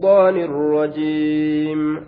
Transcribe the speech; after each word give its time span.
الشيطان 0.00 0.36
الرجيم. 0.36 2.00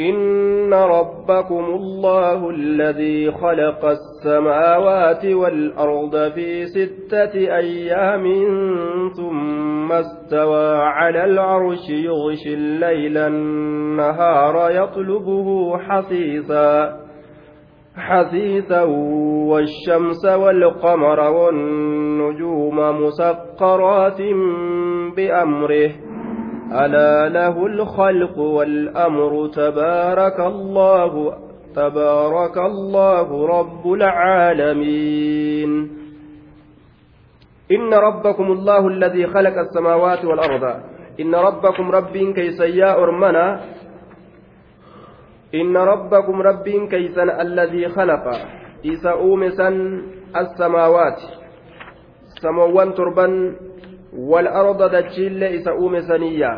إن 0.00 0.74
ربكم 0.74 1.64
الله 1.64 2.50
الذي 2.50 3.32
خلق 3.32 3.84
السماوات 3.84 5.24
والأرض 5.24 6.32
في 6.32 6.66
ستة 6.66 7.34
أيام 7.34 8.24
ثم 9.16 9.92
استوى 9.92 10.76
على 10.76 11.24
العرش 11.24 11.90
يغشي 11.90 12.54
الليل 12.54 13.18
النهار 13.18 14.70
يطلبه 14.70 15.78
حثيثا 15.78 16.96
حثيثا 17.96 18.82
والشمس 19.50 20.24
والقمر 20.24 21.20
والنجوم 21.20 22.76
مسقرات 23.02 24.20
بأمره. 25.16 26.07
ألا 26.72 27.28
له 27.28 27.66
الخلق 27.66 28.38
والأمر 28.38 29.48
تبارك 29.48 30.40
الله 30.40 31.34
تبارك 31.76 32.56
الله 32.58 33.46
رب 33.46 33.92
العالمين. 33.92 35.70
إن 37.72 37.94
ربكم 37.94 38.52
الله 38.52 38.88
الذي 38.88 39.26
خلق 39.26 39.56
السماوات 39.58 40.24
والأرض. 40.24 40.64
إن 41.20 41.34
ربكم 41.34 41.90
رب 41.90 42.16
كيسيا 42.16 42.90
أرمنا. 42.94 43.60
إن 45.54 45.76
ربكم 45.76 46.42
رب 46.42 46.68
كيسا 46.68 47.22
الذي 47.40 47.88
خلق. 47.88 48.24
إذا 48.84 49.10
أومسا 49.10 49.68
السماوات. 50.36 51.18
سموان 52.42 52.94
تربا 52.94 53.56
والأرض 54.16 54.80
دجيل 54.94 55.44
إسا 55.44 55.70
أومي 55.70 56.00
سنيا 56.00 56.52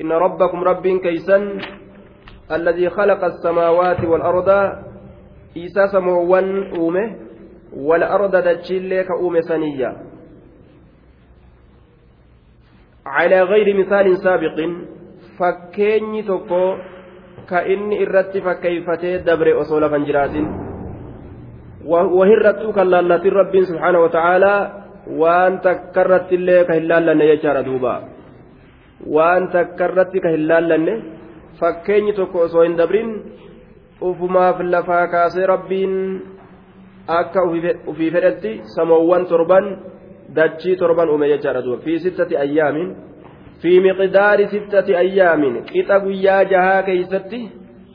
إن 0.00 0.12
ربكم 0.12 0.58
رب 0.64 0.86
كيسا 0.86 1.58
الذي 2.52 2.90
خلق 2.90 3.24
السماوات 3.24 4.04
والأرض. 4.04 4.48
إسا 5.56 5.86
سموان 5.86 6.76
أومه. 6.76 7.24
والأرض 7.76 8.36
دجيل 8.36 9.02
كأومي 9.02 9.42
سنيا 9.42 9.96
على 13.06 13.42
غير 13.42 13.76
مثال 13.76 14.16
سابق 14.16 14.58
فكيني 15.38 16.22
توكو 16.22 16.76
كإني 17.50 18.02
إرتي 18.02 18.40
فكيفتي 18.40 19.18
دبر 19.18 19.60
أصول 19.60 19.90
فنجرات 19.90 20.34
وهرتو 21.86 22.72
كاللالة 22.72 23.24
رب 23.40 23.60
سبحانه 23.60 24.00
وتعالى 24.00 24.83
waan 25.06 25.60
takka 25.60 26.00
irratti 26.04 26.34
illee 26.34 26.64
ka 26.64 26.74
hin 26.74 26.88
laallanne 26.88 27.26
jechaadha 27.32 27.62
duuba. 27.68 27.94
Waan 29.16 29.50
takka 29.52 29.84
irratti 29.88 30.20
ka 30.20 30.28
hin 30.34 30.48
laallanne 30.48 30.94
fakkeenyi 31.60 32.12
tokko 32.18 32.38
osoo 32.46 32.62
hin 32.66 32.76
dabrin 32.76 33.10
ufumaaf 34.00 34.60
lafaa 34.74 35.06
kaasee 35.14 35.46
rabbiin 35.46 35.94
akka 37.18 37.40
ufii 37.86 38.10
fedhetti 38.10 38.60
samoowwan 38.76 39.26
torban 39.26 39.66
dachii 40.36 40.76
torban 40.76 41.10
uume 41.10 41.28
jechaadha 41.28 41.62
duuba. 41.62 41.82
Fi 41.84 41.98
sittati 41.98 42.36
ayyaamin 42.36 42.96
fi 43.60 43.80
miqdaari 43.80 44.48
sittati 44.48 44.96
ayyaamin 44.96 45.62
qixa 45.72 46.00
guyyaa 46.00 46.44
jahaa 46.44 46.82
keeysatti 46.82 47.40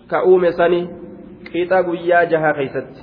ka 0.07 0.23
uume 0.23 0.51
sani 0.51 0.81
qixa 1.51 1.83
guyyaa 1.83 2.25
jahaa 2.25 2.53
keeysatti. 2.53 3.01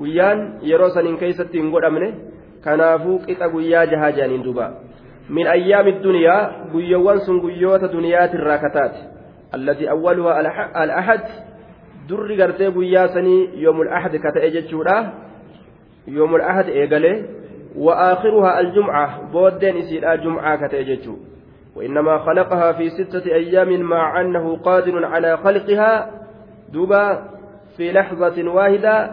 Guyyaan 0.00 0.38
yeroo 0.64 0.90
saniin 0.90 1.16
keeysatti 1.20 1.58
hin 1.60 1.70
godhamne 1.70 2.29
kanaafuu 2.64 3.18
qixa 3.26 3.48
guyyaa 3.48 3.86
jahaa 3.86 4.12
jedhaniin 4.12 4.44
duuba 4.44 4.70
min 5.28 5.46
ayyaami 5.46 5.92
duniyaa 6.02 6.42
guyyoowwan 6.72 7.20
sun 7.26 7.40
guyyoota 7.40 7.92
duniyaatirraa 7.92 8.58
kataate 8.58 9.00
allatii 9.52 9.88
awwaluhaa 9.88 10.54
al-ahad 10.84 11.26
durri 12.08 12.36
gartee 12.36 12.70
guyyaa 12.70 13.08
sanii 13.08 13.50
yoomul 13.64 13.92
ahad 13.98 14.18
ka 14.22 14.32
ta'e 14.32 14.50
jechuudha 14.50 14.96
yoomul 16.06 16.48
ahad 16.52 16.68
eegalee 16.68 17.18
وآخرها 17.76 18.60
الجمعة 18.60 19.30
بودين 19.32 19.76
إسيلا 19.76 20.14
جمعة 20.14 20.66
كتأججو 20.66 21.16
وإنما 21.76 22.18
خلقها 22.18 22.72
في 22.72 22.90
ستة 22.90 23.34
أيام 23.34 23.80
مع 23.80 24.20
أنه 24.20 24.56
قادر 24.56 25.04
على 25.04 25.36
خلقها 25.36 26.10
دبا 26.72 27.22
في 27.76 27.92
لحظة 27.92 28.50
واحدة 28.50 29.12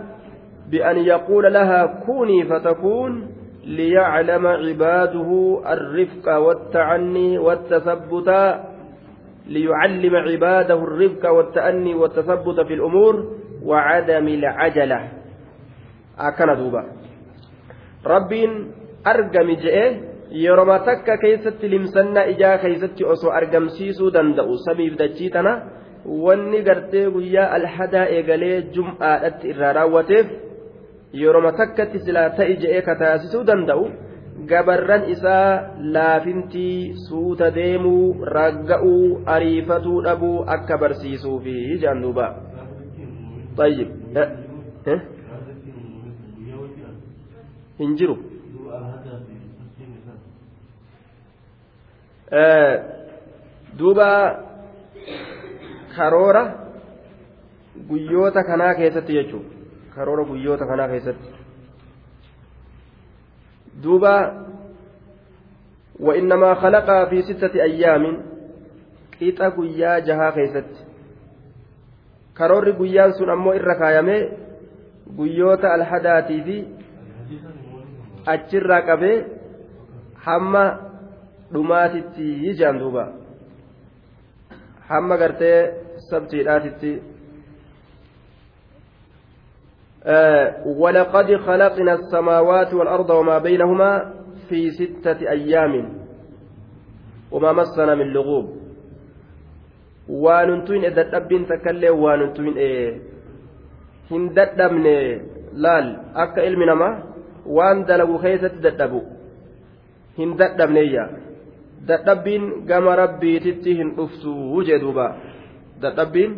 بأن 0.71 0.97
يقول 0.97 1.53
لها 1.53 1.85
كوني 2.05 2.43
فتكون 2.43 3.27
ليعلم 3.67 4.47
عباده 4.47 5.29
الرفق 5.67 6.37
والتعني 6.37 7.37
والتثبت 7.37 8.29
ليعلم 9.47 10.15
عباده 10.15 10.83
الرفق 10.83 11.29
والتأني 11.29 11.93
والتثبت 11.95 12.59
في 12.67 12.73
الأمور 12.73 13.37
وعدم 13.63 14.27
العجلة 14.27 14.99
أكن 16.19 16.55
دوبا 16.57 16.83
ربين 18.05 18.51
أرقم 19.07 19.49
yeroma 20.31 20.83
takka 20.83 21.17
keessatti 21.17 21.69
limsannaa 21.71 22.23
ijaa 22.33 22.57
keessatti 22.57 23.05
osoo 23.05 23.31
argamsiisuu 23.31 24.11
danda'u 24.13 24.57
samiif 24.65 24.97
dachii 24.99 25.29
tana 25.31 25.53
wanni 26.25 26.61
gartee 26.67 27.05
guyyaa 27.11 27.47
alhadaa 27.57 28.05
eegalee 28.15 28.57
jum'aadhatti 28.75 29.49
irraa 29.53 29.71
raawwateef 29.79 30.27
yeroma 31.13 31.51
takkatti 31.51 31.99
silaa 31.99 32.29
ta'i 32.29 32.57
je'ee 32.63 32.81
kataasisuu 32.81 33.45
danda'u 33.47 33.87
gabarran 34.45 35.09
isaa 35.09 35.73
laafintii 35.95 36.93
suuta 37.07 37.51
deemuu 37.55 38.25
ragga'uu 38.37 39.21
ariifatuu 39.25 40.03
dhabuu 40.03 40.43
akka 40.55 40.77
barsiisuu 40.77 41.39
fi 41.39 41.55
jaan 41.81 42.01
duuba. 42.01 42.27
Tayyib. 43.57 43.89
Eh, 44.15 44.29
eh? 44.93 45.01
Hin 47.79 47.97
jiru. 47.97 48.17
Eh, 52.31 52.73
duuba 53.79 54.09
karoora 55.95 56.43
guyyoota 57.89 58.43
kanaa 58.43 58.73
keessatti 58.75 59.13
jechuudha. 59.13 59.56
karoora 59.96 60.24
guyyoota 60.30 60.66
kanaa 60.66 60.88
keessatti 60.88 61.28
duuba 63.82 64.14
وإنما 66.00 66.54
خلقها 66.54 67.04
في 67.10 67.22
ستة 67.22 67.62
أيام 67.62 68.04
qixa 69.18 69.50
guyyaa 69.56 70.00
jahaa 70.06 70.32
keessatti 70.32 70.80
karoorri 72.34 72.72
guyyaan 72.72 73.12
sun 73.18 73.30
ammoo 73.30 73.52
irra 73.54 73.74
kaayamee 73.82 74.20
guyyoota 75.18 75.72
alhadaatii 75.76 76.40
fi 76.46 76.56
achirraa 78.34 78.80
qabee 78.88 79.16
hamma 80.26 80.64
dhumaatitti 81.52 82.54
jaan 82.60 82.80
duuba 82.82 83.04
hamma 84.90 85.16
gartee 85.22 85.58
sabtiidhaatitti 86.10 86.90
ولقد 90.65 91.35
خلقنا 91.35 91.93
السماوات 91.93 92.73
والأرض 92.73 93.09
وما 93.09 93.37
بينهما 93.37 94.13
في 94.49 94.71
ستة 94.71 95.29
أيام 95.29 95.73
وما 97.31 97.51
مسنا 97.51 97.95
من 97.95 98.07
لغوب 98.13 98.57
waanuntuin 100.07 100.95
dadhabbiin 100.95 101.45
takkaillee 101.45 101.91
waanuntuin 101.91 102.55
hin 104.09 104.35
dadhabne 104.35 105.21
laal 105.51 105.87
akka 106.23 106.45
ilmi 106.49 106.65
namaa 106.69 106.91
waan 107.57 107.83
dalagu 107.87 108.19
keessatti 108.19 108.63
dadhabu 108.63 109.01
hin 110.17 110.37
dadhabneeyya 110.41 111.03
dadhabbiin 111.89 112.45
gama 112.69 112.95
rabbiititti 113.01 113.75
hin 113.79 113.91
dhuftu 113.97 114.63
jee 114.69 114.79
duuba 114.83 115.07
dadhabbiin 115.81 116.37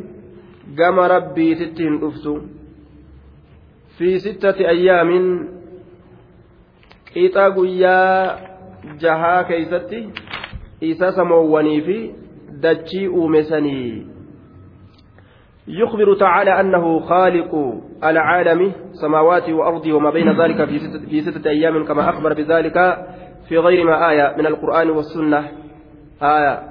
gama 0.82 1.08
rabbiititti 1.14 1.84
hin 1.90 2.02
dhuftu 2.02 2.34
في 4.00 4.20
ستة 4.20 4.56
أيام 4.70 5.12
qixa 7.14 7.50
guyyaa 7.52 8.38
jahaa 9.02 9.44
keeysatti 9.44 10.00
isa 10.82 11.12
samoowwanii 11.12 11.82
fi 11.82 11.98
dachii 12.62 13.08
uumesanii. 13.08 14.08
يخبر 15.68 16.14
تعالى 16.14 16.60
أنه 16.60 17.00
خالق 17.00 17.52
العالم 18.04 18.72
سماوات 18.92 19.50
وأرضه 19.50 19.94
وما 19.94 20.10
بين 20.10 20.42
ذلك 20.42 20.66
في 20.66 20.80
ستة, 20.80 21.06
في 21.10 21.22
ستة 21.22 21.50
أيام 21.50 21.86
كما 21.86 22.10
أخبر 22.10 22.34
بذلك 22.34 23.06
في 23.50 23.58
غير 23.58 23.86
ما 23.86 24.10
آية 24.10 24.36
من 24.38 24.46
القرآن 24.46 24.90
والسنة 24.90 25.52
آية 26.22 26.64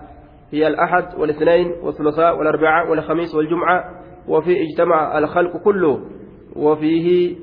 هي 0.52 0.66
الأحد 0.66 1.14
والاثنين 1.18 1.72
والثلاثاء 1.82 2.38
والأربعاء 2.38 2.90
والخميس 2.90 3.34
والجمعة 3.34 3.84
وفي 4.28 4.62
اجتمع 4.62 5.18
الخلق 5.18 5.56
كله 5.56 6.17
وفيه 6.58 7.36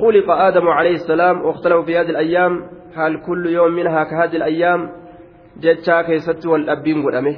خلق 0.00 0.30
آدم 0.30 0.68
عليه 0.68 0.94
السلام 0.94 1.42
واختلفوا 1.44 1.82
في 1.82 1.98
هذه 1.98 2.10
الأيام 2.10 2.62
هل 2.94 3.20
كل 3.26 3.46
يوم 3.46 3.72
منها 3.72 4.04
كهذه 4.04 4.36
الأيام 4.36 4.90
jechaa 5.62 6.04
keessatti 6.04 6.48
wal 6.48 6.64
dhabbiin 6.66 7.02
godhame 7.02 7.32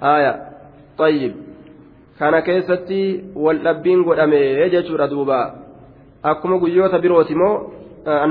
haaya 0.00 0.32
xayyib 0.98 1.32
kana 2.18 2.40
keessatti 2.42 3.00
wal 3.46 3.58
dhabbiin 3.66 4.04
godhame 4.04 4.40
jechuudha 4.74 5.08
duuba 5.10 5.40
akkuma 6.22 6.58
guyyoota 6.62 6.98
birooti 6.98 7.34
moo 7.34 7.54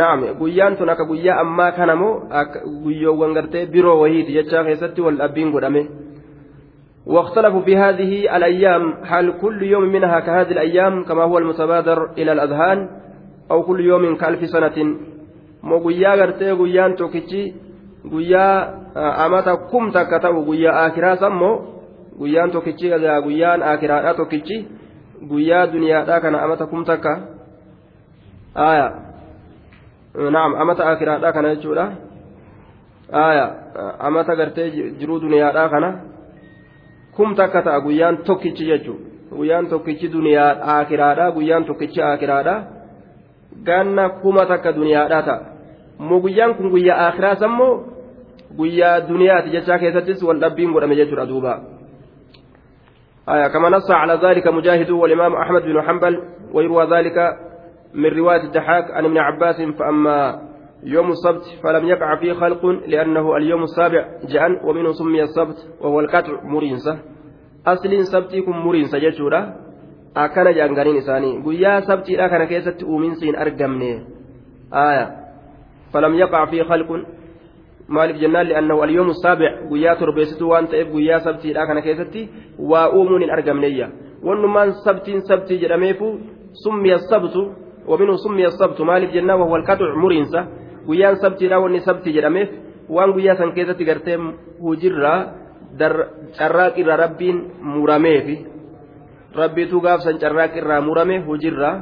naam 0.02 0.26
guyyaan 0.40 0.78
tun 0.78 0.90
akka 0.90 1.06
guyyaa 1.12 1.40
ammaa 1.42 1.72
kana 1.72 1.96
moo 1.96 2.14
guyyoowwan 2.86 3.34
gartee 3.34 3.66
biroo 3.76 4.00
wahiiti 4.02 4.34
jechaa 4.38 4.64
keessatti 4.70 5.02
wal 5.02 5.18
dhabbiin 5.22 5.52
godhame 5.52 5.84
واختلفوا 7.08 7.62
في 7.62 7.78
هذه 7.78 8.36
الأيام. 8.38 8.94
هل 9.04 9.34
كل 9.42 9.64
يوم 9.64 9.84
منها 9.84 10.20
كهذه 10.20 10.52
الأيام 10.52 11.04
كما 11.04 11.24
هو 11.24 11.38
المتبادر 11.38 12.12
إلى 12.18 12.32
الأذهان؟ 12.32 12.90
أو 13.52 13.64
كل 13.64 13.80
يوم 13.80 14.16
كألف 14.16 14.50
سنة؟ 14.50 14.98
مغيا 15.64 16.16
غرتي 16.16 16.52
غيان 16.52 16.96
توكيتشي 16.96 17.54
غيا 18.12 18.74
أماتا 19.26 19.56
كم 19.56 19.92
تكتب 19.92 20.36
غيا 20.50 20.88
آخرا 20.88 21.16
سمو 21.16 21.62
غيان 22.22 22.52
توكيتشي 22.52 22.94
غيان 22.96 23.62
آخرا 23.62 24.12
توكيتشي 24.12 24.66
غيا 25.32 25.66
دنيا 25.66 26.20
كان 26.20 26.36
أماتا 26.36 26.66
كم 26.66 26.84
تكا. 26.84 27.14
آية. 28.58 28.88
نعم 30.32 30.56
أماتا 30.56 30.94
آخرا 30.94 31.32
كان 31.32 31.46
يجولا. 31.46 31.92
آية. 33.14 33.46
أماتا 34.08 34.34
غرتي 34.34 34.90
جرو 35.00 35.18
دنيا 35.18 35.68
كان. 35.68 36.12
Kum 37.15 37.36
takka 37.36 37.62
ta'a 37.62 37.80
guyyaan 37.81 38.18
tokkichi 38.27 38.65
jechuudha 38.65 39.36
guyyaan 39.36 39.68
tokkichi 39.68 40.12
duniyaa 40.13 40.51
akiraadha 40.80 41.31
guyyaan 41.31 41.65
tokkichi 41.65 42.01
akiraadha 42.01 42.56
ganna 43.63 44.10
kuma 44.21 44.45
takka 44.45 44.75
duniyaadha 44.75 45.21
ta'a 45.27 45.42
moo 46.00 46.19
guyyaan 46.19 46.56
kun 46.56 46.69
guyyaa 46.69 47.07
akiraas 47.07 47.42
ammoo 47.42 47.74
guyyaa 48.57 49.00
duniyaati 49.10 49.50
jechaa 49.56 49.80
keessattis 49.80 50.24
wal 50.24 50.39
dhabbiin 50.39 50.74
godhame 50.74 50.95
jechuudha 50.95 51.25
duuba. 51.25 51.54
آية 53.30 53.48
كما 53.48 53.69
نص 53.69 53.92
على 53.92 54.19
ذلك 54.24 54.48
مجاهد 54.48 54.89
والإمام 54.89 55.36
أحمد 55.36 55.62
بن 55.62 55.81
حنبل 55.81 56.24
ويروى 56.54 56.86
ذلك 56.92 57.38
من 57.94 58.09
رواية 58.09 58.44
الدحاك 58.44 58.92
عن 58.92 59.06
ابن 59.06 59.18
عباس 59.18 59.62
فأما 59.62 60.42
يوم 60.85 61.12
السبت 61.12 61.44
فلم 61.63 61.85
يقع 61.85 62.15
فيه 62.15 62.33
خلق 62.33 62.65
لأنه 62.65 63.38
اليوم 63.38 63.63
السابع 63.63 64.07
جاء 64.30 64.68
ومنه 64.68 64.91
سمي 64.91 65.24
السبت 65.24 65.57
وهو 65.81 66.00
القطع 66.00 66.44
مرينسة. 66.44 67.00
أصل 67.68 68.03
سبتكم 68.03 68.51
مرينسة 68.51 68.97
جتورة 68.97 69.56
أكن 70.18 70.51
جانغانين 70.51 70.97
إساني. 70.97 71.44
قويا 71.44 71.80
سبتي 71.80 72.15
لا 72.15 72.27
كان 72.27 72.44
كيست 72.44 72.83
أومنسين 72.83 73.35
أرقمني. 73.35 74.06
آية. 74.74 75.06
فلم 75.94 76.13
يقع 76.15 76.45
فيه 76.45 76.63
خلق. 76.63 76.89
li'annahu 77.94 78.81
alyoomu 78.81 79.13
saabic 79.13 79.68
guyyaa 79.69 79.95
torbeessitu 79.95 80.50
waan 80.50 80.68
ta'eef 80.68 80.88
guyyaa 80.88 81.19
sabtiidha 81.19 81.68
kana 81.68 81.81
keessatti 81.81 82.30
waa 82.57 82.89
uumuun 82.89 83.21
hin 83.21 83.31
argamneyya 83.31 83.88
wannumaan 84.24 84.74
sabtiin 84.85 85.21
sabtii 85.27 85.59
jedhameefu 85.59 86.19
summiya 86.63 86.97
sabtu 87.12 87.51
ومنه 87.88 88.15
سمي 88.15 88.45
السبت. 88.45 88.81
مالف 88.81 89.12
جنة 89.12 89.35
وهو 89.35 89.56
القطع 89.56 89.95
مرينسة. 89.95 90.47
Guyyaan 90.88 91.15
sabtiidha 91.24 91.59
wanni 91.59 91.80
sabtii 91.88 92.13
jedhameef 92.13 92.50
waan 92.89 93.13
guyyaa 93.13 93.35
san 93.35 93.53
keessatti 93.53 93.85
gartee 93.85 94.18
hujirraa 94.62 95.19
carraaqirraa 96.38 96.97
rabbiin 96.97 97.38
murameefi. 97.62 98.38
Rabbiitu 99.35 99.81
gaafsan 99.81 100.19
carraaqirraa 100.19 100.81
murame 100.81 101.19
hujirraa 101.27 101.75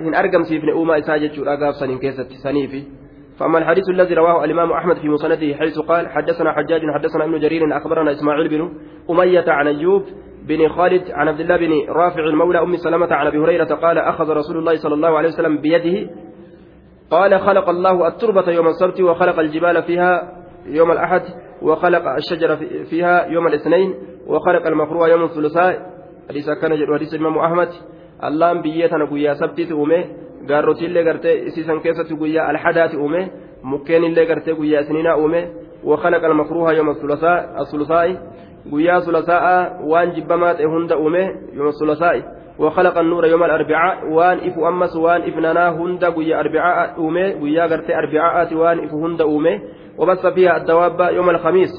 إن 0.00 0.14
أرقم 0.14 0.42
سيفن 0.42 0.68
أوما 0.68 0.98
إساجة 0.98 1.32
أقاف 1.38 1.74
سنين 1.74 1.98
كيست 1.98 2.32
سنيفي 2.42 2.82
فأما 3.38 3.58
الحديث 3.58 3.84
الذي 3.88 4.14
رواه 4.14 4.44
الإمام 4.44 4.72
أحمد 4.72 4.96
في 4.96 5.08
مسنده 5.08 5.54
حيث 5.54 5.78
قال 5.78 6.08
حدثنا 6.08 6.52
حجاج 6.52 6.80
حدثنا 6.94 7.24
ابن 7.24 7.40
جرير 7.40 7.76
أخبرنا 7.76 8.12
إسماعيل 8.12 8.48
بن 8.48 8.70
أمية 9.10 9.44
عن 9.48 9.66
أيوب 9.66 10.02
بن 10.48 10.68
خالد 10.68 11.10
عن 11.10 11.28
عبد 11.28 11.40
الله 11.40 11.56
بن 11.56 11.72
رافع 11.88 12.24
المولى 12.24 12.62
أم 12.62 12.76
سلمة 12.76 13.12
عن 13.14 13.26
أبي 13.26 13.38
هريرة 13.38 13.64
قال 13.74 13.98
أخذ 13.98 14.30
رسول 14.30 14.56
الله 14.58 14.76
صلى 14.76 14.94
الله 14.94 15.18
عليه 15.18 15.28
وسلم 15.28 15.58
بيده 15.58 16.10
قال 17.14 17.32
خلق 17.46 17.66
الله 17.74 17.96
التربة 18.10 18.46
يوم 18.58 18.66
السبت 18.72 18.98
وخلق 19.08 19.36
الجبال 19.44 19.76
فيها 19.88 20.12
يوم 20.78 20.90
الأحد 20.96 21.22
وخلق 21.66 22.04
الشجر 22.20 22.50
فيها 22.90 23.16
يوم 23.34 23.46
الاثنين 23.50 23.88
وخلق 24.30 24.64
المخروع 24.72 25.04
يوم 25.14 25.22
الثلاثاء. 25.28 25.74
حديث 26.28 26.46
كان 26.60 26.72
حديث 26.94 27.10
الإمام 27.14 27.36
أحمد. 27.46 27.70
اللهم 28.28 28.58
بيتنا 28.62 29.04
قويا 29.10 29.32
سبتي 29.40 29.64
أمه 29.72 30.02
gaarrotii 30.50 30.86
illee 30.88 31.04
gartee 31.08 31.36
isiisan 31.48 31.78
keessatti 31.84 32.14
guyyaa 32.20 32.48
alhadaati 32.52 32.96
uume 32.96 33.20
mukkeen 33.62 34.04
illee 34.08 34.26
gartee 34.30 34.54
guyyaa 34.60 34.80
isniinaa 34.84 35.16
uume 35.22 35.40
وخلق 35.84 36.24
المكروه 36.24 36.72
يوم 36.72 36.90
الثلاثاء 36.90 37.38
الثلاثاء. 37.62 38.08
sulasa'a 39.04 39.56
waan 39.90 40.12
jibbamaa 40.16 40.54
ta'e 40.54 40.66
hunda 40.66 40.96
uume 40.96 41.22
yooma 41.56 41.72
sulasaa'i 41.72 42.22
وخلق 42.58 42.98
النور 42.98 43.26
يوم 43.26 43.44
الأربعاء 43.44 44.08
وان 44.08 44.38
إف 44.38 44.58
أمس 44.58 44.96
وان 44.96 45.22
إف 45.22 45.36
ننا 45.38 45.68
هند 45.70 46.04
قويا 46.04 46.40
أربعاء 46.40 46.96
أومي 46.96 47.32
قويا 47.32 47.62
قرتي 47.62 47.96
أربعاء 47.96 48.54
وان 48.54 48.84
إف 48.84 48.92
هند 48.94 49.20
أومي 49.20 49.60
وبث 49.98 50.26
فيها 50.26 50.56
الدواب 50.56 51.00
يوم 51.00 51.30
الخميس. 51.30 51.70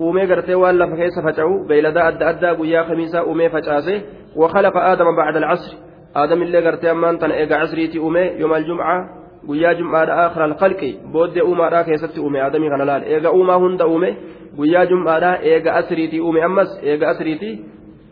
أومي 0.00 0.26
قرتي 0.26 0.54
وان 0.54 0.78
لفكيس 0.78 1.18
فتعو 1.26 1.66
بيلدا 1.68 2.08
أدى 2.08 2.24
أدى 2.24 2.46
قويا 2.46 2.82
خميسا 2.82 3.18
أومي 3.18 3.48
فتعاسي 3.48 4.02
وخلق 4.36 4.76
آدم 4.76 5.16
بعد 5.16 5.36
العصر. 5.36 5.76
آدم 6.16 6.42
اللي 6.42 6.66
قرتي 6.66 6.90
أمان 6.90 7.18
تن 7.18 7.30
إيقا 7.30 7.56
عصريتي 7.56 7.98
أومي 7.98 8.20
يوم 8.20 8.54
الجمعة 8.54 9.24
guyyaa 9.48 9.74
jum'aadha 9.74 10.14
akhira 10.24 10.44
alqalqi 10.44 10.90
booddee 11.12 11.42
uumaadhaa 11.48 11.84
keessatti 11.84 12.20
uume 12.20 12.40
aadamii 12.40 12.70
kana 12.72 12.84
laal 12.90 13.02
eega 13.14 13.32
uumaa 13.38 13.58
hunda 13.64 13.86
uume 13.92 14.10
guyyaa 14.58 14.86
jum'aadhaa 14.92 15.36
eega 15.50 15.74
asriitii 15.80 16.20
uume 16.26 16.42
ammas 16.48 16.70
eega 16.82 17.08
asriitii 17.12 17.54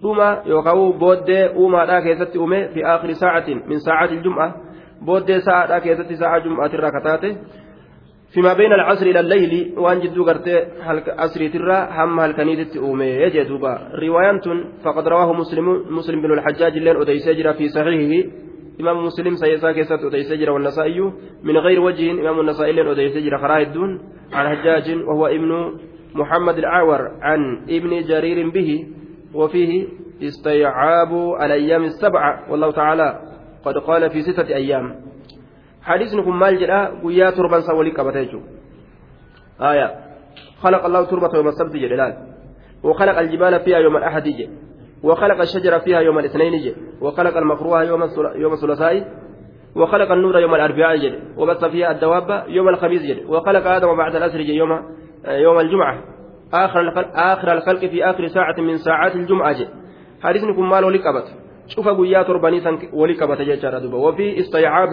dhuma 0.03 0.29
yookaan 0.53 0.93
booddee 1.03 1.49
uumaadhaa 1.55 2.03
keessatti 2.07 2.39
uume 2.39 2.69
fi 2.75 2.85
akhiri 2.95 3.15
saacatiin 3.15 3.63
min 3.67 3.81
saacati 3.81 4.23
jum'a 4.25 4.47
booddee 5.07 5.41
sa'aadhaa 5.41 5.81
keessatti 5.81 6.17
sa'a 6.17 6.41
jum'aatirraa 6.47 6.93
kataate. 6.99 7.37
فيما 8.33 8.53
بين 8.53 8.73
العصر 8.73 9.07
إلى 9.07 9.21
الليل 9.21 9.75
وأن 9.77 10.01
جدو 10.01 10.25
قرتي 10.25 10.67
عصري 11.19 11.49
ترى 11.49 11.89
هم 11.91 12.21
هلكنيت 12.21 12.77
أومي 12.77 13.07
يجدوبا 13.07 13.79
رواية 14.03 14.41
فقد 14.85 15.09
رواه 15.09 15.33
مسلم 15.33 15.85
مسلم 15.91 16.23
بن 16.23 16.33
الحجاج 16.33 16.77
اللين 16.77 16.97
أديسجر 16.97 17.53
في 17.53 17.69
صحيحه 17.69 18.29
إمام 18.81 19.05
مسلم 19.05 19.35
سيسا 19.35 19.73
كيسات 19.73 20.05
أديسجر 20.05 20.51
والنسائي 20.51 21.01
من 21.43 21.57
غير 21.57 21.81
وجه 21.81 22.11
إمام 22.11 22.41
النسائي 22.41 22.71
اللين 22.71 22.89
أديسجر 22.89 23.39
خراه 23.39 23.63
الدون 23.63 24.01
عن 24.33 24.57
حجاج 24.57 24.97
وهو 25.09 25.27
ابن 25.27 25.79
محمد 26.15 26.59
الأعور 26.59 27.01
عن 27.21 27.41
ابن 27.69 28.01
جرير 28.09 28.51
به 28.51 28.87
وفيه 29.35 29.89
استيعاب 30.23 31.13
الأيام 31.43 31.85
السبعة 31.85 32.51
والله 32.51 32.71
تعالى 32.71 33.21
قد 33.65 33.79
قال 33.79 34.11
في 34.11 34.23
ستة 34.23 34.55
أيام. 34.55 35.01
حديثكم 35.83 36.39
مال 36.39 36.59
جدا 36.59 37.01
ويا 37.05 37.31
تربان 37.31 37.61
سولي 37.61 37.91
كبتيجو. 37.91 38.41
آية. 39.61 39.95
خلق 40.63 40.85
الله 40.85 41.05
تربة 41.05 41.31
يوم 41.35 41.49
السبت 41.49 41.73
جلال 41.73 42.17
وخلق 42.83 43.19
الجبال 43.19 43.61
فيها 43.61 43.79
يوم 43.79 43.97
الأحد 43.97 44.23
جي 44.23 44.51
وخلق 45.03 45.41
الشجر 45.41 45.79
فيها 45.79 46.01
يوم 46.01 46.19
الاثنين 46.19 46.53
جي 46.53 46.75
وخلق 47.01 47.37
المكروه 47.37 47.83
يوم 47.83 48.03
يوم 48.35 48.53
الثلاثاء. 48.53 49.23
وخلق 49.77 50.13
النور 50.13 50.39
يوم 50.39 50.55
الأربعاء 50.55 50.97
je 50.97 51.19
وبث 51.37 51.65
فيها 51.65 51.91
الدواب 51.91 52.45
يوم 52.49 52.69
الخميس 52.69 53.03
je 53.03 53.25
وخلق 53.25 53.67
آدم 53.67 53.97
بعد 53.97 54.17
العصر 54.17 54.41
يوم 54.41 54.69
يوم 55.27 55.61
الجمعة. 55.61 56.03
آخر 56.55 56.81
الخلق 56.81 57.09
آخر 57.17 57.53
الخلق 57.53 57.81
في 57.81 58.05
آخر 58.05 58.27
ساعة 58.27 58.55
من 58.61 58.77
ساعات 58.77 59.17
الجمعة 59.17 59.53
je 59.53 59.67
hadiisni 60.23 60.56
kun 60.56 60.69
maal 60.69 60.85
walii 60.85 60.99
qabate 60.99 61.25
شوف 61.67 61.89
guyyaa 61.89 62.31
torbanii 62.31 62.63
walii 62.93 63.15
qabate 63.15 63.41
je 63.41 63.69
وفي 63.93 64.41
استيعاب 64.41 64.89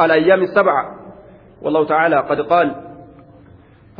الأيام 0.00 0.40
السبعة 0.42 0.84
والله 1.62 1.84
تعالى 1.84 2.16
قد 2.16 2.40
قال 2.40 2.74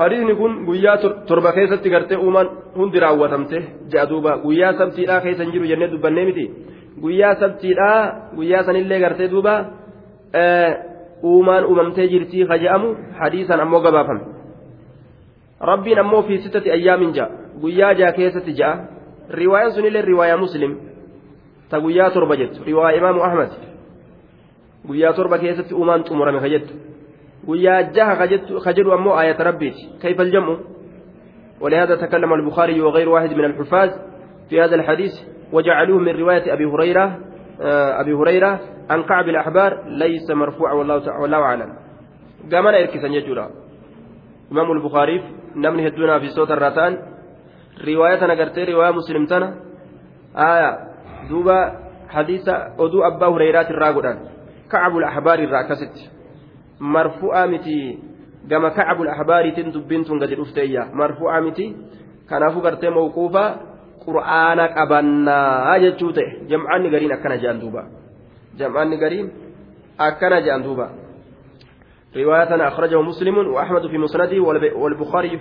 hadiisni 0.00 0.34
kun 0.34 0.52
guyyaa 0.66 0.96
torba 1.28 1.52
keessatti 1.52 1.90
gartee 1.90 2.16
uumaan 2.16 2.48
hundi 2.76 3.00
raawwatamte 3.04 3.58
ja'a 3.92 4.08
duuba 4.10 4.38
guyyaa 4.44 4.72
sabtiidhaa 4.80 5.20
keessa 5.24 5.44
hin 5.44 5.52
jiru 5.52 5.66
jennee 5.70 5.90
dubbannee 5.92 6.24
miti 6.28 6.44
guyyaa 7.02 7.34
sabtiidhaa 7.42 7.98
guyyaa 8.36 8.62
sanillee 8.68 9.00
gartee 9.00 9.28
duuba 9.30 9.54
uumaan 11.32 11.66
uumamtee 11.70 12.08
jirtii 12.12 12.46
kaja'amu 12.52 12.94
hadiisan 13.20 13.60
ammoo 13.64 13.80
gabaafame 13.86 14.39
fi 16.26 16.38
sittati 16.38 16.70
ayyaamin 16.70 17.12
ja'a 17.14 17.28
guyyaa 17.60 17.94
ja'a 17.94 18.12
keessatti 18.12 18.52
ja'a 18.60 18.74
riwaayaan 19.30 19.72
sunillee 19.72 20.02
riwaayaa 20.02 20.36
muslim 20.36 20.78
ta 21.70 21.80
guyyaa 21.80 22.10
torba 22.10 22.36
jettu 22.36 22.64
riwaayaa 22.64 22.98
imaamu 22.98 23.22
ahmad 23.22 23.50
guyyaa 24.88 25.12
torba 25.12 25.38
keessatti 25.38 25.74
uumaan 25.74 26.04
xumurame 26.04 26.40
ka 26.40 26.48
jettu 26.48 26.74
guyyaa 27.46 27.82
jaha 27.82 28.16
ka 28.64 28.72
jedhu 28.72 28.92
ammoo 28.92 29.14
aayata 29.14 29.44
rabbiiti 29.44 29.82
kayfa 30.02 30.22
aljam'u 30.22 30.56
ولهذا 31.60 31.96
تكلم 31.96 32.32
البخاري 32.32 32.80
وغير 32.80 33.08
واحد 33.08 33.32
من 33.32 33.44
الحفاظ 33.44 33.90
في 34.48 34.60
هذا 34.60 34.74
الحديث 34.74 35.12
وجعلوه 35.52 35.98
من 35.98 36.16
رواية 36.16 36.52
أبي 36.52 36.64
هريرة 36.64 37.18
أبي 38.00 38.12
هريرة 38.12 38.60
عن 38.90 39.02
كعب 39.02 39.28
الأحبار 39.28 39.84
ليس 39.86 40.30
مرفوعا 40.30 40.72
والله 40.72 41.20
والله 41.20 41.38
أعلم 41.38 41.72
يجورا 43.04 43.50
إمام 44.52 44.72
البخاري 44.72 45.22
namni 45.54 45.82
hedduun 45.82 46.10
haafistoota 46.10 46.54
irraa 46.56 46.70
ta'an 46.70 46.98
riwaaya 47.84 48.18
tana 48.18 48.36
gartee 48.36 48.64
riwaaya 48.64 48.92
muslim 48.92 49.26
tana 49.26 49.48
aya 50.34 50.70
duuba 51.28 51.56
hadiisa 52.06 52.54
oduu 52.78 53.04
abbaa 53.04 53.30
hureyraati 53.30 53.72
irraa 53.72 53.92
godhan 53.92 54.18
kacabul 54.68 55.04
ahbaari 55.04 55.44
irraa 55.44 55.62
akkasitti 55.64 56.10
marfu'aa 56.80 57.46
miti 57.46 57.98
gama 58.48 58.70
kacabul 58.70 59.08
ahbaariitiin 59.08 59.72
dubbiin 59.72 60.04
tun 60.04 60.18
gadi 60.18 60.36
dhufteeyya 60.36 60.88
marfu'aa 60.92 61.40
miti 61.40 61.76
kanaafuu 62.28 62.62
gartee 62.62 62.90
mawquufa 62.90 63.44
qur'aana 64.04 64.68
qabannaa 64.76 65.78
jechuu 65.84 66.12
ta'e 66.12 66.46
jam'aanni 66.50 66.90
gariin 66.90 67.12
akkana 67.12 67.36
jedhan 67.42 67.60
duuba 67.60 67.82
jam'aanni 68.58 68.96
gariin 69.02 69.28
akkana 69.98 70.40
jedhan 70.40 70.64
duuba 70.64 70.86
رواية 72.16 72.68
أخرجه 72.68 73.02
مسلم 73.02 73.38
وأحمد 73.38 73.86
في 73.86 73.98
مسنده 73.98 74.42
والبخاري 74.76 75.38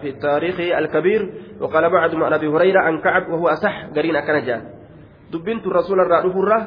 في 0.00 0.08
التاريخ 0.08 0.60
الكبير 0.60 1.32
وقال 1.60 1.90
بعد 1.90 2.14
عن 2.14 2.32
أبي 2.32 2.48
هريرة 2.48 2.80
عن 2.80 3.00
كعب 3.00 3.28
وهو 3.28 3.48
أصح 3.48 3.86
قرين 3.96 4.20
كنجان 4.20 4.62
دبنت 5.32 5.66
الرسول 5.66 6.00
الرأي 6.00 6.26
الرّ 6.26 6.66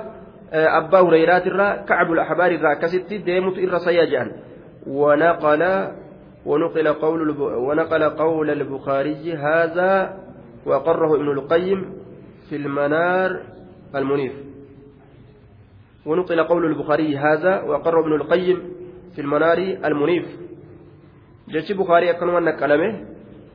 أبا 0.54 1.00
هريرات 1.00 1.48
الرّ 1.48 1.86
كعب 1.86 2.12
الأحبار 2.12 2.52
الرّ 2.52 2.74
كست 2.74 3.14
ديمت 3.14 3.58
إر 3.58 3.78
سيجان 3.78 4.32
ونقل 4.88 5.88
ونقل 6.46 6.88
قول 6.88 7.42
ونقل 7.42 8.10
قول 8.10 8.50
البخاري 8.50 9.34
هذا 9.34 10.18
وأقره 10.66 11.16
ابن 11.16 11.32
القيم 11.32 11.94
في 12.50 12.56
المنار 12.56 13.42
المنيف. 13.96 14.34
ونقل 16.06 16.44
قول 16.44 16.66
البخاري 16.66 17.18
هذا 17.18 17.62
وأقره 17.62 18.00
ابن 18.02 18.16
القيم 18.16 18.81
في 19.16 19.22
المنار 19.22 19.58
المنيف. 19.58 20.26
جتش 21.50 21.72
بخاري 21.72 22.12
أكنوا 22.12 22.40
نقلمه 22.40 22.90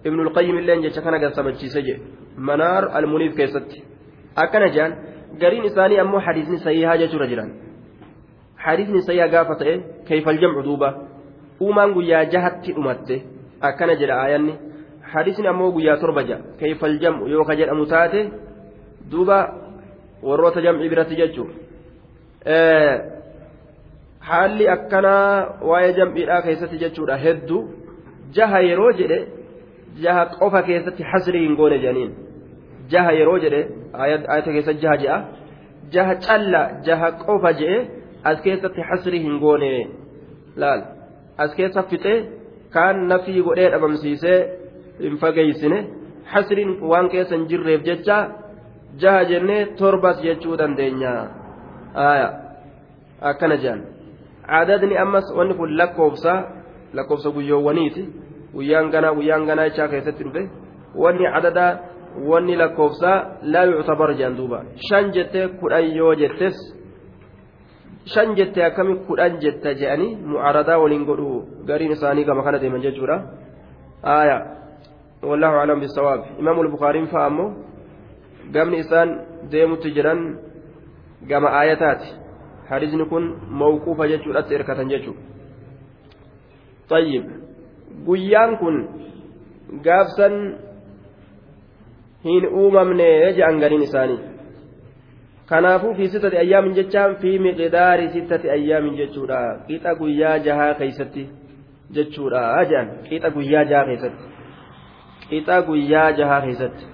ابن 0.07 0.21
القيم 0.21 0.59
اللين 0.59 0.83
جتش 0.83 0.99
كان 0.99 1.15
قد 1.25 1.55
سجي. 1.55 1.99
منار 2.39 2.99
المنيف 2.99 3.37
كيست 3.37 3.73
أكن 4.39 4.71
جان. 4.71 4.93
قرين 5.43 5.65
إساني 5.65 6.01
أمو 6.01 6.21
حديثني 6.21 6.57
سيئها 6.57 6.97
جتش 6.97 7.15
رجلا 7.15 7.45
حديثني 8.59 9.01
سيئها 9.01 9.27
قافة 9.27 9.83
كيف 10.09 10.29
الجمع 10.29 10.61
دوبة 10.61 10.91
jahatti 11.61 12.73
dhumatte 12.73 13.25
akkana 13.61 13.97
jedha 13.97 14.15
aayanni 14.21 14.59
hadisni 15.13 15.49
ammoo 15.49 15.73
guyyaa 15.73 15.97
torba 15.97 16.23
ja 16.23 16.39
kayfal 16.61 16.99
jam'u 16.99 17.29
yoo 17.29 17.45
ka 17.45 17.57
jedhamu 17.57 17.87
taate 17.87 18.31
duuba 19.11 19.55
warroota 20.23 20.61
jam'ii 20.61 20.89
biratti 20.89 21.17
jechuun 21.17 21.51
haalli 24.29 24.69
akkanaa 24.77 25.59
waa'ee 25.71 25.93
jam'iidhaa 25.99 26.43
keessatti 26.47 26.79
jechuudha 26.85 27.17
hedduu 27.25 27.63
jaha 28.39 28.61
yeroo 28.69 28.93
jedhe 29.01 29.19
jaha 30.05 30.23
qofa 30.39 30.63
keessatti 30.69 31.09
hasrii 31.13 31.43
hin 31.47 31.55
goone 31.61 31.79
jedhaniin 31.85 32.13
jaha 32.95 33.13
yeroo 33.19 33.39
jedhe 33.45 33.61
ayata 34.07 34.51
keessatti 34.57 34.83
jaha 34.87 34.97
jedha 35.05 35.19
jaha 35.97 36.19
calla 36.27 36.63
jaha 36.89 37.13
qofa 37.23 37.53
jedhe 37.61 37.79
as 38.31 38.43
keessatti 38.47 38.89
hasrii 38.91 39.23
hin 39.27 39.39
goone 39.45 39.71
laal 40.65 40.83
as 41.45 41.55
keessa 41.61 41.89
fixee 41.93 42.19
kaan 42.77 43.07
nafii 43.13 43.43
godhee 43.49 43.71
dhabamsiisee 43.75 44.39
hin 45.01 45.19
fageessine 45.25 45.79
hasriin 46.33 46.79
waan 46.93 47.09
keessa 47.17 47.35
hin 47.37 47.49
jirreef 47.51 47.83
jecha 47.91 48.19
jaha 49.03 49.27
jennee 49.33 49.61
torbas 49.83 50.23
jechuu 50.29 50.57
dandeenya 50.63 51.13
akkana 53.21 53.57
jedhan. 53.65 53.96
Guyyoowwaniiti 57.37 58.03
guyyaan 58.55 58.91
ganaa 58.91 59.15
guyyaan 59.15 59.47
ganaa 59.47 59.69
jechaa 59.69 59.89
keessatti 59.89 60.25
dhufe 60.25 60.43
wanni 61.03 61.27
adadaa 61.39 61.71
wanni 62.31 62.57
lakkoofsaa 62.57 63.19
laa 63.43 63.65
yuctabar 63.65 64.11
jedhan 64.15 64.37
duuba 64.37 64.65
shan 64.89 65.13
jettee 65.13 65.49
kudhan 65.61 65.97
yoo 65.97 66.15
jettes 66.15 66.57
shan 68.15 68.35
jettee 68.39 68.65
akkami 68.65 68.97
kudhan 69.09 69.39
jetta 69.45 69.75
jedhanii 69.81 70.17
mu'aradaa 70.33 70.79
waliin 70.83 71.05
godhu 71.11 71.45
gariin 71.69 71.93
isaanii 71.97 72.25
gama 72.25 72.43
kana 72.47 72.59
deeman 72.63 72.83
jechuudha 72.87 73.17
aya 74.03 74.37
wallahu 75.23 75.57
aclam 75.61 75.81
bisawaab 75.81 76.21
imaamu 76.41 76.63
lbukaariin 76.69 77.09
fa'a 77.15 77.27
ammoo 77.31 77.51
gamni 78.55 78.79
isaan 78.85 79.11
deemutti 79.53 79.91
jiran 79.97 80.21
gama 81.31 81.49
aayataati 81.61 82.09
hadisni 82.71 83.05
kun 83.13 83.25
mawquufa 83.63 84.09
jechuudhatti 84.13 84.55
hirkatan 84.55 84.89
jechuudha 84.89 85.23
tayyib 86.89 87.25
guyyaan 88.07 88.57
kun 88.63 88.77
gaafsan 89.89 90.35
hin 92.25 92.49
uumamne 92.63 93.11
je'an 93.39 93.61
gariin 93.63 93.83
isaanii 93.89 94.21
kanaafuu 95.51 95.95
fi 95.95 96.09
sittati 96.15 96.39
ayyaamin 96.45 96.75
jechaan 96.79 97.17
fi 97.23 97.39
miqdaari 97.47 98.09
sittati 98.15 98.51
ayyaamin 98.57 98.97
jechuudha 99.01 99.41
qixa 99.69 99.95
guyyaa 100.01 100.39
jahaa 100.49 100.75
keeysatti 100.81 101.29
jechuudha 101.99 102.65
je'an 102.73 102.91
qixa 103.09 103.31
guyyaa 103.37 103.65
jahaa 103.73 103.87
keessatti 103.91 104.25
qixa 105.31 105.63
guyyaa 105.71 106.11
jahaa 106.21 106.41
keessatti 106.47 106.85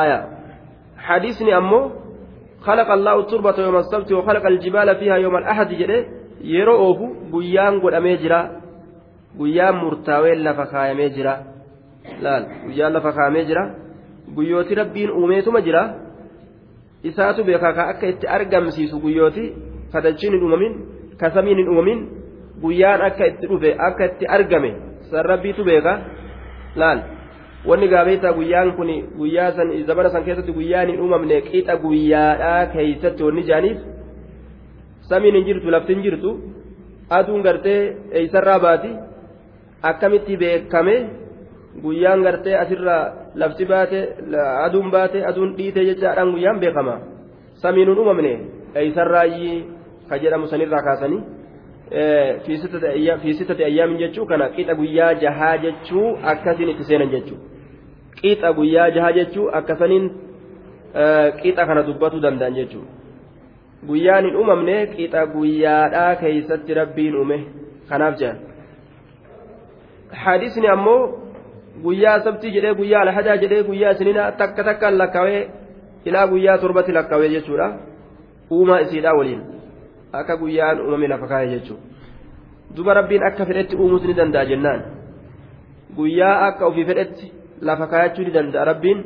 aya 0.00 0.18
hadisni 1.08 1.52
ammoo 1.60 1.84
خلق 2.62 2.90
الله 2.90 3.20
التربة 3.20 3.58
يوم 3.58 3.76
السبت 3.76 4.12
وخلق 4.12 4.46
الجبال 4.46 4.96
فيها 4.96 5.16
يوم 5.16 5.36
الأحد 5.36 5.68
جده 5.74 6.06
jira 11.14 11.34
laal 12.22 12.44
guyyaan 12.66 12.92
lafa 12.92 13.12
kaayamee 13.12 13.44
jira 13.48 13.62
guyyooti 14.36 14.74
rabbiin 14.80 15.10
uumeetuma 15.10 15.60
jira 15.66 15.82
isaatu 17.10 17.44
beekaa 17.44 17.72
ka 17.72 17.88
akka 17.92 18.06
itti 18.12 18.26
argamsiisu 18.36 19.00
guyyooti 19.04 19.44
kadachiin 19.92 20.32
hin 20.32 20.42
uumamin 20.42 20.74
kasamiin 21.20 21.58
hin 21.58 21.68
uumamin 21.68 22.00
guyyaan 22.62 23.02
akka 23.10 23.30
itti 23.32 23.50
dhufe 23.50 23.74
akka 23.88 24.10
itti 24.10 24.26
argame 24.36 24.70
san 25.10 25.24
rabbiitu 25.32 25.64
beeka 25.64 25.92
laal 26.76 26.98
wanni 27.68 27.88
gaabeessaa 27.92 28.32
guyyaan 28.38 28.72
kun 28.76 28.90
guyyaa 29.18 29.52
san 29.56 29.72
zamana 29.90 30.10
san 30.14 30.24
keessatti 30.24 30.52
guyyaan 30.58 30.88
hin 30.92 31.00
uumamne 31.04 31.40
qixa 31.50 31.76
guyyaadhaa 31.84 32.66
keeysatti 32.74 33.22
wanni 33.28 33.42
jaaniif 33.50 33.78
samiin 35.10 35.34
hin 35.38 35.46
jirtu 35.48 35.70
lafti 35.76 35.94
hin 35.94 36.02
jirtu 36.08 36.30
aduun 37.18 37.42
gartee 37.46 37.80
eeysarraa 38.20 38.58
baati 38.66 38.90
akkamitti 39.90 40.36
beekame 40.44 40.94
guyyaan 41.82 42.22
gartee 42.28 42.54
asirraa 42.62 43.02
lafti 43.42 43.64
baate 43.72 43.98
aduun 44.66 44.90
baate 44.96 45.24
aduun 45.32 45.56
dhiite 45.58 45.84
jechaadhaan 45.90 46.32
guyyaan 46.36 46.60
beekama 46.64 46.94
samiin 47.64 47.88
hin 47.92 47.98
uumamne 48.04 48.32
eeysarraayyii 48.84 49.58
ka 50.08 50.18
jedhamu 50.24 50.46
sanirraa 50.54 50.82
kaasanii 50.88 51.20
fi 52.46 53.34
sittati 53.34 53.64
ayyaamin 53.64 53.98
jechuu 53.98 54.26
kana 54.32 54.48
qixa 54.56 54.74
guyyaa 54.80 55.12
jahaa 55.22 55.54
jechuu 55.68 56.08
akkasiin 56.32 56.68
itti 56.74 56.84
seenan 56.90 57.10
jechuu 57.16 57.38
qixa 58.20 58.52
guyyaa 58.58 58.90
jahaa 58.96 59.12
jechuu 59.18 59.46
akkasaniin 59.60 60.06
qixa 61.42 61.66
kana 61.68 61.82
dubbatuu 61.88 62.20
danda'an 62.24 62.54
jechuu. 62.58 62.84
Guyyaan 63.88 64.24
hin 64.26 64.36
uumamne 64.36 64.76
qixa 64.96 65.26
guyyaadhaa 65.34 66.14
keeysatti 66.20 66.74
rabbiin 66.80 67.14
uume 67.20 67.38
kanaaf 67.88 68.14
jedhan 68.20 68.38
hadisni 70.24 70.68
ammoo 70.76 71.00
guyyaa 71.82 72.20
sabtii 72.24 72.52
jedhee 72.56 72.74
guyyaa 72.80 73.02
alhadaa 73.06 73.36
jedhee 73.42 73.62
guyyaa 73.68 73.92
isinina 73.96 74.32
takka 74.40 74.64
takkaan 74.70 74.98
lakkawee 74.98 75.42
ilaa 76.04 76.26
guyyaa 76.32 76.58
torbatti 76.58 76.92
lakkawee 76.92 77.28
jechuudha. 77.36 77.68
Uumaa 78.50 78.80
isiidhaa 78.80 79.14
waliin. 79.18 79.42
Akka 80.12 80.36
guyyaan 80.36 80.80
uumame 80.80 81.08
lafa 81.08 81.26
kaa'e 81.32 81.48
jechuudha 81.54 81.82
duba 82.76 82.94
rabbiin 82.94 83.22
akka 83.22 83.46
fedhetti 83.46 83.76
uumuus 83.76 84.04
ni 84.04 84.14
danda'a 84.16 84.44
jennaan. 84.50 84.80
Guyyaa 85.96 86.46
akka 86.46 86.66
ofii 86.66 86.84
fedhetti 86.84 87.32
lafa 87.60 87.86
kaayachuu 87.86 88.24
ni 88.24 88.30
danda'a 88.30 88.64
rabbiin 88.64 88.98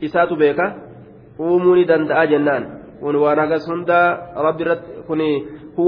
isaatu 0.00 0.36
beeka 0.36 0.66
uumuu 1.40 1.74
ni 1.74 1.84
danda'a 1.84 2.26
jennaan 2.26 2.64
kun 3.00 3.16
waan 3.16 3.38
hagas 3.38 3.66
hunda 3.68 3.98
rabbi 4.46 4.62
irratti 4.64 4.90
kun 5.06 5.20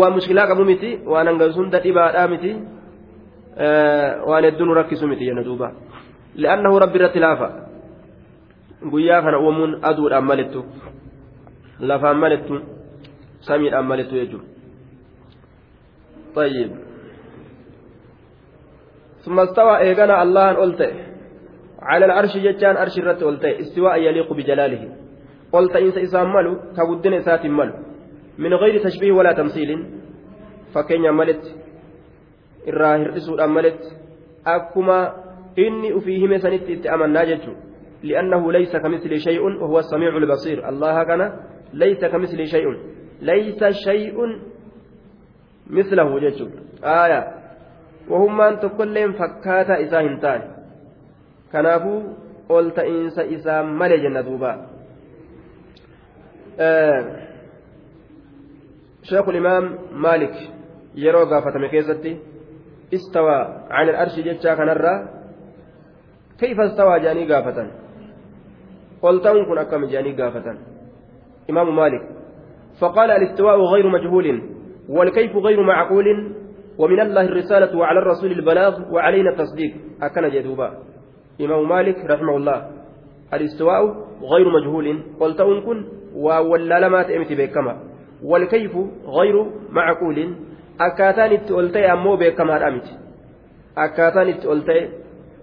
waan 0.00 0.12
mushkilaa 0.16 0.48
qabu 0.50 0.64
miti 0.64 0.90
waan 1.06 1.26
hangas 1.26 1.56
hunda 1.56 1.80
dhibaadhaa 1.84 2.28
miti 2.28 2.52
waan 4.28 4.44
hedduu 4.44 4.74
rakkisu 4.80 5.08
miti 5.08 5.24
jenna 5.24 5.44
duuba 5.44 5.72
li'annahu 6.34 6.78
rabbi 6.84 6.98
irratti 6.98 7.20
laafa 7.20 7.48
guyyaa 8.92 9.22
kana 9.22 9.38
uumuun 9.38 9.80
aduudhaan 9.82 10.24
malittu 10.30 10.60
lafaan 11.80 12.18
malittu 12.18 12.62
samiidhaan 13.40 13.86
malittu 13.86 14.14
jechuudha. 14.20 14.58
طيب 16.38 16.70
ثم 19.24 19.38
استوى 19.40 19.78
إيغانا 19.78 20.22
الله 20.22 20.64
ألتئ 20.64 21.07
على 21.82 22.04
العرش 22.04 22.37
جتان 22.37 22.76
أرش 22.76 22.99
الرت 22.99 23.23
ألتئ 23.23 23.61
استواء 23.61 23.97
يليق 23.99 24.32
بجلاله 24.32 24.82
قلت 25.52 25.76
إنس 25.76 25.99
إسام 25.99 26.32
ملو 26.32 26.52
كودن 26.76 27.14
إسات 27.14 27.47
ملو 27.47 27.75
من 28.38 28.54
غير 28.54 28.85
تشبيه 28.85 29.12
ولا 29.12 29.32
تمثيل 29.32 29.70
فكين 30.75 31.14
ملت 31.14 31.44
الراهر 32.68 33.16
إسود 33.16 33.40
أملت 33.40 33.82
أكما 34.47 35.28
ufii 35.94 36.18
hime 36.18 36.38
sanitti 36.38 36.73
itti 36.73 36.88
amannaa 36.88 37.25
jechuudha 37.26 37.62
li'annahu 38.02 38.52
laysa 38.52 38.80
kamisli 38.80 39.20
shay'un 39.20 39.56
wahuwa 39.62 39.82
samiicu 39.82 40.20
lbasiir 40.20 40.64
allaha 40.64 41.04
kana 41.04 41.32
laysa 41.73 42.08
kamisli 42.08 42.47
shay'un 42.47 42.76
laysa 43.20 43.73
shay'un 43.73 44.40
mislahu 45.66 46.20
jechuudha 46.20 46.61
aayaa 46.82 47.25
wahummaan 48.11 48.58
tokkolleen 48.58 49.14
fakkaataa 49.14 49.76
isaa 49.87 50.02
hin 50.02 50.20
taane 50.20 50.57
kanaafuu 51.52 52.00
ol 52.48 52.70
ta'iinsa 52.70 53.24
isaa 53.24 53.62
malee 53.62 54.00
jenna 54.04 54.22
duuba. 54.22 54.50
Sheekul 59.02 59.36
imaam 59.36 59.64
maalik 59.92 60.34
yeroo 60.94 61.26
gaafatame 61.26 61.68
keessatti 61.68 62.16
istawaa 62.90 63.68
can 63.68 63.94
arshi 63.94 64.22
jechaa 64.22 64.56
kanarraa 64.56 65.18
كيف 66.38 66.60
استوى 66.60 67.00
جاني 67.00 67.32
قافة 67.32 67.70
قلت 69.02 69.28
كن 69.28 69.58
أكم 69.58 69.84
جاني 69.84 70.22
قافة 70.22 70.56
إمام 71.50 71.76
مالك 71.76 72.02
فقال 72.80 73.10
الاستواء 73.10 73.60
غير 73.60 73.88
مجهول 73.88 74.42
والكيف 74.88 75.36
غير 75.36 75.62
معقول 75.62 76.34
ومن 76.78 77.00
الله 77.00 77.20
الرسالة 77.22 77.78
وعلى 77.78 77.98
الرسول 77.98 78.32
البلاغ 78.32 78.92
وعلينا 78.92 79.30
التصديق 79.30 79.74
أكن 80.02 80.28
جدوبا 80.28 80.78
إمام 81.40 81.68
مالك 81.68 81.99
رحمه 82.11 82.37
الله 82.37 82.71
الاستواء 83.35 83.83
غير 84.23 84.49
مجهول 84.49 85.02
قلت 85.21 85.42
كن 85.42 85.85
وولا 86.14 86.80
لما 86.80 87.02
تأمت 87.02 87.33
بكما 87.33 87.75
والكيف 88.25 88.73
غير 89.07 89.47
معقول 89.71 90.35
أكاتان 90.80 91.33
التولتي 91.33 91.92
أمو 91.92 92.16
بكما 92.16 92.68
أمت 92.68 92.87
أكاتان 93.78 94.28
التولتي 94.28 94.88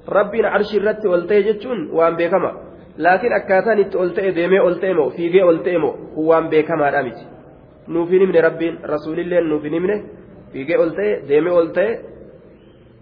rabbiin 0.07 0.45
arshii 0.45 0.77
irratti 0.77 1.07
ol 1.07 1.25
ta'e 1.27 1.43
jechuun 1.43 1.89
waan 1.97 2.15
beekama 2.17 2.51
laakiin 2.97 3.33
akkaataan 3.33 3.79
itti 3.79 3.97
ol 3.97 4.09
ta'e 4.09 4.35
deemee 4.35 4.59
ol 4.61 4.75
ta'e 4.81 4.93
moo 4.93 5.09
fiigee 5.09 5.43
ol 5.43 5.57
ta'e 5.65 5.77
moo 5.77 5.93
waan 6.27 6.49
beekamaadha 6.49 7.03
miti 7.03 7.25
nuuf 7.87 8.09
hin 8.09 8.21
himne 8.21 8.41
rabbiin 8.41 8.79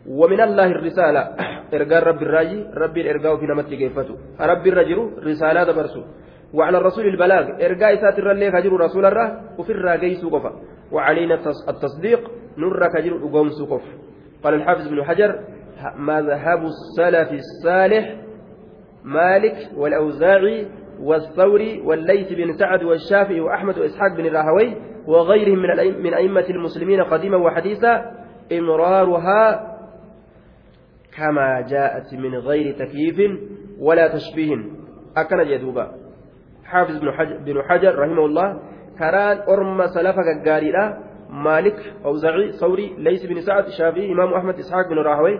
ومن 0.07 0.41
الله 0.41 0.65
الرسالة. 0.65 1.29
إرجاء 1.73 2.03
رب 2.03 2.21
الراجي 2.21 2.65
ربي 2.73 3.01
الإرجاء 3.01 3.37
في 3.37 3.45
نمت 3.45 3.65
جيفته 3.65 4.15
ربي 4.39 4.69
الرجل 4.69 5.11
رسالة 5.23 5.71
برسو 5.71 6.03
وعلى 6.53 6.77
الرسول 6.77 7.05
البلاغ 7.05 7.65
إرجاء 7.65 7.95
ساتر 7.95 8.31
الله 8.31 8.49
كجر 8.49 8.73
رسول 8.73 9.05
الله 9.05 9.41
وفي 9.57 9.71
الراجي 9.71 10.15
سوقفا. 10.15 10.51
وعلينا 10.91 11.35
التصديق 11.69 12.31
نور 12.57 12.87
كجر 12.87 13.17
أقوم 13.17 13.49
سوقف. 13.49 13.81
قال 14.43 14.53
الحافظ 14.53 14.87
بن 14.87 15.03
حجر 15.03 15.39
مذهب 15.97 16.61
السلف 16.65 17.29
الصالح 17.31 18.15
مالك 19.03 19.55
والأوزاعي 19.77 20.67
والثوري 20.99 21.81
والليث 21.81 22.33
بن 22.33 22.53
سعد 22.53 22.83
والشافعي 22.83 23.39
وأحمد 23.41 23.77
وإسحاق 23.77 24.15
بن 24.17 24.25
الراهوي 24.25 24.77
وغيرهم 25.07 25.59
من 25.59 26.03
من 26.03 26.13
أئمة 26.13 26.45
المسلمين 26.49 27.03
قديما 27.03 27.37
وحديثا 27.37 28.11
إمرارها 28.51 29.72
كما 31.17 31.61
جاءت 31.61 32.13
من 32.13 32.35
غير 32.35 32.75
تكييف 32.75 33.17
ولا 33.79 34.07
تشبيه 34.07 34.57
أكن 35.17 35.43
جدوبا 35.43 35.91
حافظ 36.65 36.99
بن 36.99 37.11
حجر, 37.11 37.37
بن 37.37 37.61
حجر 37.69 37.99
رحمه 37.99 38.25
الله 38.25 38.59
كران 38.99 39.37
أرم 39.49 39.87
سلفك 39.87 40.47
قارئة 40.47 40.97
مالك 41.29 41.93
أوزاعي 42.05 42.51
ثوري 42.51 42.95
ليس 42.97 43.25
بن 43.25 43.41
سعد 43.41 43.69
شافعي 43.69 44.11
إمام 44.11 44.33
أحمد 44.33 44.59
إسحاق 44.59 44.89
بن 44.89 44.97
راهوي 44.97 45.39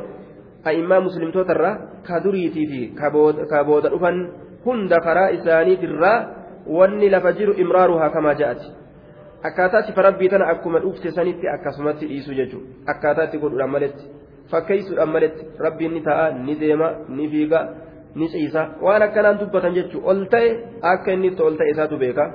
a'immaa 0.64 1.02
muslimtootarraa 1.02 1.78
ka 2.08 2.20
duriitii 2.24 2.68
fi 2.68 2.82
ka 2.96 3.64
booda 3.64 3.90
dhufan 3.90 4.20
hunda 4.66 5.00
karaa 5.08 5.30
isaaniitirraa 5.38 6.18
wanni 6.78 7.10
lafa 7.10 7.34
jiru 7.40 7.54
imraaruhaa 7.64 8.10
kamaa 8.10 8.36
ja'ati 8.42 8.72
akkaataa 9.50 9.82
sifa 9.88 10.06
rabbii 10.08 10.30
tana 10.34 10.48
akkuma 10.54 10.80
dhufte 10.86 11.12
sanitti 11.12 11.50
akkasumatti 11.56 12.08
dhiisu 12.12 12.38
jechuudha 12.40 12.94
akkaataa 12.94 13.26
itti 13.30 13.42
godhuudhaan 13.44 13.74
maletti 13.76 14.08
fakkeessuudhaan 14.52 15.12
maletti 15.16 15.46
rabbiin 15.66 15.94
ni 15.94 16.02
ta'a 16.02 16.32
ni 16.46 16.56
deema 16.56 16.88
ni 17.10 17.30
fiiga 17.32 17.60
ni 18.16 18.28
ciisa 18.30 18.62
waan 18.82 19.02
akkanaan 19.08 19.40
dubbatan 19.40 19.74
jechuudha 19.78 20.08
ol 20.12 20.26
ta'e 20.34 20.50
akka 20.82 21.12
inni 21.12 21.28
itti 21.28 21.42
ol 21.42 21.58
ta'e 21.58 21.70
isaatu 21.74 21.98
beeka 21.98 22.26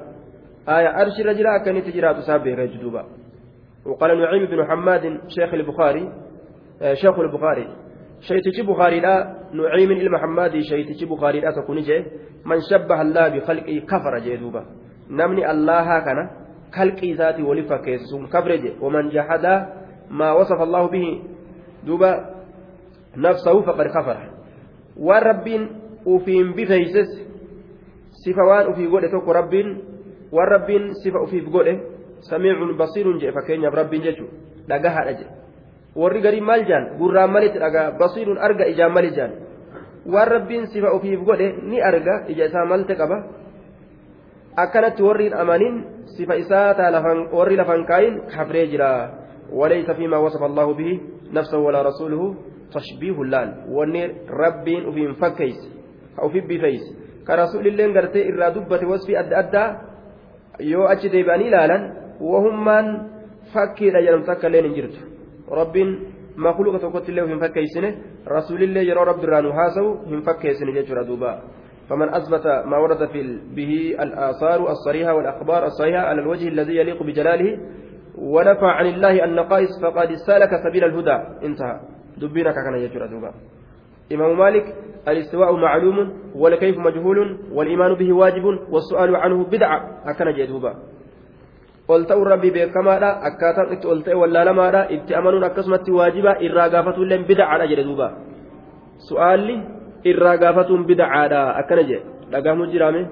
arshirra 1.02 1.34
jira 1.34 1.54
akka 1.58 1.70
inni 1.70 1.80
itti 1.80 1.92
jiraatu 1.92 2.20
isaa 2.20 2.38
beeka 2.38 2.66
jechuudha 2.66 3.04
وقال 3.88 4.20
نعيم 4.20 4.44
بن 4.52 4.60
حماد 4.68 5.04
شيخ 5.28 5.54
البخاري 5.54 6.04
شيخ 6.92 7.18
البخاري 7.18 7.66
nuciimin 9.52 9.98
ilma 9.98 10.18
hammaadii 10.18 10.62
shaytichi 10.64 11.06
bukaariidha 11.06 11.52
tokko 11.52 11.74
ni 11.74 11.82
jee 11.82 12.04
man 12.44 12.60
shabbaha 12.60 13.02
allaa 13.02 13.30
bikalqii 13.30 13.80
kafara 13.80 14.20
jee 14.20 14.36
duuba 14.36 14.64
namni 15.08 15.44
allahaa 15.44 16.00
kana 16.00 16.30
kalqii 16.70 17.10
isaatii 17.10 17.42
wali 17.42 17.62
fakkeesse 17.62 18.06
sun 18.06 18.28
kafre 18.28 18.58
je 18.58 18.76
waman 18.80 19.10
jahadaa 19.10 19.66
maa 20.10 20.34
wasafa 20.34 20.62
allaahu 20.62 20.88
bihi 20.88 21.20
duuba 21.86 22.10
nafsahu 23.16 23.62
faqad 23.62 23.88
kafara 23.92 24.30
waan 24.96 25.22
rabbiin 25.22 25.62
ufiin 26.06 26.54
bifeeyses 26.54 27.10
sifa 28.24 28.42
waan 28.44 28.68
ufii 28.72 28.86
godhe 28.86 29.08
tokko 29.08 29.32
rabbiin 29.32 29.68
waan 30.32 30.48
rabbiin 30.48 30.94
sifa 31.02 31.20
ufiif 31.22 31.46
godhe 31.50 31.78
samiicun 32.20 32.76
basiirun 32.76 33.18
jee 33.20 33.32
fakkeenyaaf 33.32 33.74
rabbiin 33.74 34.02
jechuu 34.02 34.28
dhagahaadha 34.68 35.12
jedhe 35.12 35.34
warri 35.96 36.20
garii 36.20 36.40
maal 36.40 36.64
jaan 36.66 36.98
gurraan 36.98 37.30
malitti 37.30 37.58
dhagaa 37.58 37.92
basiiruun 37.98 38.38
arga 38.38 38.66
ijaan 38.66 38.92
mali 38.92 39.10
jaan 39.14 39.32
waan 40.06 40.28
rabbiin 40.28 40.66
sifa 40.74 40.90
ofiif 40.98 41.20
godhe 41.24 41.52
ni 41.62 41.82
arga 41.82 42.24
ija 42.28 42.50
isaa 42.50 42.64
malte 42.64 42.94
qaba 42.94 43.22
akkanatti 44.56 45.02
warri 45.02 45.32
amanin 45.32 45.84
sifa 46.16 46.34
isaa 46.36 46.74
warri 47.32 47.56
lafan 47.56 47.86
kaayin 47.86 48.20
kafree 48.26 48.66
jira 48.66 48.90
وليس 49.52 49.90
فيما 49.90 50.16
وصف 50.16 50.42
الله 50.42 50.74
به 50.74 51.00
نفسه 51.32 51.58
ولا 51.58 51.82
رسوله 51.82 52.34
تشبيه 52.74 53.16
اللان 53.22 53.48
وني 53.68 54.02
ربي 54.30 54.76
وفي 54.86 55.02
فكيس 55.20 55.60
أو 56.22 56.28
في 56.28 56.40
بفيس. 56.40 56.84
كرسول 57.26 57.66
الله 57.66 57.86
قرتي 57.94 58.20
إرى 58.28 58.50
دبة 58.54 58.82
وصفي 58.88 59.20
أدى 59.20 59.34
أدى 59.38 59.64
يو 60.60 60.84
أجدي 60.84 61.22
بأني 61.22 61.50
لالا 61.50 61.78
وهم 62.20 62.64
من 62.64 62.86
فكي 63.54 63.90
لجنم 63.90 64.22
تكا 64.28 64.48
لين 64.48 64.72
جرتو 64.76 65.08
rabbiin 65.50 65.90
makluuqa 66.36 66.78
tokkotti 66.78 67.12
illee 67.12 67.26
hin 67.26 67.40
fakkeessine 67.40 67.94
rasuulillee 68.26 68.84
yeroo 68.84 69.04
rabbi 69.04 69.24
irraa 69.26 69.42
nu 69.42 69.52
haasawu 69.52 69.94
hin 70.10 70.22
fakkeessine 70.22 70.72
jechuudha 70.72 71.04
duuba 71.04 71.40
فمن 71.88 72.08
أثبت 72.14 72.46
ما 72.68 72.78
ورد 72.78 73.08
في 73.08 73.40
به 73.56 73.96
الآثار 74.00 74.70
الصريحة 74.70 75.14
والأخبار 75.14 75.66
الصحيحة 75.66 76.02
على 76.04 76.20
الوجه 76.20 76.48
الذي 76.48 76.76
يليق 76.76 77.02
بجلاله 77.02 77.58
ونفى 78.22 78.66
عن 78.66 78.86
الله 78.86 79.24
النقائص 79.24 79.82
فقد 79.82 80.08
سلك 80.14 80.50
سبيل 80.64 80.84
الهدى 80.84 81.18
انتهى 81.46 81.80
دبينك 82.18 82.54
كان 82.54 82.74
يجرى 82.74 83.08
دوبا 83.08 83.30
إمام 84.12 84.38
مالك 84.38 84.74
الاستواء 85.08 85.56
معلوم 85.56 86.12
والكيف 86.34 86.78
مجهول 86.78 87.38
والإيمان 87.52 87.94
به 87.94 88.12
واجب 88.12 88.44
والسؤال 88.70 89.16
عنه 89.16 89.44
بدعة 89.44 89.78
أكن 90.10 90.32
جدوبا 90.32 90.74
ol 91.88 92.04
ta'uun 92.04 92.28
rabbi 92.28 92.50
beekamaadha 92.52 93.10
akkaataan 93.28 93.72
itti 93.72 93.86
ol 93.88 94.04
ta'e 94.04 94.12
wallaalamaadha 94.22 94.80
itti 94.92 95.14
amanuun 95.16 95.44
akkasumatti 95.48 95.90
waajiba 95.98 96.36
irraa 96.44 96.68
gaafatuullee 96.68 97.24
bidacaadha 97.24 97.66
jedhe 97.70 97.84
duuba 97.88 98.08
su'aalli 99.08 99.56
irraa 100.10 100.36
gaafatuun 100.42 100.84
bidacaadha 100.84 101.40
akkana 101.60 101.82
jedhe 101.88 102.04
dhagahamu 102.32 102.66
jiraame 102.72 103.02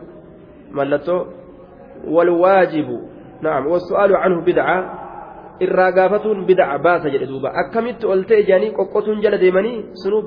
mallattoo 0.78 1.20
walwaajibu 2.16 2.96
naam 3.42 3.66
wasu'aalu 3.72 4.14
canhu 4.22 4.40
bidaca 4.48 4.76
irraa 5.60 5.92
gaafatuun 5.92 6.46
bidaca 6.46 6.78
baasa 6.78 7.10
jedhe 7.10 7.26
duuba 7.26 7.48
akkamitti 7.62 8.06
ol 8.06 8.24
ta'e 8.28 8.42
jedhanii 8.48 8.74
qoqqotuun 8.78 9.22
jala 9.24 9.38
deemanii 9.38 9.84
sunuu 10.02 10.22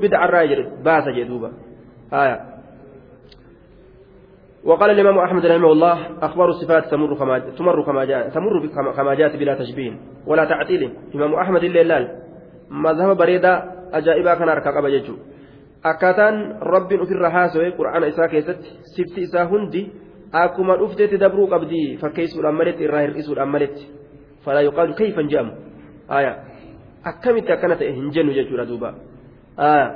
duuba 1.29 1.49
haya 2.11 2.37
وقال 4.63 4.89
الإمام 4.91 5.17
أحمد 5.17 5.45
رحمه 5.45 5.71
الله 5.71 5.97
أخبار 6.21 6.49
الصفات 6.49 6.91
تمر 6.91 7.15
كما 7.15 7.39
تمر 7.39 7.85
كما 7.85 8.05
جاء 8.05 8.29
تمر 8.29 8.67
كما 8.97 9.13
جاءت 9.13 9.35
بلا 9.35 9.55
تشبيه 9.55 9.91
ولا 10.27 10.45
تعطيل 10.45 10.93
إمام 11.15 11.33
أحمد 11.33 11.63
الليلال 11.63 12.03
مذهب 12.69 13.17
بريدة 13.17 13.63
أجائبا 13.93 14.33
كان 14.35 14.49
أركا 14.49 14.71
قبا 14.71 14.89
أكاتان 15.85 16.59
رب 16.61 16.87
في 16.87 17.11
الرحاسة 17.11 17.69
قرآن 17.69 18.03
إساء 18.03 18.27
كيست 18.27 18.59
سبت 18.97 19.19
إساء 19.19 19.45
هندي 19.45 19.91
أكما 20.33 20.85
أفتت 20.85 21.13
دبرو 21.13 21.45
قبدي 21.45 21.97
فكيس 21.97 22.39
الأملت 22.39 22.81
الراهر 22.81 23.19
إسو 23.19 23.33
الأملت 23.33 23.77
فلا 24.45 24.61
يقال 24.61 24.95
كيف 24.95 25.19
جام 25.19 25.55
آية 26.11 26.43
أكمت 27.05 27.49
أكنت 27.49 27.83
هنجن 27.83 28.29
جيجو 28.29 28.63
دوبا 28.63 28.95
آية 29.59 29.87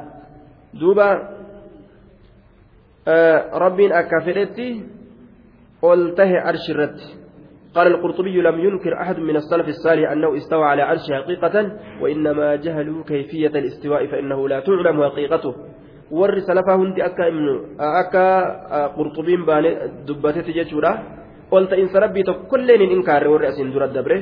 دوبا 0.73 1.09
ربين 3.53 3.91
أكافرتي 3.91 4.83
قلته 5.81 6.39
عرش 6.39 6.69
الرد 6.69 6.99
قال 7.75 7.87
القرطبي 7.87 8.41
لم 8.41 8.59
ينكر 8.59 9.01
أحد 9.01 9.19
من 9.19 9.35
السلف 9.35 9.67
الصالح 9.67 10.11
أنه 10.11 10.37
استوى 10.37 10.65
على 10.65 10.81
عرشه 10.81 11.15
حقيقة 11.23 11.77
وإنما 12.01 12.55
جهلوا 12.55 13.03
كيفية 13.03 13.47
الاستواء 13.47 14.07
فإنه 14.07 14.49
لا 14.49 14.59
تعلم 14.59 15.03
حقيقته 15.03 15.55
warri 16.11 16.41
salafaa 16.41 16.77
hundi 16.77 17.01
akka 17.01 17.23
akka 18.01 18.23
qurxubiin 18.97 19.45
baane 19.45 19.69
dubbatetti 20.07 20.53
jechuudha 20.53 20.91
ol 21.51 21.65
ta'insa 21.71 21.99
rabbii 21.99 22.23
tokkolleen 22.23 22.81
hin 22.81 22.91
inkaarre 22.97 23.29
warri 23.33 23.47
asiin 23.47 23.73
dura 23.73 23.87
dabre 23.87 24.17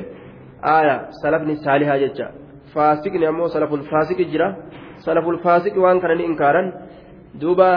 aaya 0.74 0.96
salafni 1.22 1.56
saalihaa 1.64 1.98
jecha 2.04 2.26
faasiqni 2.74 3.26
ammoo 3.26 3.48
salaful 3.48 3.84
faasiqi 3.92 4.24
jira 4.32 4.48
salaful 5.06 5.38
faasiqi 5.44 5.78
waan 5.84 6.00
kana 6.00 6.14
ni 6.14 6.24
inkaaran 6.24 6.72
duuba 7.40 7.68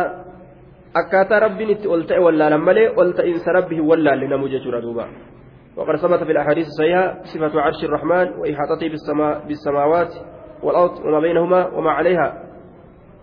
akkaataa 1.02 1.40
rabbiin 1.46 1.70
itti 1.76 1.88
ol 1.88 2.04
ta'e 2.10 2.20
wallaalan 2.28 2.62
malee 2.68 2.90
ol 2.96 3.14
ta'insa 3.20 3.52
rabbi 3.58 3.76
hin 3.80 3.88
wallaalle 3.92 4.28
namuu 4.28 4.52
jechuudha 4.56 4.82
duuba 4.82 5.08
وقد 5.76 5.96
ثبت 5.96 6.24
في 6.24 6.32
الأحاديث 6.32 6.68
الصحيحة 6.68 7.24
صفة 7.24 7.62
عرش 7.62 7.84
الرحمن 7.84 8.28
وإحاطته 8.40 8.88
بالسماوات 9.48 10.14
والأرض 10.64 11.06
وما 11.06 11.20
بينهما 11.20 11.68
وما 11.76 11.92
عليها 11.92 12.45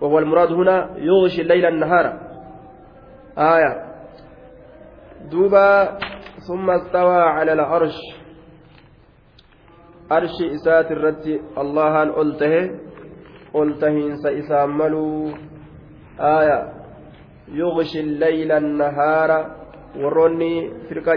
وهو 0.03 0.19
المراد 0.19 0.53
هنا 0.53 0.77
يغشي 0.99 1.43
الليل 1.43 1.67
النهار 1.67 2.07
آية 3.39 3.73
دوبا 5.31 5.99
ثم 6.49 6.71
استوى 6.71 7.23
على 7.37 7.53
العرش 7.53 7.99
عرش 10.11 10.37
إسات 10.57 10.93
الرد 10.93 11.41
الله 11.59 12.03
ألته 12.03 12.55
ألتهن 13.57 14.17
سإساملوا 14.17 15.31
آية 16.21 16.59
يغشي 17.49 18.01
الليل 18.01 18.53
النهار 18.53 19.31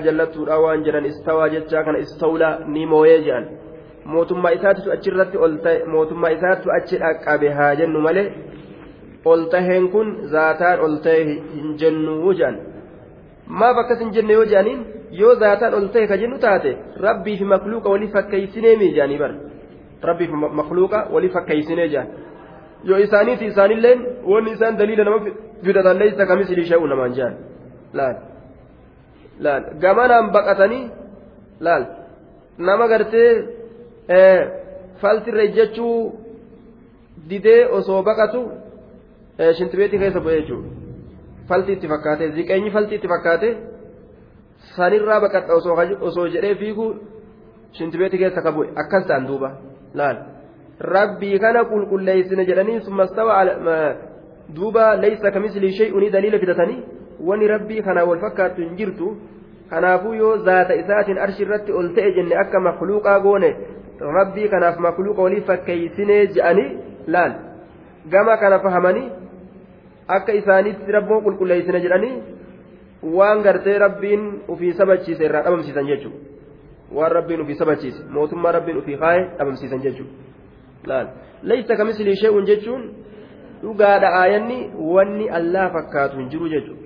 jallattuudha 0.04 0.60
waan 0.60 0.84
jedhan 0.84 1.06
istawaa 1.06 1.50
jechaa 1.50 1.84
kana 1.84 2.00
istawlaa 2.06 2.60
ni 2.68 2.86
mooyee 2.86 3.22
jedhan 3.24 3.46
mootummaa 4.06 4.52
isaatitu 4.58 4.92
achirratti 4.96 5.38
ol 5.38 5.56
ta'e 5.64 5.86
mootummaa 5.94 6.32
isaattu 6.38 6.74
achi 6.78 7.00
dhaqqabe 7.04 7.54
haa 7.60 7.76
jennu 7.82 8.02
malee 8.08 8.26
ol 9.32 9.42
taheen 9.54 9.86
kun 9.94 10.08
zaataan 10.34 10.78
ol 10.86 10.96
ta'e 11.06 11.22
hin 11.56 11.70
jennu 11.82 12.14
jedhan 12.40 12.56
maaf 13.60 13.78
akkas 13.84 14.00
hin 14.04 14.12
jenne 14.16 14.34
yoo 14.38 14.46
jedhaniin 14.52 14.82
yoo 15.22 15.34
zaataan 15.44 15.74
ol 15.80 15.88
ta'e 15.94 16.06
ka 16.12 16.16
jennu 16.22 16.38
taate 16.46 16.72
rabbii 17.06 17.38
fi 17.40 17.46
makluuqa 17.54 17.90
walii 17.94 18.12
fakkeeysinee 18.16 18.76
mi 18.82 18.88
jedhanii 18.98 19.20
bara 19.24 19.36
rabbii 20.10 20.28
fi 20.32 20.36
makluuqa 20.62 21.00
walii 21.14 21.32
fakkeeysinee 21.36 21.88
jedhan 21.94 22.08
yoo 22.90 23.00
isaaniiti 23.06 23.46
isaanilleen 23.52 24.00
wanni 24.32 24.52
isaan 24.58 24.78
daliila 24.80 25.04
nama 25.08 25.20
fidatan 25.66 25.98
leessa 26.02 26.24
kamis 26.32 26.50
ilisha'u 26.56 26.88
namaan 26.94 27.14
jedhan 27.18 27.36
laal 28.00 28.16
laal 29.46 29.64
gamanaan 29.84 30.28
baqatanii 30.36 30.84
laal 31.68 31.84
nama 32.68 32.86
gartee 32.92 33.30
faltirra 35.02 35.46
jechuu 35.58 35.98
didee 37.30 37.62
osoo 37.78 38.02
baqatu 38.10 38.42
shintibeetii 39.58 40.00
keessa 40.00 40.20
bu'ee 40.26 40.42
jechuudha 40.42 40.70
falti 41.50 41.72
itti 41.78 41.88
fakkaate 41.94 42.32
ziqeenyi 42.38 42.72
falti 42.78 42.96
itti 42.96 43.08
fakkaate 43.14 43.50
sanirraa 44.78 45.20
baqadha 45.26 45.54
osoo 46.10 46.28
jedhee 46.36 46.56
fiigu 46.64 46.86
shintibeetii 47.78 48.20
keessa 48.24 48.42
ka 48.42 48.52
bu'e 48.58 48.68
akkas 48.84 49.08
ta'an 49.08 49.28
duuba 49.28 49.50
laal 50.02 50.18
rabbii 50.96 51.40
kana 51.40 51.64
qulqulleessine 51.72 52.46
jedhanii 52.50 52.80
summastawa 52.88 53.44
duuba 54.56 54.96
leeysa 55.04 55.32
kamislii 55.32 55.72
shay'unii 55.80 56.10
daliila 56.16 56.40
fidatanii 56.44 56.84
wani 57.30 57.48
rabbii 57.48 57.82
kanaa 57.88 58.06
wal 58.10 58.20
fakkaattu 58.26 58.62
hin 58.62 58.76
jirtu 58.80 59.18
kanaafuu 59.70 60.14
yoo 60.14 60.38
zaata 60.48 60.76
isaatiin 60.82 61.20
arshi 61.26 61.44
irratti 61.44 61.72
ol 61.80 61.90
ta'e 61.96 62.12
jenne 62.18 62.36
akka 62.44 62.60
makluuqaa 62.70 63.20
goone 63.20 63.52
rabbii 64.18 64.50
kanaaf 64.56 64.80
makluuqa 64.88 65.22
walii 65.28 65.42
fakkeeysinee 65.52 66.22
je'anii 66.38 66.68
laal 67.08 67.34
gama 68.16 68.38
kana 68.38 68.60
fahamanii 68.66 69.08
akka 70.08 70.34
isaaniitti 70.34 70.92
rabbii 70.98 71.22
qulqulleessine 71.26 71.82
jedhanii 71.86 72.16
waan 73.18 73.42
gartee 73.44 73.78
rabbiin 73.80 74.24
ufii 74.48 74.74
sabachiise 74.74 75.26
irraa 75.26 75.44
dhabamsiisan 75.44 75.88
jechuudha. 75.88 76.20
Waan 76.92 77.12
rabbiin 77.12 77.42
ufii 77.42 77.56
sabachiise 77.56 78.04
mootummaa 78.10 78.52
rabbiin 78.52 78.78
ufii 78.78 78.98
kaa'e 79.04 79.22
dhabamsiisan 79.38 79.82
jechuudha. 79.82 80.14
Laal 80.86 81.08
leeysa 81.44 81.76
kamislii 81.76 82.16
shee'uun 82.24 82.46
jechuun 82.46 82.90
dhugaadha 83.62 84.10
aayanni 84.22 84.60
wanni 84.96 85.30
allaa 85.30 85.70
fakkaatu 85.78 86.18
hin 86.18 86.30
jiru 86.30 86.50
jechuudha. 86.50 86.86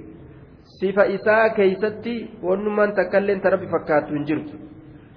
sifa 0.79 1.05
isaa 1.05 1.49
keeysatti 1.49 2.15
wannummaan 2.43 2.93
takkailleen 2.95 3.41
ta 3.41 3.49
rabbi 3.49 3.67
fakkaattu 3.67 4.13
hin 4.13 4.25
jirtu. 4.25 4.55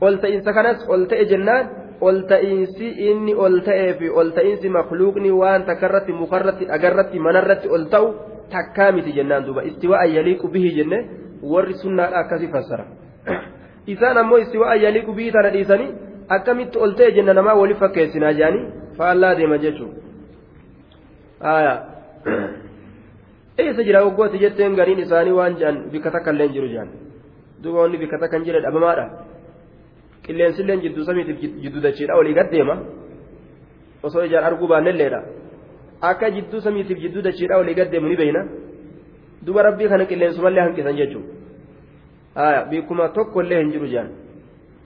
Ol 0.00 0.16
ta'insa 0.22 0.52
kanas 0.52 0.88
ol 0.88 1.04
ta'e 1.10 1.24
jennaan 1.32 1.68
ol 2.08 2.22
ta'insi 2.30 2.88
inni 3.10 3.34
ol 3.34 3.60
ta'ee 3.66 3.94
fi 3.98 4.10
ol 4.10 4.30
ta'insi 4.36 4.68
makluuqni 4.68 5.30
waan 5.40 5.66
takkarratti 5.70 6.12
mukarratti 6.12 6.68
dhagarratti 6.70 7.18
manarratti 7.18 7.68
ol 7.68 7.88
ta'u 7.94 8.06
takkaa 8.50 8.92
miti 8.92 9.12
jennaan 9.18 9.46
duuba. 9.46 9.62
Istiwaa 9.62 10.04
yaliiqu 10.04 10.48
bihi 10.48 10.74
jenne 10.76 10.98
warri 11.42 11.74
sunnaadha 11.82 12.18
akkasii 12.24 12.52
fassara. 12.54 12.84
Isaan 13.94 14.18
ammoo 14.18 14.38
istiwaa 14.38 14.74
yaliiqu 14.74 15.14
bihi 15.14 15.32
tana 15.32 15.50
dhiisanii 15.50 15.90
akkamitti 16.28 16.78
ol 16.78 16.94
ta'e 16.98 17.12
jenna 17.18 17.34
namaa 17.34 17.58
waliif 17.60 17.78
fakkeessinaa 17.78 18.32
jedhanii 18.32 18.66
faallaa 18.98 19.34
deema 19.34 19.58
jechuudha 19.58 20.02
eessa 23.58 23.82
jira 23.88 24.04
waggooti 24.06 24.42
jetteen 24.44 24.76
gariin 24.78 25.02
isaanii 25.04 25.34
waan 25.38 25.54
jedhan 25.60 25.78
bikka 25.92 26.10
takka 26.10 26.30
illee 26.34 26.48
jiru 26.54 26.68
jedhan 26.72 26.90
duuba 27.62 27.78
wanni 27.84 27.98
bikka 28.02 28.16
takka 28.18 28.36
hin 28.36 28.46
jire 28.48 28.60
dhabamaadha 28.66 29.04
qilleensillee 30.24 30.76
jidduu 30.84 31.04
samiitiif 31.08 31.38
jidduu 31.62 31.82
dachiidha 31.86 32.18
olii 32.20 32.34
gad 32.38 32.50
deema 32.54 32.74
osoo 34.06 34.24
ijaan 34.28 34.44
arguu 34.48 34.68
baannelleedha 34.72 35.20
akka 36.10 36.30
jidduu 36.36 36.60
samiitiif 36.66 36.98
jidduu 37.04 37.22
dachiidha 37.28 37.58
olii 37.62 37.76
gad 37.78 37.88
deemu 37.92 38.08
ni 38.08 38.16
beeyna 38.22 38.42
duuba 39.46 39.62
rabbii 39.68 39.88
kana 39.92 40.04
qilleensumallee 40.10 40.64
hanqisan 40.66 40.96
jechuudha 41.00 42.66
bikkuma 42.70 43.08
tokko 43.16 43.42
illee 43.42 43.62
hin 43.62 43.72
jiru 43.74 43.86
jedhan 43.94 44.12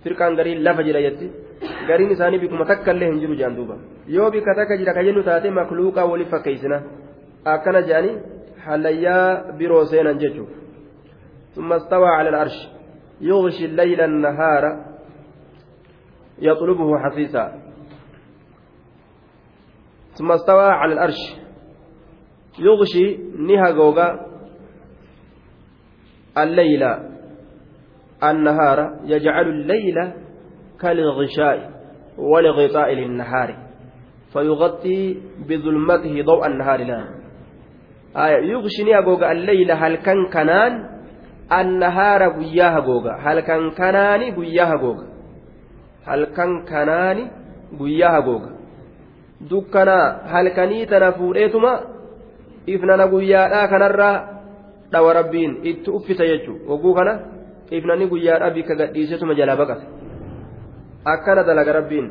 firqaan 0.05 0.39
gariin 0.39 0.63
lafa 0.67 0.83
jira 0.89 1.01
jetti 1.07 1.27
gariin 1.89 2.11
isaanii 2.17 2.41
bikkuma 2.45 2.65
takka 2.73 2.91
illee 2.95 3.11
hin 3.13 3.21
jiru 3.25 3.35
jedhan 3.41 3.57
duuba 3.59 3.77
yoo 4.17 4.31
bikka 4.35 4.55
takka 4.61 4.75
jira 4.81 4.93
ka 4.97 5.05
jennu 5.09 5.23
taate 5.29 5.51
makluuqaa 5.59 6.07
waliif 6.13 6.31
fakkeessina 6.37 6.79
akkana 7.57 7.83
jedhanii 7.91 8.17
حليا 8.67 9.19
برو 9.59 9.85
سينا 9.85 10.13
ججو 10.13 10.45
ثم 11.55 11.73
استوى 11.73 12.09
على 12.19 12.29
العرش 12.29 12.59
يغشي 13.21 13.65
الليل 13.71 14.01
النهار 14.01 14.65
يطلبه 16.39 16.99
حثيثا. 16.99 17.63
ثم 20.19 20.33
استوى 20.33 20.69
على 20.69 20.93
العرش 20.93 21.21
يغشي 22.59 23.17
نها 23.39 23.71
جوجا 23.71 24.27
الليل. 26.39 26.83
النهار 28.25 28.79
يجعل 29.05 29.49
الليل 29.49 30.13
كالغشاء 30.81 31.71
ولغطاء 32.19 32.93
للنهار. 32.93 33.57
فيغطي 34.33 35.21
بظلمته 35.49 36.23
ضوء 36.23 36.47
النهار. 36.47 36.85
لا. 36.85 37.17
yuqshini 38.25 38.93
hagooga 38.97 39.29
alleyla 39.29 39.77
halkan 39.77 40.29
kanaan 40.33 40.73
annahaara 41.51 42.31
guyyaa 42.31 42.73
hagooga 42.73 43.21
halkan 43.21 43.71
kanaani 43.77 44.33
guyyaa 44.33 44.67
hagooga 44.67 45.05
halkan 46.07 46.53
kanaani 46.71 47.25
guyyaa 47.79 48.13
hagooga 48.17 48.51
dukkanaa 49.51 50.05
halkanii 50.33 50.87
tana 50.87 51.13
fuudheetuma 51.19 51.73
ifnana 52.67 53.07
guyyaadhaa 53.13 53.69
kanarraa 53.69 54.17
dhawa 54.93 55.13
rabbiin 55.21 55.61
itti 55.63 55.91
uffisa 55.91 56.25
jechuudha 56.33 56.73
oguu 56.75 56.95
kana 56.95 57.19
ifnani 57.71 58.11
guyyaadhaa 58.13 58.55
bikka 58.57 58.75
gadhiisetuma 58.81 59.39
jalaa 59.41 59.61
baqata 59.63 59.97
akkana 61.07 61.47
dalaga 61.47 61.73
rabbiin. 61.73 62.07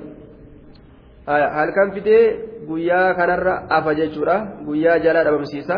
Halkan 1.27 1.91
fidee 1.91 2.63
guyyaa 2.67 3.13
kanarra 3.13 3.67
afa 3.69 3.95
jechuudha. 3.95 4.63
Guyyaa 4.65 4.99
jalaa 4.99 5.23
dhabamsiisa. 5.27 5.75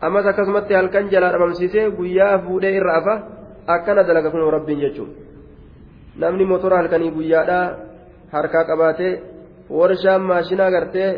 Ammas 0.00 0.26
akkasumatti 0.26 0.74
halkan 0.74 1.10
jalaa 1.10 1.32
dhabamsiisee 1.32 1.90
guyyaa 1.90 2.38
fuudhee 2.46 2.76
irra 2.78 2.98
afa. 3.00 3.14
Akkana 3.66 4.06
dalaga 4.06 4.30
kun 4.30 4.46
rabbiin 4.56 4.80
jechuudha 4.80 5.25
namni 6.23 6.45
motora 6.51 6.77
halkanii 6.81 7.11
guyyaadhaa 7.17 7.65
harkaa 8.33 8.65
qabaatee 8.69 9.13
warshaan 9.77 10.21
maashinaa 10.31 10.71
gartee 10.75 11.09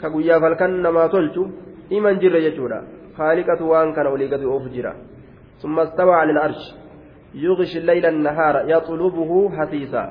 ka 0.00 0.10
guyyaaf 0.14 0.42
halkan 0.42 0.72
namaa 0.86 1.08
tolchu 1.14 1.42
iman 1.96 2.20
jirre 2.22 2.40
jechuudha 2.46 2.78
haaliqatu 3.18 3.70
waan 3.72 3.94
kana 3.96 4.10
olii 4.14 4.32
gadi 4.32 4.46
oofu 4.54 4.68
jira 4.76 4.94
ثم 5.62 5.76
استوى 5.80 6.14
على 6.14 6.32
العرش 6.32 6.62
يغشي 7.34 7.78
الليل 7.78 8.06
النهار 8.06 8.54
يطلبه 8.74 9.32
حثيثا 9.56 10.04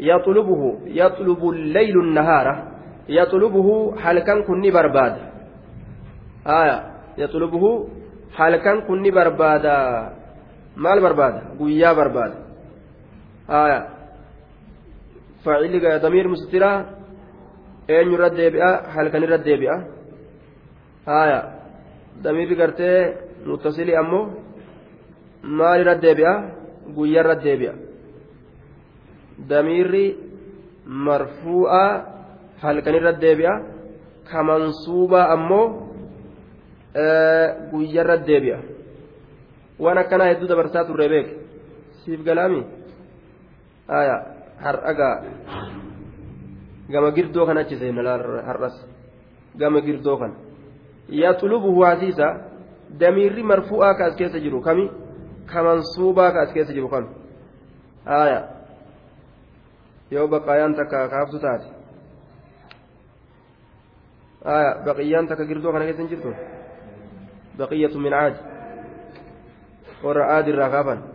يطلبه 0.00 0.62
يطلب 0.86 1.42
الليل 1.54 1.96
النهار 2.00 2.46
يطلبه 3.08 3.68
هل 4.02 4.18
كان 4.18 4.38
كني 4.42 4.70
برباد 4.70 5.14
آية 6.46 6.78
يطلبه 7.18 7.64
هل 8.38 8.56
كان 8.56 8.80
كني 8.88 9.10
برباد 9.10 9.64
مال 10.76 10.98
برباد 11.00 11.34
قويا 11.58 11.92
برباد 11.92 12.32
آية 13.50 13.88
فعل 15.44 16.00
ضمير 16.00 16.28
مستترة 16.28 16.72
أين 17.90 18.12
يرد 18.12 18.40
بها 18.52 18.72
هل 18.94 19.08
كان 19.08 19.22
يرد 19.22 19.48
بها 19.48 19.76
haya 21.06 21.40
damiirri 22.22 22.56
gartee 22.56 23.16
muttasilii 23.46 23.96
ammoo 24.02 24.24
maal 25.58 25.80
irra 25.80 25.94
deebi'a 26.04 26.34
guyyaa 26.96 27.22
irra 27.24 27.36
deebi'a 27.44 27.74
damiirri 29.50 30.04
marfuu'aa 31.06 31.90
halkan 32.62 32.94
irra 33.00 33.12
deebi'a 33.24 33.54
kamansuubaa 34.30 35.26
ammoo 35.36 35.66
guyyaa 37.72 38.04
irra 38.04 38.16
deebi'a 38.28 38.58
waan 39.82 39.98
akkanaa 40.02 40.30
hedduu 40.32 40.50
dabarsaa 40.52 40.88
turre 40.88 41.08
beek 41.14 41.28
siif 42.00 42.20
galaami 42.28 42.60
haya 43.87 44.17
har'agaa 44.63 45.15
gama 46.89 47.11
girdoo 47.11 47.45
kan 47.45 47.57
achi 47.57 47.75
seena 47.77 48.01
har'as 48.47 48.75
gama 49.55 49.81
girdoo 49.81 50.17
kan 50.17 50.33
yaxlubuhu 51.09 51.83
hasiisa 51.83 52.27
damiirri 52.89 53.43
marfu'aa 53.43 53.93
ka 53.97 54.05
as 54.05 54.15
keessa 54.15 54.39
jiru 54.39 54.61
kami 54.61 54.89
kamansuubaa 55.45 56.31
ka 56.31 56.39
as 56.41 56.51
keessa 56.53 56.73
jiru 56.73 56.89
kami 56.89 57.07
haya 58.05 58.39
yoo 60.11 60.27
baqaayaan 60.27 60.75
takka 60.75 61.09
kaaftu 61.09 61.39
taate 61.39 61.67
haya 64.45 64.71
baqiyyaan 64.85 65.27
takka 65.27 65.45
girdoo 65.45 65.71
kana 65.73 65.85
keessa 65.85 66.01
hin 66.01 66.09
jirtu 66.09 66.31
baqiyyatu 67.57 67.99
min 67.99 68.13
caadi 68.13 68.39
warra 70.03 70.23
aadi 70.37 70.49
irraa 70.53 70.69
kaafan 70.69 71.14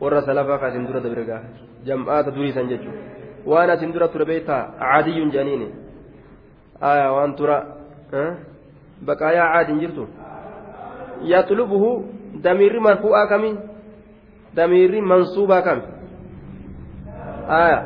warra 0.00 0.22
salafaa 0.22 0.58
ka 0.58 0.68
isin 0.68 0.86
dura 0.86 1.00
dabre 1.00 1.24
gaa 1.24 1.42
jam'aata 1.86 2.30
duriisan 2.30 2.68
jechuudha 2.68 3.00
waan 3.46 3.70
asin 3.70 3.92
dura 3.92 4.08
ture 4.08 4.24
beektaa 4.24 4.62
caadiyyuun 4.80 5.30
jedhaniini 5.34 5.68
aya 6.80 7.12
waan 7.16 7.34
tura 7.38 7.56
baqaayaa 9.06 9.48
caadiin 9.54 9.80
jirtu 9.80 10.08
yaxlubuhu 11.32 11.90
damiirri 12.44 12.80
marfuu'aa 12.88 13.26
kami 13.32 13.50
damiirri 14.56 15.00
mansuubaa 15.12 15.62
kami 15.68 15.82
aya 17.60 17.78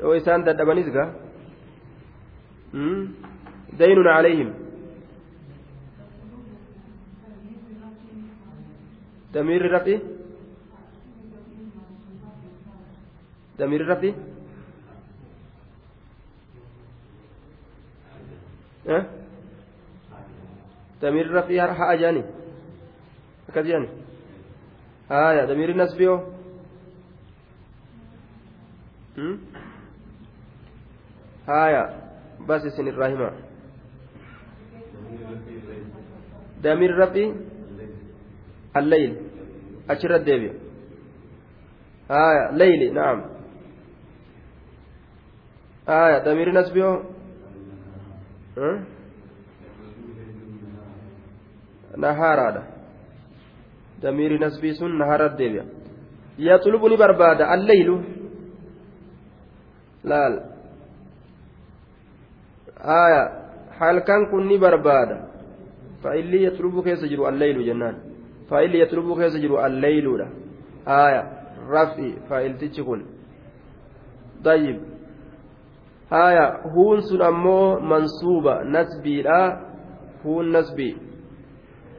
yoo 0.00 0.14
isaan 0.20 0.44
dadhabanis 0.48 0.92
gaa 0.96 1.08
daynun 3.78 4.08
calayhim 4.12 4.50
damiirri 9.34 9.68
rafi 13.58 13.58
damiirri 13.58 13.86
rafi 13.86 14.14
damiirri 21.00 21.32
rafi 21.32 21.58
ha'a 21.58 21.96
jaani 21.96 22.22
akkas 23.48 23.66
jaani 23.66 23.88
haya 25.08 25.46
damiirri 25.46 25.74
nasbiyoo 25.74 26.18
haya 31.46 31.82
bas 32.48 32.64
isin 32.64 32.86
irraa 32.86 33.10
hima 33.12 33.30
damiirri 36.62 36.98
rafi 36.98 37.24
الليل 38.76 39.16
أشر 39.90 40.16
الدبي 40.16 40.50
آية 42.10 42.50
ليلي 42.52 42.90
نعم 42.90 43.37
آية 45.88 46.18
ضمير 46.24 46.52
نسبه 46.52 47.02
نهار 51.96 52.38
هذا. 52.48 52.62
ضمير 54.00 54.46
نسبي 54.46 54.72
سن 54.72 54.98
نهار 54.98 55.26
الدبي 55.26 55.62
يطلبني 56.38 56.96
بربادة. 56.96 57.54
الليل. 57.54 58.04
لا 60.04 60.44
آية 62.78 63.22
حال 63.78 63.98
كان 63.98 64.26
كني 64.30 64.58
بربادة؟ 64.58 65.18
فإلي 66.02 66.44
يطلب 66.44 66.84
كيس 66.84 67.04
جرو 67.04 67.28
الليل 67.28 67.66
جنان. 67.66 67.96
فإلي 68.50 68.80
يطلب 68.80 69.20
كيس 69.20 69.36
جرو 69.36 69.66
الليل 69.66 70.06
آية 70.88 71.22
رفي 71.68 72.12
فإل 72.28 72.58
تجكن 72.58 73.00
طيب. 74.44 74.87
Haya 76.10 76.44
huun 76.74 77.02
sun 77.08 77.22
ammoo 77.22 77.80
mansuuba 77.80 78.64
nasbiidha 78.64 79.40
huun 80.24 80.52
nasbii 80.56 80.96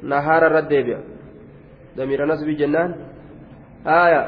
nahaara 0.01 0.49
irra 0.49 0.61
deebi'a 0.71 0.99
damiira 1.97 2.25
nasbii 2.25 2.57
jennaan 2.61 2.95
haya 3.85 4.21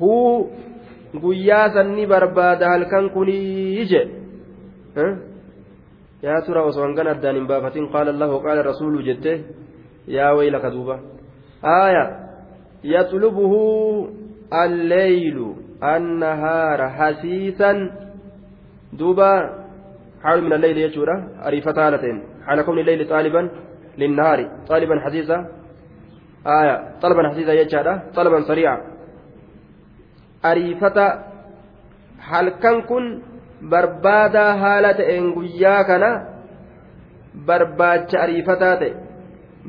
huu 0.00 0.50
guyyaa 1.22 1.68
sanni 1.76 2.06
barbaada 2.06 2.72
halkan 2.72 3.10
kunii 3.10 3.84
je 3.92 4.02
yaa 6.22 6.40
tura 6.46 6.62
osoo 6.70 6.84
hangan 6.86 7.12
addaan 7.14 7.36
hin 7.36 7.46
baafatin 7.52 7.88
qaala 7.94 8.10
allahu 8.14 8.40
qaala 8.46 8.62
rasuulu 8.70 9.02
jette 9.08 9.32
yaa 10.16 10.32
waylaka 10.38 10.70
duuba 10.74 10.96
haya 11.62 12.04
yaxlubuhu 12.94 13.60
alleylu 14.64 15.48
annahaara 15.94 16.88
hasiisan 16.98 18.01
دوبا 18.92 19.30
حال 20.22 20.38
من 20.44 20.52
الليل 20.52 20.78
يجورا 20.78 21.16
أريفة 21.46 21.76
هالتين 21.86 22.16
حال 22.46 22.62
كون 22.62 22.78
الليل 22.78 23.08
طالبا 23.08 23.42
للنهار 23.98 24.38
طالبا 24.68 25.00
حسيسا 25.04 25.38
آية 26.46 26.76
طلبا 27.02 27.22
حسيسا 27.30 27.52
يجارا 27.52 27.94
طلبا 28.16 28.40
سريعا 28.50 28.78
أريفة 30.44 30.98
حال 32.26 32.48
كان 32.62 32.76
كن 32.88 33.04
بربادا 33.70 34.46
إنغويا 35.16 35.82
كان 35.88 36.04
barbaacha 37.34 38.22
ariifataa 38.24 38.76
ta'e. 38.80 38.92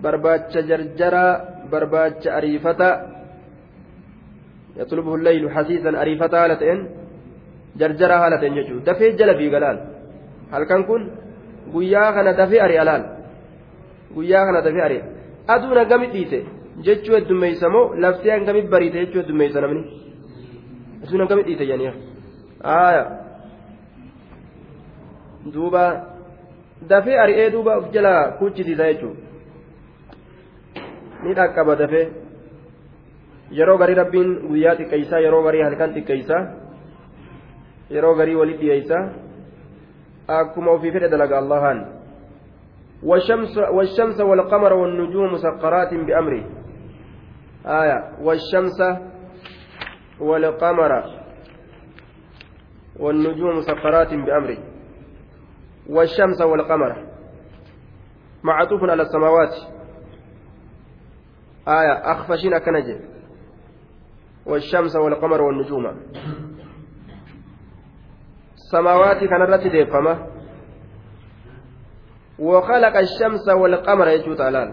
Barbaacha 0.03 0.61
jarjara 0.69 1.23
barbaacha 1.71 2.35
ariifataa 2.37 3.01
yatlubuhu 4.79 5.17
llaylu 5.17 5.49
hasiisan 5.55 5.95
ariifataa 5.95 6.39
haala 6.39 6.59
ta'een. 6.61 6.81
Jarjara 7.79 8.15
haala 8.21 8.37
ta'een 8.41 8.55
jechuudha 8.59 8.85
dafee 8.89 9.11
jala 9.19 9.33
fiigalaal 9.39 9.77
halkan 10.53 10.81
kun 10.89 11.01
guyyaa 11.73 12.09
kana 12.15 12.31
dafee 12.39 12.61
ari'a 12.65 12.83
laal 12.89 13.03
guyyaa 14.15 14.45
kana 14.47 14.59
dafee 14.67 14.83
ari'a 14.87 15.03
aduun 15.53 15.77
hangami 15.81 16.07
dhiite 16.13 16.39
jechuu 16.85 17.15
heddummeeysa 17.17 17.67
moo 17.75 17.85
laftee 18.03 18.31
hangami 18.37 18.61
bariite 18.73 18.97
jechuu 19.03 19.19
heddummeeysa 19.21 19.59
namni 19.63 19.83
aduun 21.03 21.21
hangami 21.23 21.43
dhiite 21.47 21.65
janiya 21.71 21.93
aaya 22.77 23.03
duuba 25.53 25.83
dafee 26.91 27.17
ari'ee 27.23 27.49
duuba 27.55 27.71
of 27.79 27.85
jala 27.95 28.13
kuchisiisa 28.39 28.85
jechuudha 28.91 29.21
ni 31.23 31.31
dhaqqaba 31.39 31.73
dafee 31.81 32.05
yeroo 33.57 33.77
garii 33.81 33.97
rabbiin 34.01 34.29
guyyaa 34.49 34.75
xiqqeessaa 34.79 35.23
yeroo 35.25 35.43
garii 35.47 35.63
halkan 35.67 35.89
xiqqeessaa 35.95 36.41
yeroo 37.93 38.15
garii 38.15 38.35
walit 38.35 38.59
dhiyeessaa 38.59 39.03
akkuma 40.27 40.71
ofii 40.71 40.91
fedhe 40.91 41.09
dalaga 41.09 41.37
allahan. 41.37 41.79
والشمس 43.03 44.19
والقمر 44.21 44.73
والنجوم 44.73 45.33
مسخرات 45.33 45.93
بأمره 45.93 46.43
آية 47.65 47.97
والشمس 48.21 48.79
والقمر 50.19 50.91
والنجوم 52.99 53.57
مسخرات 53.57 54.13
بأمره 54.13 54.57
والشمس 55.89 56.41
والقمر 56.41 56.91
معطوف 58.43 58.83
على 58.83 59.01
السماوات 59.01 59.53
آية 61.67 61.93
أخفشين 62.11 62.57
كنجة 62.57 62.99
والشمس 64.45 64.95
والقمر 64.95 65.41
والنجوم 65.41 65.85
كان 69.19 69.41
رتدي 69.41 69.85
فما 69.85 70.27
وخلق 72.39 72.97
الشمس 72.97 73.49
والقمر 73.49 74.07
يجوت 74.07 74.41
على 74.41 74.71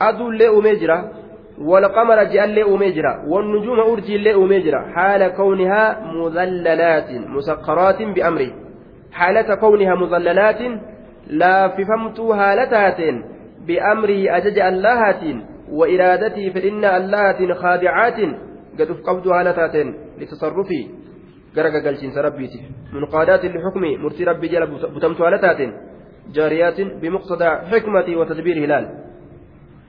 أدو 0.00 0.28
اللي 0.28 0.48
أميجرا 0.48 1.12
والقمر 1.58 2.24
جاء 2.24 2.44
اللي 2.44 2.62
أميجرا 2.62 3.24
والنجوم 3.28 3.80
أرجي 3.80 4.16
اللي 4.16 4.34
أميجرا 4.34 4.92
حال 4.94 5.28
كونها 5.28 6.00
مذللات 6.14 7.10
مسخرات 7.10 8.02
بأمره 8.02 8.50
حالة 9.12 9.54
كونها 9.54 9.94
مظللات 9.94 10.60
لا 11.26 11.68
ففمت 11.68 12.20
هالتات 12.20 13.00
بأمره 13.66 14.36
أجج 14.36 14.58
اللهات 14.58 15.22
وإرادته 15.70 16.50
فإن 16.54 16.84
اللهات 16.84 17.52
خادعات. 17.52 18.20
قد 18.78 18.90
أفقبت 18.90 19.26
هالتات 19.26 19.86
لتصرفي. 20.18 20.88
Gara 21.56 21.70
gagalchiinsa 21.76 22.22
rabbiitiif 22.28 22.64
munqaadaatin 22.94 23.52
lixukmi 23.56 23.90
murtii 24.04 24.28
rabbii 24.30 24.52
jala 24.54 24.66
butamtu 24.94 25.22
haala 25.24 25.38
taateen 25.46 25.72
jaariyaatin 26.36 26.88
bimuqsadaa 27.00 27.54
xikmatii 27.70 28.16
wa 28.20 28.26
tadbiir 28.30 28.58
hilaal. 28.64 28.86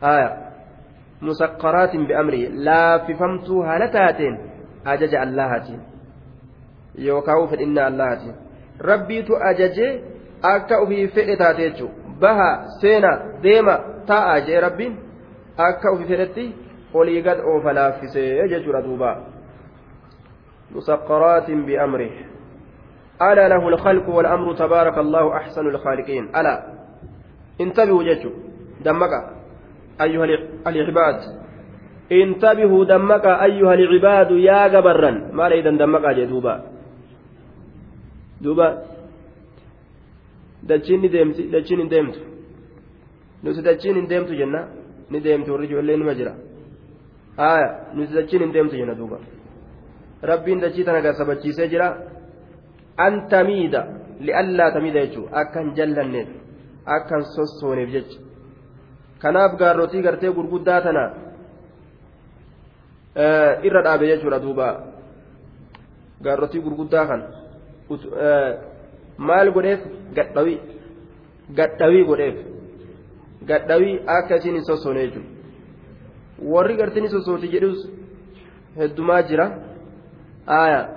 Aya. 0.02 0.30
Musaqqaraatin 1.22 2.08
biamrii 2.10 2.46
laaffifamtuu 2.68 3.62
haala 3.70 3.88
taateen 3.98 4.36
ajaja 4.94 5.22
allahaatiin 5.22 5.82
yookaan 7.06 7.48
fedhinnaa 7.54 7.88
allahaatiin 7.92 8.36
rabbiitu 8.90 9.40
ajajee 9.50 9.92
akka 10.54 10.80
ofii 10.84 11.08
fedhe 11.16 11.36
taate 11.42 11.70
jechuudha 11.70 12.20
baha 12.22 12.50
seena 12.82 13.12
deema 13.44 13.76
taa'a 14.12 14.36
jee 14.50 14.62
rabbiin 14.68 15.00
akka 15.70 15.92
ofii 15.92 16.10
fedhetti 16.12 16.46
olii 16.94 17.22
gad 17.22 17.40
oofa 17.54 17.76
laaffisee 17.80 18.48
jechuudha 18.54 18.82
duuba. 18.88 19.12
مسقرات 20.76 21.52
بأمره 21.52 22.12
ألا 23.22 23.48
له 23.48 23.68
الخلق 23.68 24.10
والأمر 24.10 24.54
تبارك 24.54 24.98
الله 24.98 25.38
أحسن 25.38 25.68
الخالقين 25.68 26.24
ألا 26.36 26.56
انتبهوا 27.62 28.04
جدوا 28.04 28.32
دمك 28.86 29.14
أيها 30.02 30.26
العباد 30.68 31.20
انتبهوا 32.12 32.86
دمك 32.86 33.26
أيها 33.26 33.74
العباد 33.74 34.32
يا 34.32 34.68
جبرا 34.68 35.12
ما 35.34 35.50
ليدا 35.50 35.72
دمك 35.72 36.06
جدوبا 36.18 36.64
دوبا 38.42 38.68
dachiin 40.70 41.02
deemti 41.12 41.52
dachiin 41.52 41.80
hin 41.80 41.90
deemtu 41.90 42.20
nuti 43.44 43.62
dachiin 43.66 43.96
hin 43.96 44.10
deemtu 44.10 44.34
jenna 44.40 44.62
ni 45.10 45.24
deemtu 45.24 45.52
warri 45.52 45.66
ijoollee 45.68 45.98
nima 45.98 46.14
jira 46.20 46.34
jenna 48.78 48.96
duuba 49.00 49.18
rabbiin 50.22 50.62
dachii 50.62 50.84
tana 50.86 51.02
gasabachiisee 51.02 51.68
jira. 51.70 51.88
An 52.98 53.28
tamiida 53.30 53.82
li'allaa 54.20 54.72
tamiida 54.72 55.06
jechuun 55.06 55.30
akkan 55.32 55.76
jallanneef 55.78 56.30
akkan 56.86 57.24
sossooneef 57.36 57.90
jecha. 57.96 58.20
Kanaaf 59.22 59.58
gaarrotii 59.60 60.02
gartee 60.02 60.32
gurguddaa 60.38 60.82
tana 60.82 61.04
irra 63.68 63.82
dhaabe 63.84 64.06
jechuudha 64.12 64.40
duuba. 64.40 64.68
Gaarrotii 66.24 66.62
gurguddaa 66.66 67.06
kan 67.06 67.22
maal 69.18 69.52
godheef? 69.52 69.82
Gadhawii 70.16 70.60
gadhawii 71.58 72.06
godheef. 72.10 72.38
Gadhawii 73.50 74.02
akka 74.18 74.36
isin 74.36 74.56
hin 74.56 74.66
sossoone 74.66 75.02
jechuudha 75.06 75.36
warri 76.54 76.76
gartee 76.78 77.02
ni 77.02 77.10
sossooti 77.10 77.48
jedhus 77.54 77.80
heddumaa 78.78 79.22
jira. 79.30 79.46
Aya. 80.48 80.90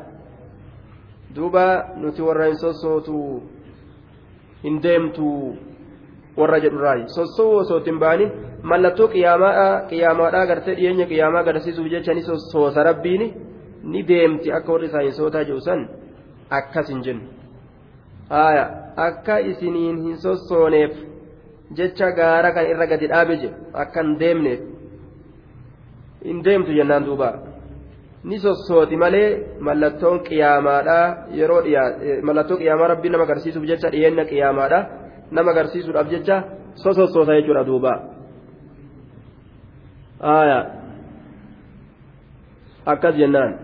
Duuba 1.35 1.95
nuti 1.97 2.23
warra 2.23 2.47
hin 2.47 2.57
sossootu 2.59 3.43
hin 4.63 4.81
deemtu 4.83 5.57
warra 6.37 6.59
jedhurraayi 6.65 7.05
sossoo 7.17 7.51
osoo 7.59 7.81
hin 7.87 7.99
baanin 7.99 8.33
mallattoo 8.63 9.09
qiyaamaadha 9.15 9.67
qiyaamaadhaa 9.91 10.47
gartee 10.53 10.75
dhiyeenya 10.79 11.07
qiyaamaa 11.13 11.41
agarsiisuuf 11.47 11.91
jecha 11.93 12.15
ni 12.15 12.23
sossoosa 12.23 12.83
rabbiini 12.83 13.35
ni 13.83 14.03
deemti. 14.09 14.53
Akka 14.53 14.73
warri 14.73 14.87
isaa 14.87 15.03
hin 15.03 15.13
sootaa 15.13 15.45
jedhu 15.45 15.61
san 15.61 15.89
akkas 16.51 16.89
hin 16.89 17.03
jennu. 17.03 17.27
Aya. 18.31 18.67
Akka 18.97 19.39
isiniin 19.39 20.03
hin 20.03 20.19
sossooneef 20.19 20.99
jecha 21.75 22.11
gaara 22.19 22.53
kan 22.53 22.67
irra 22.71 22.87
gadi 22.87 23.07
dhaabe 23.15 23.37
jedhu 23.37 23.57
akka 23.85 24.03
hin 24.03 24.19
deemneef. 24.25 24.61
Hin 26.25 26.45
deemtu 26.45 26.73
jennaan 26.79 27.07
duubaa 27.07 27.50
ni 28.25 28.39
sossooti 28.39 28.97
malee 28.97 29.57
mallattoon 29.61 30.21
qiyaamaadha 30.29 30.97
yeroo 31.41 31.63
mallattoo 32.23 32.59
qiyaamaa 32.63 32.89
rabbii 32.93 33.11
nama 33.11 33.25
agarsiisuuf 33.25 33.65
jecha 33.71 33.93
dhiyeenna 33.95 34.25
qiyaamaadha 34.33 34.81
nama 35.31 35.51
agarsiisuudhaaf 35.51 36.11
jecha 36.11 36.43
sosossoota 36.75 37.39
jechuudha 37.39 37.65
duuba 37.71 37.93
akkas 42.87 43.17
jennaan 43.17 43.59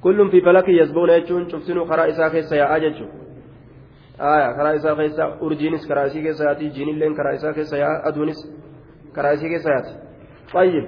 kullum 0.00 0.30
fi 0.30 0.40
falaki 0.40 0.76
yasbuuna 0.78 1.20
jechuun 1.20 1.46
cufsinuu 1.50 1.86
karaa 1.86 2.06
isaa 2.14 2.30
keessa 2.30 2.56
yaa'aa 2.56 2.80
jechuudha 2.86 3.23
karaa 4.18 4.72
isaa 4.72 4.96
keessa 4.96 5.28
urjiinis 5.40 5.86
karaa 5.88 6.06
isii 6.10 6.22
keessa 6.22 6.44
yaati 6.44 6.70
jiinilleen 6.70 7.14
karaa 7.14 7.32
isaa 7.40 7.52
keessa 7.52 7.76
yaa 7.84 7.94
aduunis 8.10 8.40
karaa 9.12 9.32
isii 9.32 9.48
keessa 9.54 9.70
yaati. 9.70 9.94
طيب 10.54 10.84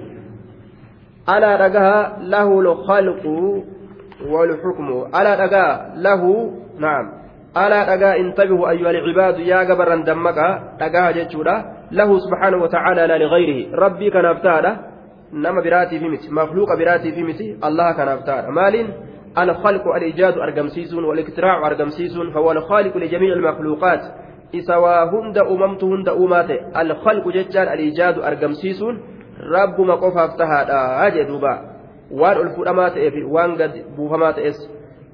ألا 1.29 1.55
رجاها 1.55 2.17
له 2.21 2.59
الخلق 2.59 3.25
والحكم 4.25 4.87
ألا 5.19 5.45
رجا 5.45 5.93
له 5.95 6.51
نعم 6.79 7.05
ألا 7.57 7.93
رجا 7.93 8.15
انتبهوا 8.15 8.69
أيها 8.69 8.89
العباد 8.89 9.39
يا 9.39 9.63
جبرا 9.63 9.95
دمك 9.95 10.37
رجاها 10.81 11.11
جتشورا 11.11 11.65
له 11.91 12.19
سبحانه 12.19 12.57
وتعالى 12.63 13.07
لا 13.07 13.17
لغيره 13.17 13.75
ربي 13.75 14.09
كان 14.09 14.25
أفتاده 14.25 14.77
نما 15.33 15.61
براتي 15.61 15.99
في 15.99 16.09
متي 16.09 16.29
مخلوق 16.31 16.75
براتي 16.75 17.11
في 17.11 17.23
متي 17.23 17.57
الله 17.63 17.91
كان 17.91 18.07
أفتاده 18.07 18.49
مال 18.49 18.87
الخلق 19.37 19.87
الإيجاد 19.87 20.37
أرجمسيسون 20.37 21.03
والاختراع 21.03 21.67
أرجمسيسون 21.67 22.31
فهو 22.31 22.51
الخالق 22.51 22.97
لجميع 22.97 23.33
المخلوقات 23.33 24.01
إسوا 24.55 25.03
هند 25.03 25.37
أممت 25.37 25.83
هند 25.83 26.09
أمات 26.09 26.49
الخلق 26.77 27.27
ججان 27.27 27.67
الإيجاد 27.73 28.19
أرجمسيسون 28.19 29.01
رب 29.53 29.81
ما 29.81 29.95
قف 29.95 30.17
أفتها 30.17 31.77
waan 32.11 32.37
ol 32.37 32.49
fudhamaa 32.55 32.89
ta'ee 32.95 33.11
fi 33.11 33.23
waan 33.35 33.55
gad 33.59 33.73
buufamaa 33.95 34.33
ta'es 34.33 34.59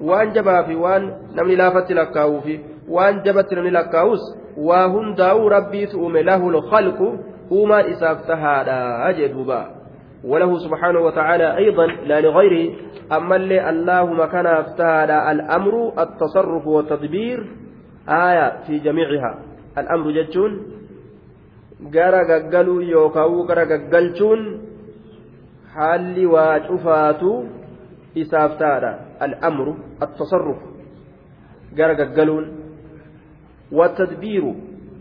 waan 0.00 0.32
jabaa 0.34 0.62
fi 0.64 0.74
waan 0.74 1.06
namni 1.34 1.56
laafatti 1.56 1.94
lakkaa'uu 1.98 2.40
fi 2.40 2.60
waan 2.96 3.22
jabatti 3.24 3.54
namni 3.58 3.70
lakkaa'us 3.76 4.22
waa 4.68 4.88
hundaa'uu 4.96 5.48
rabbiitu 5.56 6.00
uume 6.00 6.22
lahul 6.22 6.60
khalqu 6.70 7.08
uumaan 7.50 7.90
isaaf 7.94 8.26
tahaadha 8.26 9.12
jedhuuba 9.20 9.60
وله 10.24 10.58
سبحانه 10.58 11.00
وتعالى 11.00 11.56
أيضا 11.56 11.86
لا 11.86 12.20
لغيره 12.20 12.74
أما 13.12 13.36
اللي 13.36 13.70
اللهم 13.70 14.24
كان 14.24 14.46
افتهى 14.46 15.32
الأمر 15.32 15.92
التصرف 15.98 16.66
والتدبير 16.66 17.38
آية 18.08 18.48
في 18.66 18.78
جميعها 18.78 19.32
الأمر 19.78 20.06
gara 21.92 22.24
gaggalchuun 23.66 24.40
haalli 25.74 26.26
waa 26.26 26.60
cufaatu 26.68 27.30
isaaf 28.14 28.56
taadha 28.58 28.92
al'amru 29.26 29.74
attasarruf 30.06 30.60
gara 31.74 31.94
gaggaluun 31.98 32.46
watadbiiru 33.72 34.52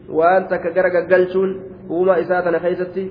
waan 0.09 0.49
takka 0.49 0.73
gara 0.77 0.89
gaggalchuun 0.89 1.51
uumaa 1.89 2.17
isaa 2.25 2.41
tana 2.41 2.59
keessatti 2.59 3.03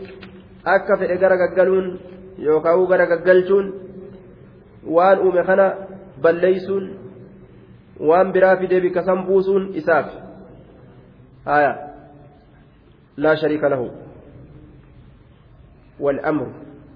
akka 0.65 0.97
fedhe 0.97 1.17
gara 1.19 1.37
gaggaluun 1.37 1.99
yookaan 2.39 2.87
gara 2.87 3.07
gaggalchuun 3.07 3.73
waan 4.97 5.19
uume 5.19 5.43
kana 5.45 5.67
balleeysuun 6.23 6.85
waan 8.01 8.33
biraa 8.33 8.57
fidee 8.57 8.81
bika 8.81 9.03
san 9.03 9.27
buusuun 9.27 9.75
isaaf 9.75 10.15
haya 11.45 11.73
laa 13.17 13.37
shariika 13.37 13.69
lahu 13.69 13.91
والأمر 16.03 16.49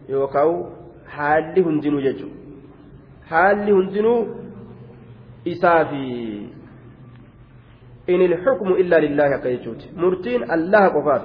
يوكاو 0.09 0.67
حالي 1.07 1.61
هندنو 1.63 2.01
ججو 2.01 2.29
حالي 3.31 3.73
هندنو 3.73 4.27
إسافي 5.49 6.07
إن 8.11 8.21
الحكم 8.31 8.69
إلا 8.73 8.97
لله 9.05 9.37
كيجوت 9.37 9.81
مرتين 9.97 10.51
الله 10.51 10.85
قفات 10.89 11.25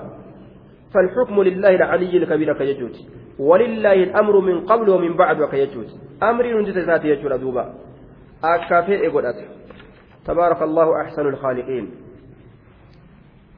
فالحكم 0.93 1.43
لله 1.43 1.69
العلي 1.69 2.17
الكبير 2.17 2.53
كيجوت. 2.57 2.95
ولله 3.39 3.93
الأمر 3.93 4.39
من 4.39 4.65
قبل 4.65 4.89
ومن 4.89 5.17
بعد 5.17 5.43
كيجوت 5.43 5.87
أمري 6.23 6.53
نجت 6.53 6.77
ذاتي 6.77 7.07
يجور 7.07 7.35
دوبا. 7.35 7.73
أكافي 8.43 9.07
إقودات 9.07 9.35
تبارك 10.25 10.61
الله 10.61 11.01
أحسن 11.01 11.27
الخالقين. 11.27 11.91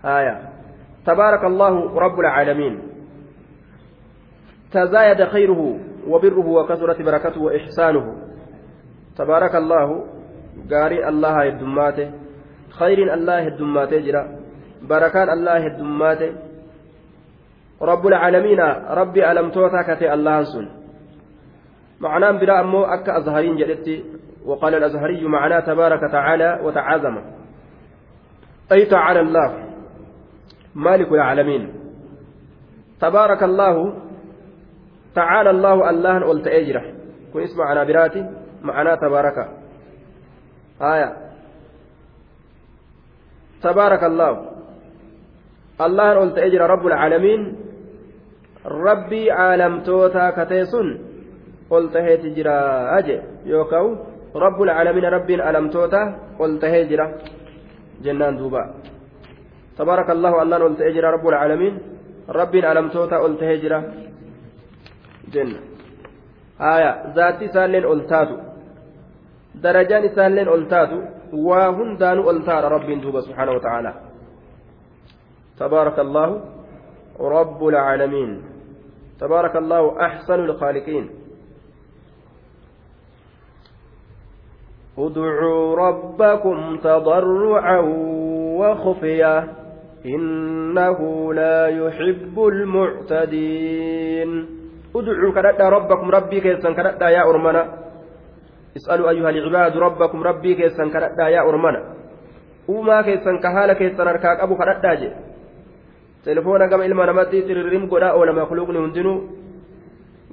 آية. 0.05 0.49
تبارك 1.05 1.43
الله 1.43 1.99
رب 1.99 2.19
العالمين. 2.19 2.79
تزايد 4.71 5.23
خيره 5.23 5.79
وبره 6.07 6.47
وكثرت 6.47 7.01
بركته 7.01 7.41
وإحسانه. 7.41 8.15
تبارك 9.17 9.55
الله 9.55 10.05
قاري 10.71 11.09
الله 11.09 11.47
الدماته 11.47 12.11
خير 12.69 13.13
الله 13.13 13.47
الدماته 13.47 13.97
جرا. 13.97 14.39
بركان 14.89 15.29
الله 15.29 15.67
الدماته 15.67 16.52
رب 17.83 18.07
العالمين 18.07 18.59
ربي 18.89 19.31
ألم 19.31 19.51
توتا 19.51 19.81
كتي 19.93 20.13
الله 20.13 20.43
سن. 20.43 20.67
معناه 21.99 22.31
برا 22.31 22.59
أمو 22.59 22.83
أكا 22.83 23.17
أزهرين 23.17 23.55
جدتي 23.55 24.03
وقال 24.45 24.75
الأزهري 24.75 25.27
معناه 25.27 25.59
تبارك 25.59 26.11
تعالى 26.11 26.59
وتعاظم 26.63 27.15
أي 28.71 28.85
تعالى 28.85 29.19
الله؟ 29.19 29.49
مالك 30.75 31.11
العالمين. 31.11 31.73
تبارك 33.01 33.43
الله 33.43 33.93
تعالى 35.15 35.49
الله 35.49 35.89
الله 35.89 36.19
قلت 36.19 36.47
أجره. 36.47 36.83
كن 37.33 37.39
اسم 37.39 37.61
عنا 37.61 37.83
براتي 37.83 38.29
معنا 38.61 38.95
تبارك. 38.95 39.37
آية. 40.81 41.13
تبارك 43.61 44.03
الله. 44.03 44.49
الله 45.81 46.19
قلت 46.19 46.37
أجر 46.37 46.61
رب 46.61 46.87
العالمين. 46.87 47.62
ربي 48.65 49.31
عالم 49.31 49.73
توتا 49.83 50.29
كتيسن 50.37 50.87
قلت 51.69 51.95
هيتجرا 51.97 52.57
أجي 52.97 53.17
يوكاو 53.45 53.87
رب 54.35 54.61
العالمين 54.61 55.05
ربي 55.05 55.41
عالم 55.41 55.69
توتا 55.69 56.01
قلت 56.39 56.63
هيجرا 56.65 57.05
جنان 58.03 58.37
دوبا 58.37 58.63
تبارك 59.77 60.09
الله 60.09 60.41
الله 60.41 60.57
قلت 60.57 60.81
أجر 60.81 61.03
رب 61.15 61.25
العالمين 61.27 61.73
ربي 62.29 62.59
عالم 62.65 62.87
توتا 62.89 63.17
قلت 63.23 63.43
هيجرا 63.43 63.79
جنة 65.33 65.59
آية 66.73 66.91
ذاتي 67.15 67.47
سالين 67.55 67.85
قلتاتو 67.91 68.37
درجان 69.63 70.03
سالين 70.15 70.47
قلتاتو 70.53 70.99
وهندان 71.47 72.17
قلتار 72.27 72.63
ربي 72.75 72.95
دوبا 73.03 73.21
سبحانه 73.27 73.51
وتعالى 73.57 73.91
تبارك 75.59 75.97
الله 76.05 76.29
رب 77.19 77.61
العالمين 77.71 78.52
تبارك 79.19 79.55
الله 79.55 80.05
أحسن 80.05 80.39
الخالقين. 80.39 81.09
ادعوا 84.97 85.75
ربكم 85.75 86.77
تضرعا 86.77 87.79
وخفيا 88.59 89.47
إنه 90.05 90.99
لا 91.33 91.67
يحب 91.67 92.39
المعتدين. 92.53 94.29
ادعوا 94.95 95.31
كردا 95.33 95.69
ربكم 95.69 96.11
ربي 96.11 96.41
كيسا 96.41 96.73
كردا 96.73 97.09
يا 97.09 97.21
أرمنا. 97.21 97.63
اسألوا 98.77 99.09
أيها 99.09 99.29
العباد 99.29 99.77
ربكم 99.77 100.23
ربي 100.23 100.55
كيسا 100.55 100.89
كردا 100.93 101.27
يا 101.27 101.41
أرمنا. 101.41 101.93
وما 102.67 103.01
كيسا 103.01 103.39
كهالة 103.43 103.73
كيسا 103.73 104.03
نركاك 104.03 104.39
أبو 104.39 104.55
كردا 104.57 105.32
telefoona 106.25 106.67
gama 106.67 106.85
ilma 106.85 107.05
namatti 107.05 107.41
tirirrim 107.47 107.87
godhaa 107.87 108.13
oola 108.17 108.33
makluuqni 108.33 108.79
hundinuu. 108.79 109.17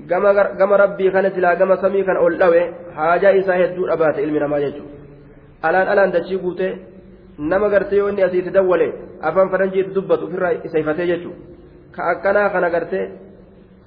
Gama 0.09 0.76
rabbii 0.82 1.11
kana 1.12 1.30
silaa 1.30 1.57
gama 1.57 1.76
samii 1.76 2.05
kana 2.05 2.20
ol 2.20 2.38
dhawe 2.38 2.61
haajaa 2.97 3.32
isaa 3.41 3.59
hedduu 3.62 3.86
dhabaate 3.91 4.22
ilmi 4.22 4.41
namaa 4.41 4.61
jechuudha. 4.61 4.95
Alaan 5.62 5.88
alaan 5.88 6.12
dachii 6.12 6.38
guutee 6.38 6.72
nama 7.38 7.68
gartee 7.68 7.99
yoo 7.99 8.09
inni 8.09 8.22
asiitti 8.22 8.51
dawwale 8.51 8.86
afaan 9.22 9.51
faranjiitti 9.51 9.95
dubbatu 9.95 10.26
ofirraa 10.26 10.53
isa 10.64 10.78
ifatee 10.78 11.07
jechuudha. 11.07 11.38
Ka 11.95 12.03
akkanaa 12.12 12.49
kana 12.51 12.70
gartee 12.70 13.05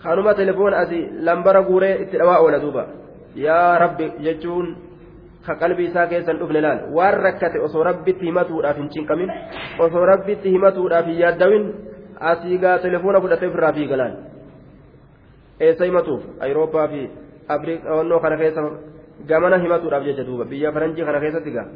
kanuma 0.03 0.33
telefoona 0.33 0.77
asii 0.77 1.09
lambara 1.27 1.61
guuree 1.63 1.95
itti 2.03 2.17
dhawaa 2.17 2.39
oola 2.43 2.59
duuba. 2.59 2.87
Yaa 3.35 3.79
rabbi 3.79 4.11
jechuun 4.25 4.75
ka 5.45 5.55
qalbii 5.55 5.87
isaa 5.89 6.07
keessan 6.07 6.37
dhufne 6.39 6.61
laal. 6.61 6.79
Waan 6.93 7.17
rakkate 7.25 7.59
osoo 7.59 7.83
rabbitti 7.83 8.25
himatuudhaaf 8.25 8.77
hin 8.77 8.89
cinqamin 8.89 9.31
osoo 9.79 10.05
rabbitti 10.05 10.53
himatuudhaaf 10.55 11.05
hin 11.05 11.19
yaaddawin 11.23 11.65
asii 12.31 12.57
gaa 12.63 12.77
telefoona 12.85 13.21
fudhatee 13.21 13.49
ofirraa 13.51 13.73
fiigalaan. 13.77 14.13
Eessa 15.59 15.85
himatuuf 15.89 16.21
ayirooppaa 16.39 16.87
fi 16.93 17.01
afrikaannoo 17.55 18.19
kana 18.19 18.37
keessa 18.37 18.61
gamana 19.27 19.57
himatuudhaaf 19.65 20.03
jecha 20.07 20.23
duuba. 20.29 20.45
Biyya 20.45 20.71
faranjii 20.71 21.05
kana 21.05 21.19
keessatti 21.25 21.51
gaa. 21.57 21.67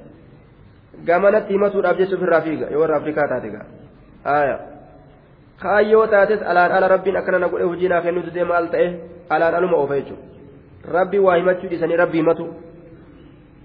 Gamanatti 1.08 1.54
himatuudhaaf 1.54 1.98
jecha 1.98 2.16
ofirraa 2.16 2.42
fiiga. 2.42 2.72
Yoo 2.72 2.82
warra 2.82 2.98
afrikaa 3.02 3.28
taate 3.34 3.50
gaa. 3.58 3.66
Haaya 4.24 4.58
kaayyoo 5.62 6.08
taates 6.08 6.42
alaan 6.42 6.72
ala 6.72 6.88
rabbiin 6.96 7.18
akkana 7.18 7.40
na 7.40 7.48
godhe 7.50 7.66
hojii 7.72 7.90
naa 7.90 8.02
kennuutu 8.02 8.32
deema 8.34 8.58
al 8.58 8.68
ta'e? 8.74 8.88
Alaan 9.30 9.56
aluma 9.56 9.78
oofa 9.78 9.96
jechuudha 10.00 10.28
rabbii 10.92 11.20
waa 11.20 11.36
himachuu 11.36 11.70
dhiisanii 11.70 11.96
rabbii 11.96 12.18
himatu 12.18 12.48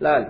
laal. 0.01 0.25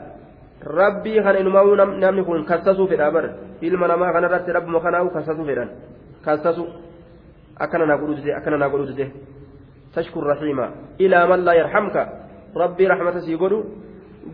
Rabbii 0.65 1.23
kana 1.23 1.39
inumaa'uu 1.39 1.77
namni 1.77 2.25
kun 2.25 2.45
kassasuu 2.45 2.87
fedhaa 2.89 3.11
bar 3.11 3.31
ilma 3.61 3.89
namaa 3.89 4.13
kanarratti 4.13 4.53
rabbuma 4.53 4.81
kanaa'u 4.81 5.11
kassasuu 5.11 5.47
fedhan 5.47 5.71
كاسسو 6.25 6.67
أكنا 7.61 7.85
نقول 7.85 8.23
دي 8.23 8.37
أكنا 8.37 8.57
نقول 8.57 8.95
دي 8.95 9.11
تشكر 9.95 10.23
رحيما. 10.23 10.71
إلى 11.01 11.27
من 11.27 11.45
لا 11.45 11.53
يرحمك؟ 11.53 11.97
ربي 12.57 12.87
رحمة 12.87 13.21
سيقولوا. 13.21 13.63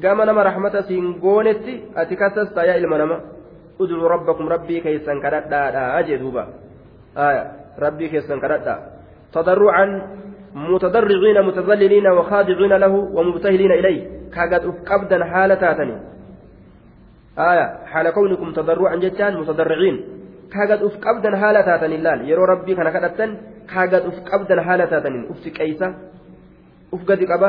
قام 0.03 0.22
نما 0.22 0.43
رحمة 0.43 0.80
سينقونتي 0.80 1.74
أتكسس 1.97 2.57
يا 2.57 2.76
إلما 2.76 2.99
نما. 2.99 3.20
ادعوا 3.80 4.09
ربكم 4.09 4.49
ربي 4.49 4.80
كيسا 4.80 5.14
كردا 5.22 5.99
أجدوبا 5.99 6.45
آية. 7.16 7.45
ربي 7.78 8.09
كيسا 8.09 8.36
كردا 8.39 8.74
تضرعا 9.32 9.86
متضرعين 10.55 11.39
متذللين 11.49 12.07
وخاضعين 12.07 12.72
له 12.72 12.95
ومبتهلين 13.16 13.72
إليه. 13.72 14.01
كاقد 14.34 14.62
أفقبدا 14.66 15.24
حالتاتني 15.24 15.97
آية. 17.39 17.66
حال 17.91 18.11
كونكم 18.11 18.53
تضرعا 18.53 18.97
جتان 18.97 19.36
متضرعين. 19.41 20.17
Kaagad 20.55 20.80
uf 20.88 20.94
qabdan 21.07 21.34
haala 21.42 21.61
taataniin 21.68 22.03
laal 22.07 22.20
yeroo 22.30 22.46
rabbii 22.53 22.76
kana 22.78 22.90
kadhattan 22.96 23.30
kaagad 23.72 24.05
uf 24.11 24.18
qabdan 24.30 24.61
haala 24.68 24.84
taataniin 24.92 25.24
uf 25.32 25.38
siqeeysa 25.44 25.86
uf 26.94 27.03
gadi 27.11 27.26
qaba 27.32 27.49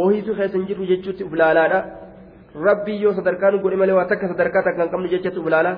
wahiitu 0.00 0.30
keessa 0.38 0.56
hin 0.58 0.66
jirru 0.70 0.84
jechuutti 0.92 1.22
uf 1.28 1.34
laalaadha 1.42 1.80
rabbii 2.68 2.98
yoo 3.04 3.12
sadarkaa 3.18 3.50
nu 3.54 3.58
godhe 3.64 3.76
malee 3.82 3.96
waa 3.98 4.08
takka 4.12 4.26
sadarkaa 4.32 4.62
takka 4.68 4.82
hin 4.84 4.92
qabnu 4.94 5.08
jechuutti 5.14 5.40
uf 5.42 5.48
laala 5.56 5.72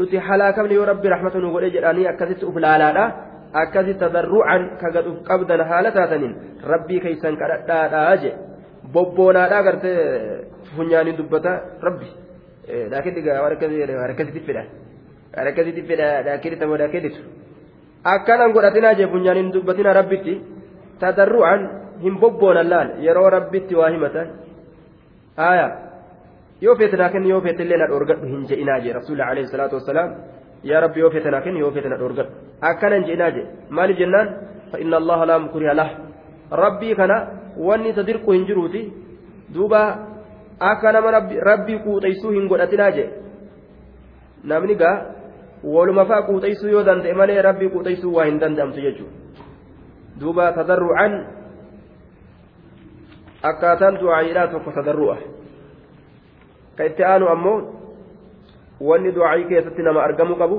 nuti 0.00 0.16
halaakamne 0.28 0.74
yoo 0.78 0.86
rabbii 0.92 1.12
rahmata 1.14 1.38
nu 1.44 1.52
godhe 1.56 1.70
jedhanii 1.76 2.06
akkasitti 2.12 2.44
uf 2.50 2.56
laalaadha 2.66 3.04
akkasitti 3.62 4.00
tadarru'an 4.04 4.62
kaagad 4.82 5.06
uf 5.12 5.18
qabdan 5.30 5.60
haala 5.70 5.90
taataniin 5.98 6.34
rabbii 6.72 7.00
keessan 7.04 7.36
kadhadhaadhaa 7.42 8.16
je 8.24 8.32
bobboonaadhaa 8.94 9.62
gartee 9.68 9.96
funyaanii 10.76 11.16
dubbata 11.20 11.52
rabbi 11.86 12.08
laakiin 12.92 13.98
harkasitti 14.04 14.40
fedha. 14.50 14.64
akkasitti 15.37 15.81
fedha 15.89 16.09
daakirita 16.27 16.67
moo 16.67 16.77
daakiritu 16.83 17.21
akkanan 18.13 18.53
godhatinaa 18.55 18.93
jee 18.99 19.07
funyaan 19.13 19.37
hin 19.41 19.51
dubbatina 19.55 19.93
rabbitti 19.99 20.33
tadarru'an 20.99 21.61
hin 22.05 22.19
bobboonan 22.21 22.69
laal 22.73 22.89
yeroo 23.07 23.29
rabbitti 23.37 23.75
waa 23.79 23.89
himatan 23.95 24.27
haya 25.43 25.67
yoo 26.61 26.75
feete 26.79 26.97
naa 27.01 27.09
kenni 27.09 27.29
yoo 27.33 27.41
feete 27.45 27.63
illee 27.65 27.81
na 27.83 27.87
dhoorgadhu 27.91 28.25
hin 28.33 28.47
je'inaa 28.49 28.79
jee 28.85 28.93
rasuulli 28.99 29.23
alayhi 29.29 29.51
salaatu 29.53 29.75
wassalaam 29.79 30.09
yaa 30.71 30.81
rabbi 30.85 30.99
yoo 31.03 31.11
feete 31.15 31.29
naa 31.35 31.41
kenni 31.45 31.59
yoo 31.65 31.71
feete 31.75 31.89
na 31.93 31.97
dhoorgadhu 32.01 32.31
akkanan 32.71 33.07
je'inaa 33.09 33.31
jee 33.37 33.47
maaliif 33.69 33.99
jennaan 34.03 34.29
فإن 34.73 34.93
الله 34.93 35.19
لا 35.29 35.37
مكره 35.37 35.73
له 35.79 35.89
ربي 36.51 36.95
كان 36.97 37.11
واني 37.57 37.93
تدركو 37.93 38.29
هنجروتي 38.33 38.81
دوبا 39.53 39.81
أكنا 40.61 40.99
ربي 41.17 41.35
ربي 41.49 41.75
قوتيسو 41.85 42.27
هنقودتنا 42.35 42.89
جي 42.95 43.05
namni 44.49 44.75
gaa 44.75 44.95
yoo 45.62 46.84
danda'e 46.84 47.14
malee 47.14 47.42
rabbii 47.42 47.70
quuxaysuu 47.70 48.14
waa 48.14 48.24
hin 48.24 48.38
danda'amtu 48.40 48.80
jechuudha 48.80 49.12
duuba 50.20 50.52
tadarru'an 50.52 51.12
akkaataan 53.42 53.98
du'aayiidhaa 54.00 54.46
tokko 54.52 54.70
tadarru'a 54.72 55.16
ka 56.76 56.84
itti 56.84 57.04
aanu 57.04 57.28
ammoo 57.28 57.58
wanni 58.80 59.12
du'aayii 59.14 59.48
keessatti 59.48 59.82
nama 59.82 60.02
argamu 60.02 60.36
qabu 60.36 60.58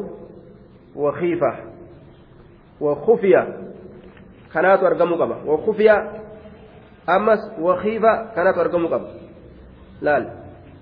wakiifa 0.95 1.52
wakufiya 2.80 3.47
kanaatu 4.54 4.86
argamu 4.88 5.18
qaba 5.18 5.36
wakufiya 5.45 5.95
ammas 7.08 7.39
wakiifa 7.62 8.32
kanaatu 8.36 8.60
argamu 8.62 8.89
qaba 8.89 9.08
laal 10.02 10.26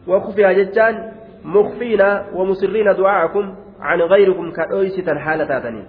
wakufiya 0.07 0.53
jechaan 0.53 0.95
mukfiina 1.43 2.25
wamusirriina 2.33 2.93
du'aakum 2.93 3.66
عن 3.81 4.01
غيركم 4.01 4.51
كأويسة 4.51 5.19
حالة 5.19 5.45
تاتنين. 5.45 5.85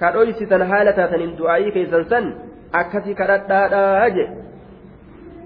كأويسة 0.00 0.64
حالة 0.64 0.90
تاتنين 0.90 1.36
دعائي 1.36 1.70
كيسان 1.70 2.04
سن 2.04 2.34
أكسي 2.74 3.14
كردا 3.14 4.06
أجي. 4.06 4.26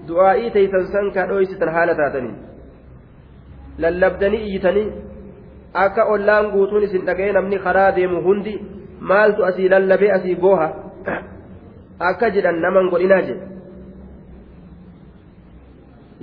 دعائي 0.07 0.49
تيسان 0.49 0.85
سن 0.93 1.11
كأويسة 1.11 1.71
حالة 1.71 1.93
تاتنين. 1.93 2.53
lallabdanii 3.79 4.41
iyyitanii 4.47 4.91
akka 5.73 6.05
ollaan 6.05 6.51
guutuun 6.51 6.83
isin 6.83 7.05
dhaga'ee 7.05 7.33
namni 7.33 7.59
karaa 7.59 7.91
deemu 7.95 8.21
hundi 8.25 8.53
maaltu 9.11 9.45
asii 9.45 9.69
lallabee 9.69 10.11
asii 10.17 10.35
gooha 10.43 10.67
akka 12.09 12.29
jedhan 12.35 12.61
naman 12.67 12.89
godhinaa 12.93 13.25
jedhe 13.29 13.53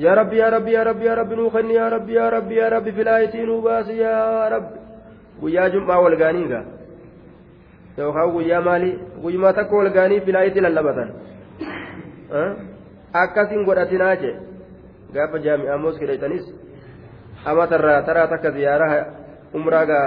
يا 0.00 0.14
ربي 0.14 0.36
يا 0.36 0.48
ربي 0.48 0.72
يا 0.72 0.82
ربي 0.82 1.04
يا 1.04 1.14
ربي 1.14 1.34
نوخني 1.34 1.74
يا 1.74 1.88
ربي 1.88 2.14
يا 2.14 2.28
ربي 2.28 2.54
يا 2.54 2.68
ربي 2.68 2.92
في 2.92 3.02
الآية 3.02 3.44
نوباسي 3.44 3.96
يا 3.96 4.48
ربي. 4.48 4.76
Guyyaa 5.42 5.68
jum'aa 5.74 6.00
wal 6.04 6.16
gaanii 6.22 6.46
gaa 6.52 6.64
yookaan 7.98 8.30
guyyaa 8.36 8.60
maalii 8.68 8.94
guyyumaa 9.22 9.52
takka 9.58 9.76
wal 9.80 9.90
gaanii 9.98 10.20
filaayitii 10.26 10.64
lallabatan 10.66 11.08
akkasiin 13.22 13.64
godhatinaa 13.68 14.14
jee 14.22 14.34
gaafa 15.14 15.38
jaami'aa 15.46 15.78
moos 15.84 16.00
hidhatanis 16.00 16.44
ama 17.44 17.66
tarraa 17.72 18.02
taraa 18.08 18.26
takka 18.32 18.50
ziyaaraa 18.58 19.00
umraa 19.60 19.84
gaa 19.92 20.06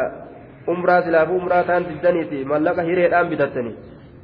umraa 0.75 1.01
silaafuu 1.05 1.37
umraa 1.41 1.63
ta'an 1.69 1.83
diddaniiti 1.89 2.45
mallaqa 2.51 2.81
hireedhaan 2.89 3.29
bitattanii 3.33 3.75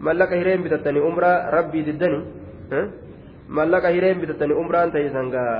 mallaqa 0.08 0.36
hireen 0.40 0.64
bitattanii 0.66 1.04
umraa 1.10 1.36
rabbii 1.58 1.84
diddanii 1.90 2.24
mallaqa 3.58 3.90
hireen 3.96 4.22
bitattanii 4.22 4.58
umraan 4.64 4.92
ta'isan 4.96 5.28
gaa 5.36 5.52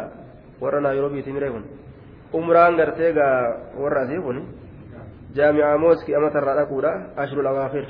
warra 0.62 0.80
naayiroobiitii 0.86 1.34
miree 1.38 1.52
kun 1.56 1.66
umraan 2.40 2.78
gartee 2.80 3.12
gaa 3.20 3.36
warra 3.84 4.02
asii 4.08 4.22
kun 4.28 4.38
dhaquudha 5.36 6.92
ashirul 7.18 7.48
awaakir 7.48 7.86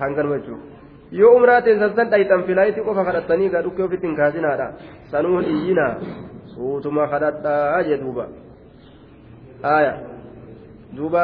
hanganuma 0.00 0.38
jechuudha 0.38 0.78
yoo 1.10 1.36
umraa 1.36 1.60
teessan 1.62 1.94
san 1.96 2.10
dhayitan 2.10 2.44
filaayitii 2.48 2.84
qofa 2.88 3.04
kadhattanii 3.04 3.50
gaa 3.54 3.62
dhukkee 3.66 3.84
ofitti 3.88 4.06
hin 4.06 4.16
kaasinaadha 4.16 4.66
sanuun 5.12 5.44
iyyinaa 5.54 5.92
suutuma 6.54 7.06
kadhadhaa 7.12 7.82
jee 7.88 7.98
duuba 8.02 8.26
aaya 9.72 9.94
duuba 10.96 11.22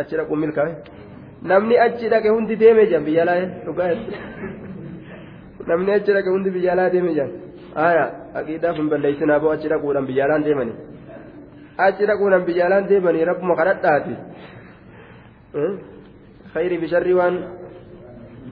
achi 0.00 0.16
dhaquun 0.16 0.38
milkaa'e 0.44 0.74
namni 1.52 1.78
achi 1.86 2.12
dhaqe 2.14 2.28
hundi 2.36 2.60
deeme 2.62 2.86
jan 2.92 3.04
biyya 3.08 3.24
laa 3.30 3.40
dhugaa 3.66 3.90
namni 5.72 5.92
achi 5.98 6.12
dhaqe 6.18 6.30
hundi 6.34 6.50
biyya 6.56 6.78
laa 6.80 6.90
deeme 6.94 7.14
jan 7.18 7.30
aaya 7.86 8.04
aqiidaaf 8.40 8.76
hin 8.82 8.88
balleessinaa 8.92 9.40
boo 9.42 9.52
achi 9.56 9.68
dhaquudhaan 9.74 10.06
biyya 10.12 10.28
laan 10.32 10.46
deemanii 10.48 10.87
achi 11.78 12.06
dhaquudhaan 12.10 12.44
biyya 12.48 12.68
laan 12.72 12.88
deemanii 12.90 13.28
rabbuma 13.30 13.54
kadhadhaati 13.60 14.14
khayri 16.52 16.76
bisharri 16.82 17.14
waan 17.14 17.34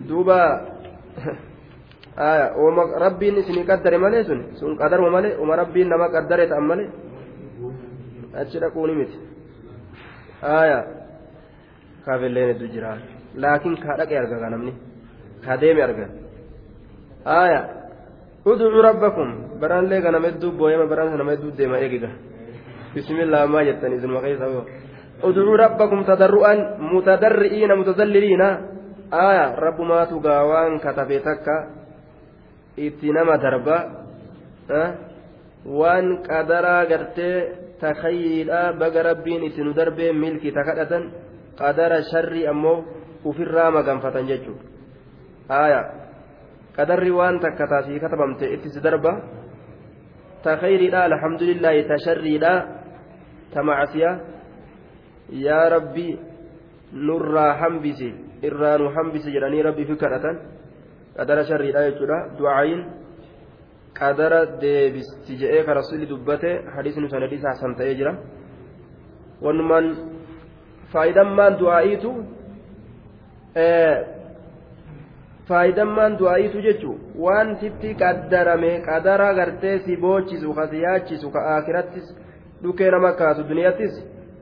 duuba 0.09 0.39
aya 2.17 2.47
oma 2.57 2.83
rabbiin 3.05 3.41
isinii 3.43 3.67
qaddare 3.71 3.99
malee 3.99 4.25
sun 4.29 4.41
sun 4.59 4.77
qadaruma 4.81 5.11
malee 5.17 5.37
oma 5.43 5.57
rabbiin 5.61 5.89
nama 5.89 6.07
qaddare 6.15 6.49
ta'an 6.51 6.65
malee 6.71 6.89
achi 8.41 8.57
dhaquuni 8.63 8.95
miti 9.01 9.19
aya 10.43 10.79
kaafilleen 12.05 12.49
hedduu 12.53 12.73
jira 12.75 12.91
laakiin 13.43 13.77
kaa 13.83 13.97
dhaqe 14.01 14.15
arga 14.21 14.37
ka 14.43 14.49
namni 14.55 14.73
kaa 15.45 15.57
deeme 15.63 15.83
arga 15.89 16.07
aya 17.43 17.61
udcuu 18.51 18.83
rabbakum 18.89 19.29
baraan 19.61 19.91
ka 20.05 20.11
nama 20.15 20.27
hedduu 20.31 20.53
booyama 20.59 20.87
baraan 20.93 21.19
nama 21.19 21.35
hedduu 21.35 21.53
deema 21.59 21.83
eegiga 21.85 22.11
bismillah 22.97 23.45
ammaa 23.45 23.69
jettan 23.69 23.93
isinuma 23.93 24.25
keessa 24.25 24.49
yoo 24.49 24.65
udcuu 25.21 25.53
rabbakum 25.53 26.09
tadarru'an 26.09 26.81
mutadarri'iina 26.81 27.77
mutazalliliina 27.77 28.49
aya 29.13 29.53
rabbumaatu 29.53 30.17
gaawaan 30.25 30.81
katabe 30.81 31.21
takka 31.21 31.57
itti 32.81 33.13
nama 33.13 33.37
darba 33.37 33.77
waan 35.69 36.25
qadaraa 36.25 36.89
gartee 36.89 37.37
takayyiidha 37.77 38.73
baga 38.81 39.13
rabbiin 39.13 39.45
itti 39.45 39.61
nu 39.61 39.77
darbee 39.77 40.17
milki 40.17 40.49
ta 40.57 40.65
kadhatan 40.65 41.13
qadara 41.61 42.01
sharrii 42.09 42.49
ammoo 42.49 42.85
ufirraa 43.29 43.69
maganfatan 43.77 44.25
jechuudha 44.25 44.65
aya 45.53 45.81
qadarri 46.73 47.13
waan 47.13 47.45
takka 47.45 47.69
taasii 47.69 48.01
katabamte 48.01 48.49
itti 48.57 48.73
si 48.73 48.81
darba 48.81 49.21
ta 50.41 50.57
khayriidha 50.57 51.05
alhamdulillaahi 51.13 51.85
ta 51.85 51.97
تمعسيا 53.57 54.11
يا 55.49 55.61
ربي 55.75 56.09
نرى 57.07 57.47
حنبسي 57.61 58.11
إران 58.47 58.83
حنبسي 58.95 59.29
جلاني 59.35 59.61
ربي 59.69 59.85
فكرة 59.91 60.25
قدر 61.19 61.39
شري 61.49 61.71
لا 61.77 61.83
يجرى 61.89 62.19
دعين 62.41 62.81
قدر 64.01 64.33
ديبستي 64.63 65.33
جئيك 65.41 65.69
رسول 65.79 66.01
دبته 66.11 66.53
حديث 66.75 66.95
نسنديس 67.03 67.45
حسن 67.53 67.73
تيجرى 67.79 68.13
ونمن 69.45 69.85
فايدان 70.93 71.29
مان 71.39 71.53
دعائيتو 71.61 72.13
faayidaan 75.49 75.91
maan 75.97 76.19
du'aayitu 76.19 76.63
jechuun 76.67 76.99
waan 77.25 77.51
sitti 77.61 77.95
qaddarame 78.03 78.73
qadaraa 78.89 79.35
gartee 79.39 79.77
si 79.85 79.97
boochisu 80.05 80.55
ka 80.59 80.65
si 80.71 80.79
yaachisu 80.87 81.31
ka 81.35 81.41
akirattis 81.57 82.07
dhukee 82.67 82.91
nama 82.95 83.13
kaasu 83.21 83.43
duniyattis 83.51 83.95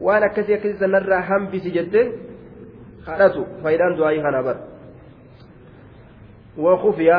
waan 0.07 0.22
akkasii 0.29 0.55
akkasii 0.59 0.79
sanarraa 0.85 1.22
hambisi 1.31 1.70
jettee 1.77 2.05
kadhatu 3.07 3.47
faayidaan 3.62 3.97
du'aa'ii 3.99 4.22
kana 4.27 4.41
bara 4.47 4.61
wakufiya 6.66 7.18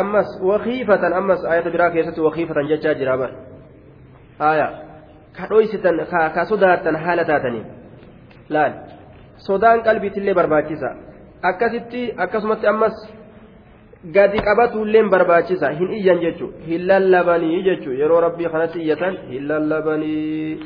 ammas 0.00 0.28
wakiifatan 0.50 1.12
ammas 1.20 1.44
ayata 1.44 1.70
biraa 1.70 1.90
keessatti 1.90 2.20
wakiifatan 2.28 2.68
jechaa 2.72 2.94
jira 3.00 3.16
bara 3.18 3.34
haya 4.38 4.68
ka 5.36 5.46
dhoysitan 5.50 5.96
ka 6.34 6.44
sodaattan 6.50 6.96
haala 7.04 7.24
taatanii 7.30 7.64
laal 8.48 8.72
sodaan 9.46 9.82
qalbiitillee 9.86 10.34
barbaachisa 10.40 10.90
akkasitti 11.50 12.02
akkasumatti 12.24 12.66
ammas 12.72 12.96
gadi 14.10 14.38
qabatullee 14.42 15.02
barbaachisa 15.10 15.70
hin 15.78 15.92
iyyan 15.98 16.20
jechuun 16.20 16.54
hin 16.66 16.86
lallabanii 16.88 17.62
jechuun 17.68 17.98
yeroo 17.98 18.20
rabbii 18.20 18.48
kanatti 18.54 18.80
iyyatan 18.82 19.18
hin 19.30 19.48
lallabanii 19.48 20.58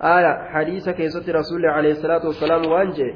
aya 0.00 0.32
hadiisa 0.52 0.92
keessatti 0.92 1.32
rasuulli 1.32 1.66
alayhi 1.66 2.00
salaatu 2.02 2.26
wassalaam 2.32 2.66
waan 2.72 2.92
jee 3.00 3.12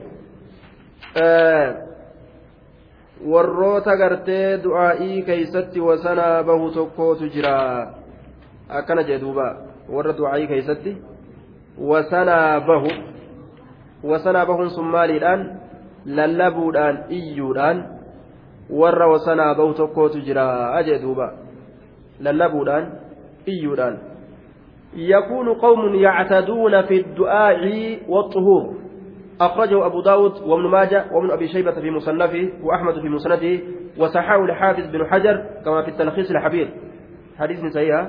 warroota 3.34 3.96
gartee 3.96 4.58
du'aa'ii 4.64 5.22
keeysatti 5.30 5.80
wasanaa 5.80 6.42
bahu 6.42 6.70
tokkootu 6.70 7.28
jira 7.36 7.54
akkana 8.68 9.02
jee 9.02 9.18
duuba 9.24 9.48
warra 9.88 10.12
du'aa'ii 10.20 10.46
keeysatti 10.46 10.96
wasanaa 11.78 12.60
bahu 12.60 12.90
wasanaa 14.10 14.46
bahuun 14.46 14.70
sun 14.70 14.90
maaliidhaan 14.98 15.50
lallabuudhaan 16.06 17.04
iyyuudhaan 17.08 17.84
warra 18.70 19.08
wasanaa 19.08 19.54
bahu 19.54 19.74
tokkootu 19.74 20.20
jira 20.20 20.82
jee 20.84 20.98
duuba. 20.98 21.32
Lallabuudhaan 22.20 22.86
iyyuudhaan. 23.46 24.12
يكون 24.96 25.54
قوم 25.54 25.94
يعتدون 25.94 26.82
في 26.82 27.00
الدعاء 27.00 27.98
والطهور 28.08 28.74
أخرجه 29.40 29.86
أبو 29.86 30.00
داود 30.02 30.32
وابن 30.42 30.68
ماجه 30.68 31.04
وابن 31.12 31.30
أبي 31.30 31.48
شيبة 31.48 31.72
في 31.72 31.90
مصنفه 31.90 32.48
وأحمد 32.62 33.00
في 33.00 33.08
مسنده 33.08 33.60
وصححه 33.98 34.44
الحافظ 34.44 34.86
بن 34.86 35.06
حجر 35.06 35.44
كما 35.64 35.82
في 35.82 35.88
التلخيص 35.88 36.30
الحبير 36.30 36.70
حديث 37.38 37.72
صحيح 37.74 38.08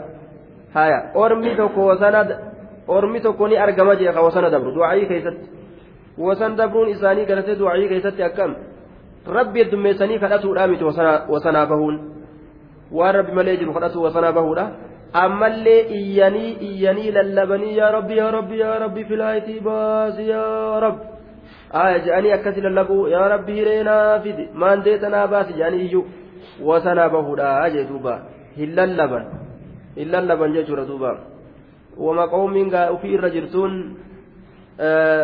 هايا 0.76 1.16
أرمي 1.16 1.62
وسند 1.78 2.40
أرمي 2.90 3.20
توكو 3.20 3.48
ني 3.48 3.64
أرجما 3.64 3.94
جيخا 3.94 4.20
وسند 4.20 4.46
دبر 4.46 4.76
دعائي 4.76 5.06
كيست 5.06 5.38
وسند 6.18 6.62
دبرون 6.62 6.92
إساني 6.92 7.26
قالت 7.26 7.50
دعائي 7.50 7.88
كيست 7.90 8.20
أكم 8.20 8.54
ربي 9.28 9.62
الدميساني 9.62 10.20
كالأتو 10.20 10.54
رامت 10.54 10.82
وسنا 11.30 11.64
بهون 11.64 11.96
ورب 12.92 13.28
مليجر 13.34 13.74
كالأتو 13.74 14.06
وسنا 14.06 14.32
بهون 14.32 14.60
ammallee 15.14 15.82
iyyanii 15.94 16.58
iyyanii 16.68 17.12
lallabanii 17.12 17.78
yaa 17.78 17.92
rabbi 17.92 18.18
yaa 18.18 18.32
rabbi 18.32 18.60
yaa 18.60 18.80
rabbi 18.80 19.06
filaayitii 19.06 19.60
baasi 19.60 20.30
yaa 20.30 20.80
rabbi 20.80 21.06
aya 21.82 22.00
je'anii 22.06 22.32
akkasi 22.38 22.62
lallabuu 22.62 23.08
yaa 23.08 23.28
rabbi 23.34 23.54
hireenaa 23.54 24.20
fidi 24.20 24.48
maandeetanaa 24.54 25.28
baasi 25.28 25.54
je'anii 25.60 25.86
iyyuu 25.86 26.06
wasanaa 26.70 27.10
bahuudha 27.10 27.70
jee 27.76 27.86
duuba 27.92 28.14
hin 28.58 28.76
lallaban 28.76 29.26
hin 29.96 30.12
lallaban 30.16 30.54
jechuudha 30.54 30.86
duuba 30.86 31.18
wama 31.98 32.28
qawmiin 32.28 32.70
gaa 32.70 32.90
ufii 32.98 33.14
irra 33.18 33.30
jirtuun 33.30 33.80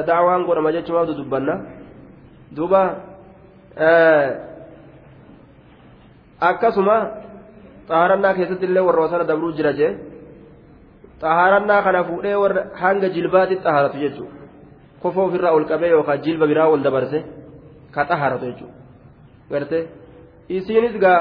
dacwaan 0.07 0.45
godhama 0.45 0.71
jechumaaf 0.77 1.17
dubbanna 1.21 1.61
duuba 2.55 2.81
akkasuma 6.49 6.95
xaharannaa 7.89 8.33
keessatti 8.37 8.65
illee 8.69 8.83
warra 8.87 9.01
wasana 9.05 9.23
dabruu 9.31 9.51
jira 9.59 9.71
jee 9.79 9.91
xaharannaa 11.21 11.81
kana 11.85 12.03
fuudhee 12.09 12.35
warra 12.43 12.61
hanga 12.81 13.07
jilbaatti 13.15 13.55
xaharatu 13.65 13.97
jechuudha 14.03 14.35
kofa 15.01 15.19
ofirraa 15.27 15.55
ol 15.57 15.65
qabee 15.71 15.91
yookaan 15.95 16.23
jilba 16.25 16.45
biraa 16.51 16.67
ol 16.73 16.81
dabarse 16.87 17.19
ka 17.95 18.01
xaharatu 18.09 18.45
jechuudha 18.49 18.75
gartee 19.51 19.83
isiinis 20.57 20.95
gaa 21.03 21.19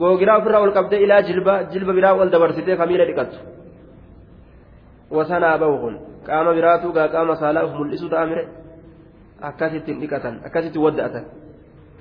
googiraa 0.00 0.38
ofirraa 0.40 0.64
ol 0.66 0.72
qabdee 0.78 1.00
ilaa 1.04 1.22
jilba 1.28 1.54
jilba 1.72 1.92
biraa 1.98 2.14
ol 2.22 2.30
dabarsitee 2.34 2.76
kamiila 2.80 3.04
dhiqattu 3.08 3.38
wasanaa 5.16 5.58
bahu 5.62 5.76
kun 5.82 5.94
qaama 6.26 6.50
biraatu 6.58 6.92
gaa 6.96 7.08
qaama 7.14 7.34
saalaa 7.40 7.64
of 7.66 7.72
mul'isu 7.78 8.08
ta'a 8.12 8.26
mire 9.38 9.46
akkasitti 9.46 9.92
hin 9.92 10.00
dhiqatan 10.00 10.40
akkasitti 10.46 10.78
wadda'atan 10.78 11.24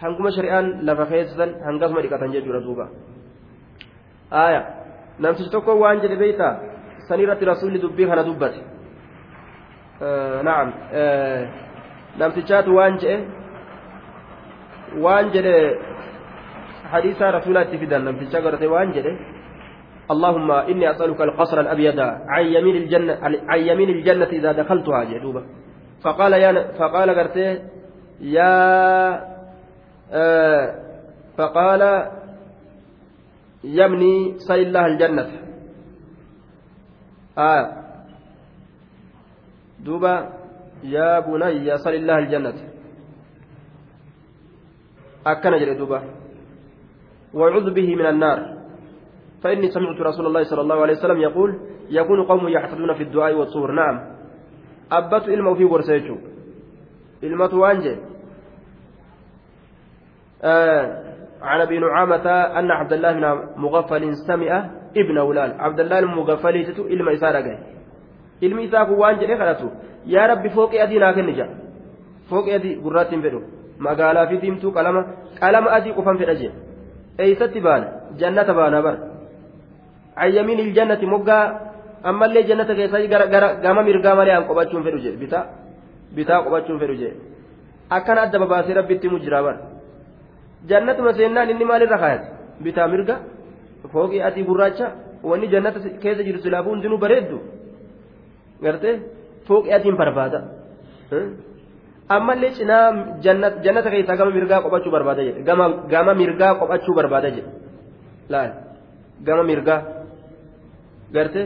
hanguma 0.02 0.30
shari'aan 0.32 0.86
lafa 0.86 1.06
keessan 1.06 1.50
hangasuma 1.66 2.02
dhiqatan 2.02 2.32
jechuudha 2.34 2.62
duuba. 2.62 2.86
aya 4.32 4.62
namtichi 5.20 5.50
tokko 5.50 5.76
waan 5.80 6.02
jedhe 6.02 6.18
beeyta 6.18 6.60
san 7.08 7.20
irratti 7.20 7.46
rasuulli 7.46 7.80
dubbii 7.80 8.08
kana 8.08 8.24
dubbate 8.24 8.62
naam 10.44 10.74
namtichaatu 12.18 12.76
waan 12.76 13.00
jedhe 13.00 13.18
waan 15.06 15.32
jedhe 15.34 15.56
hadiisaa 16.92 17.32
rasuulaa 17.32 17.64
itti 17.68 17.78
fidan 17.78 18.04
namticha 18.04 18.42
godhate 18.42 18.68
waan 18.68 18.94
jedhe 18.94 19.14
اللهم 20.08 20.52
إني 20.72 20.92
أسألك 20.92 21.22
القصر 21.22 21.58
الأبيض 21.60 22.00
عن 22.00 22.46
يمين 22.46 22.76
الجنة 22.76 23.14
عن 23.52 23.60
يمين 23.60 23.90
الجنة 23.90 24.32
إذا 24.40 24.52
دخلتها 24.52 25.04
جدوبة 25.04 25.67
فقال 26.04 26.34
يا 26.34 26.72
فقال 26.80 27.10
قرته 27.10 27.62
يا 28.22 28.58
آه 30.12 30.88
فقال 31.38 31.82
يمني 33.64 34.40
سل 34.40 34.60
الله 34.60 34.86
الجنة. 34.86 35.30
آه. 37.38 37.64
دوبا 39.80 40.16
يا 40.84 41.20
بني 41.20 41.78
سل 41.78 41.96
الله 41.96 42.18
الجنة. 42.18 42.58
أكن 45.28 45.52
جري 45.52 45.74
دوبا. 45.78 46.00
وعذ 47.34 47.74
به 47.74 47.96
من 47.96 48.06
النار. 48.06 48.58
فإني 49.44 49.68
سمعت 49.70 50.02
رسول 50.02 50.26
الله 50.26 50.44
صلى 50.44 50.62
الله 50.62 50.82
عليه 50.82 50.94
وسلم 50.94 51.20
يقول 51.22 51.50
يكون 51.90 52.24
قوم 52.24 52.48
يحتدون 52.50 52.94
في 52.94 53.04
الدعاء 53.04 53.34
والصور 53.34 53.72
نعم. 53.72 54.17
أبت 54.92 55.28
إلمه 55.28 55.54
في 55.54 55.66
ورسيته 55.66 56.18
إلمة 57.24 57.54
وانجه 57.54 57.98
آه 60.44 61.04
عن 61.42 61.62
ابي 61.62 61.80
نعامة 61.80 62.30
أن 62.32 62.72
عبد 62.72 62.94
الله 62.94 63.12
بن 63.14 63.50
مغفل 63.58 64.16
سمع 64.16 64.70
ابن 64.98 65.18
ولال 65.18 65.62
عبد 65.62 65.80
الله 65.80 66.00
المغفل 66.00 66.64
جتو 66.64 66.84
إلما 66.88 67.14
إسارة 67.14 67.40
جاي 67.40 67.58
إلما 68.44 68.66
إساك 68.66 68.90
وانجه 68.90 69.38
خلاتو 69.38 69.70
يا 70.06 70.28
رب 70.28 70.48
فوق 70.48 70.72
أدي 70.74 71.00
ناكن 71.00 71.26
نجا 71.26 71.48
فوق 72.30 72.48
أدي 72.48 72.76
قرات 72.76 73.08
فدو 73.08 73.42
مقالا 73.80 74.26
في 74.26 74.38
ديمتو 74.38 74.70
قلما 74.72 75.02
قلما 75.44 75.78
أدي 75.78 75.92
قفن 75.92 76.18
في 76.18 76.24
الأجل 76.24 76.52
أيست 77.20 77.58
بان 77.58 77.84
جنة 78.18 78.50
بان 78.58 78.82
بر 78.82 78.98
عن 80.18 80.30
يمين 80.38 80.60
الجنة 80.60 81.02
مقا 81.14 81.40
أما 82.06 82.26
اللي 82.26 82.42
جنة 82.50 82.70
كيساي 82.78 83.08
قام 83.64 83.78
مرقا 83.88 84.14
مالي 84.18 84.38
أن 84.38 84.44
قباتشون 84.50 84.82
فدو 84.86 84.98
جي 85.04 85.12
بتا 85.22 85.40
بتا 86.16 86.36
قباتشون 86.46 86.78
فدو 86.82 86.94
جي 87.02 87.10
أكن 87.92 88.18
أدب 88.18 88.44
باسي 88.52 88.74
ربي 88.78 88.96
تمجرا 89.02 89.42
بر 89.46 89.56
jannatuma 90.70 91.14
seennaan 91.18 91.50
inni 91.54 91.66
maalirra 91.72 91.98
kaayate 92.04 92.28
bitaa 92.66 92.88
mirga 92.94 93.16
fooqii 93.94 94.22
adii 94.28 94.46
gurraacha 94.50 94.88
wanni 95.30 95.48
jannata 95.54 95.80
keessa 96.04 96.24
jiru 96.28 96.40
silaafuu 96.46 96.72
hundinuu 96.74 97.00
bareeddu 97.04 97.38
gartee 98.66 98.96
fooqii 99.48 99.74
adiin 99.78 99.96
barbaada 100.02 100.40
ammallee 102.16 102.52
cinaa 102.58 102.86
jannata 103.66 103.90
keessaa 103.94 104.20
gama 104.20 104.32
mirgaa 104.38 104.64
qophachuu 104.66 104.92
barbaada 104.96 105.22
jedhe 105.28 105.42
gama 105.94 106.12
mirgaa 106.22 106.52
qophachuu 106.62 106.96
barbaada 107.00 107.30
jedhe 107.36 107.52
laal 108.34 108.52
gama 109.28 109.44
mirgaa 109.52 109.80
gartee 111.16 111.46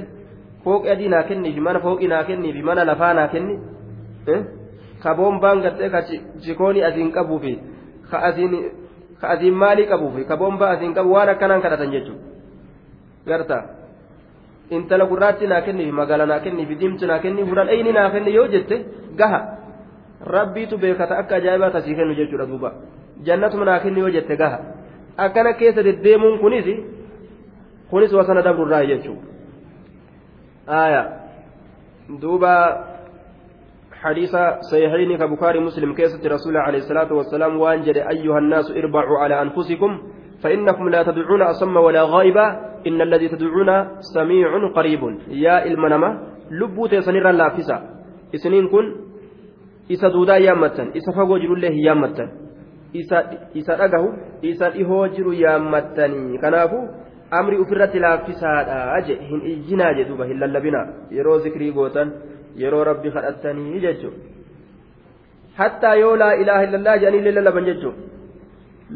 mana 2.64 2.84
lafaa 2.86 3.14
naa 3.14 3.28
kenni 3.28 3.56
ka 5.04 5.16
boombaan 5.18 5.62
gartee 5.62 5.90
ka 5.90 6.02
chikoonii 6.46 6.84
asiin 6.84 7.12
qabuufi 7.12 7.54
ka 8.12 8.18
asiin 8.30 8.54
ka 9.22 9.28
asiin 9.34 9.54
maalii 9.54 9.88
qabuuf 9.90 10.16
ka 10.28 10.38
bombaa 10.38 10.70
asiin 10.78 10.94
qabu 10.94 11.14
waan 11.14 11.30
akkanaan 11.30 11.62
kadhatan 11.62 11.92
jechuudha 11.92 12.22
garta 13.26 13.58
intala 14.70 15.06
gurraatti 15.06 15.48
naa 15.48 15.62
kenniif 15.62 15.92
magaala 15.94 16.26
naa 16.26 16.40
kenniif 16.46 16.70
diimtu 16.80 17.06
naa 17.08 17.20
kenniif 17.20 17.48
fuudhan 17.48 17.70
eyni 17.70 17.92
naa 17.98 18.10
kenni 18.14 18.34
yoo 18.36 18.48
jette 18.54 18.76
gaha 19.18 19.40
rabbiitu 20.36 20.78
beekata 20.78 21.18
akka 21.24 21.36
ajaa'ibaa 21.36 21.72
tasii 21.78 21.96
kennu 21.96 22.14
jechuudha 22.20 22.46
duuba 22.52 22.74
jannatuma 23.26 23.66
naa 23.66 23.80
kenni 23.80 24.00
yoo 24.06 24.14
jette 24.18 24.38
gaha 24.38 24.60
akkana 25.18 25.54
keessa 25.54 25.84
deddeemuun 25.90 26.40
kunis 26.40 26.70
kunis 27.90 28.14
wasana 28.14 28.42
dabrurraa 28.48 28.86
jechuudha 28.94 29.31
aayaa 30.68 31.06
duuba. 32.22 32.54
حديث 34.02 34.34
صحيحين 34.72 35.14
كبخاري 35.18 35.60
مسلم 35.62 35.94
كيسة 35.94 36.26
رسول 36.26 36.58
عليه 36.58 36.78
الصلاة 36.78 37.14
والسلام 37.14 37.54
وانجل 37.62 37.98
أيها 37.98 38.40
الناس 38.40 38.74
اربعوا 38.74 39.18
على 39.20 39.42
أنفسكم 39.42 39.92
فإنكم 40.42 40.90
لا 40.90 41.04
تدعون 41.04 41.42
أصم 41.42 41.78
ولا 41.78 42.02
غائبا 42.10 42.46
إن 42.88 43.02
الذي 43.02 43.28
تدعون 43.30 43.70
سميع 44.02 44.50
قريب. 44.74 45.02
يا 45.38 45.66
المنمة 45.66 46.10
لبو 46.52 46.88
تيسنير 46.88 47.32
لافسا 47.32 47.78
إسنين 48.36 48.68
كن 48.74 48.86
إسا 49.92 50.08
دودا 50.10 50.38
يامتا 50.38 50.98
إسا 50.98 51.12
فقو 51.14 51.38
جلو 51.38 51.54
الله 51.54 51.74
يامتا 51.86 52.26
إسا 53.54 53.74
أقه 53.86 54.04
إسا 54.46 54.68
إهو 54.82 55.14
جلو 55.14 55.32
يامتني 55.32 56.38
كنافو 56.42 56.80
amri 57.40 57.58
ofirratti 57.64 58.04
laaffisaadha 58.06 59.00
je 59.08 59.16
hin 59.30 59.42
ijjinaa 59.54 59.92
je 59.98 60.04
hin 60.04 60.40
lallabinaa. 60.44 60.86
Yeroo 61.18 61.40
zikrii 61.46 61.72
gootan 61.78 62.14
yeroo 62.64 62.84
rabbi 62.90 63.12
kadhattanii 63.16 63.82
jechuun. 63.86 64.16
Hattaa 65.60 65.96
yoo 66.04 66.16
laa 66.22 66.34
ilaaha 66.44 66.64
illallah 66.68 66.96
jedhanii 67.04 67.36
lallaban 67.38 67.70
jechuun. 67.70 67.96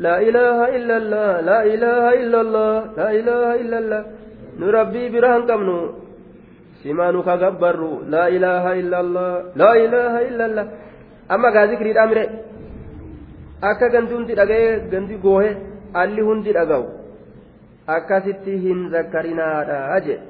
Laa 0.06 0.18
ilaaha 0.30 0.66
illallah 0.78 1.30
laa 1.50 1.62
ilaaha 1.74 2.12
illallah 2.24 2.72
laa 2.98 3.12
ilaaha 3.20 3.54
illallah. 3.64 4.02
Nu 4.60 4.72
rabbii 4.78 5.10
biraa 5.16 5.36
hin 5.38 5.48
qabnu. 5.52 5.78
Simaa 6.82 7.12
nu 7.12 7.24
kagabbarru. 7.30 7.92
Laa 8.16 8.28
ilaaha 8.40 8.76
illallah 8.82 9.32
laa 9.64 9.76
ilaaha 9.86 10.20
illallah. 10.32 10.66
Amma 11.30 11.52
gaa 11.56 11.68
zikriidhaa 11.72 12.08
mire? 12.12 12.26
Akka 13.62 13.90
hundi 14.12 14.36
dhaga'ee 14.36 14.90
gandi 14.92 15.16
goohe 15.24 15.50
alli 16.04 16.22
hundi 16.22 16.54
dhaga'u. 16.60 17.05
Akkasitti 17.88 18.58
hin 18.66 18.90
zakkarinaadha 18.90 19.80
jedhe 20.06 20.22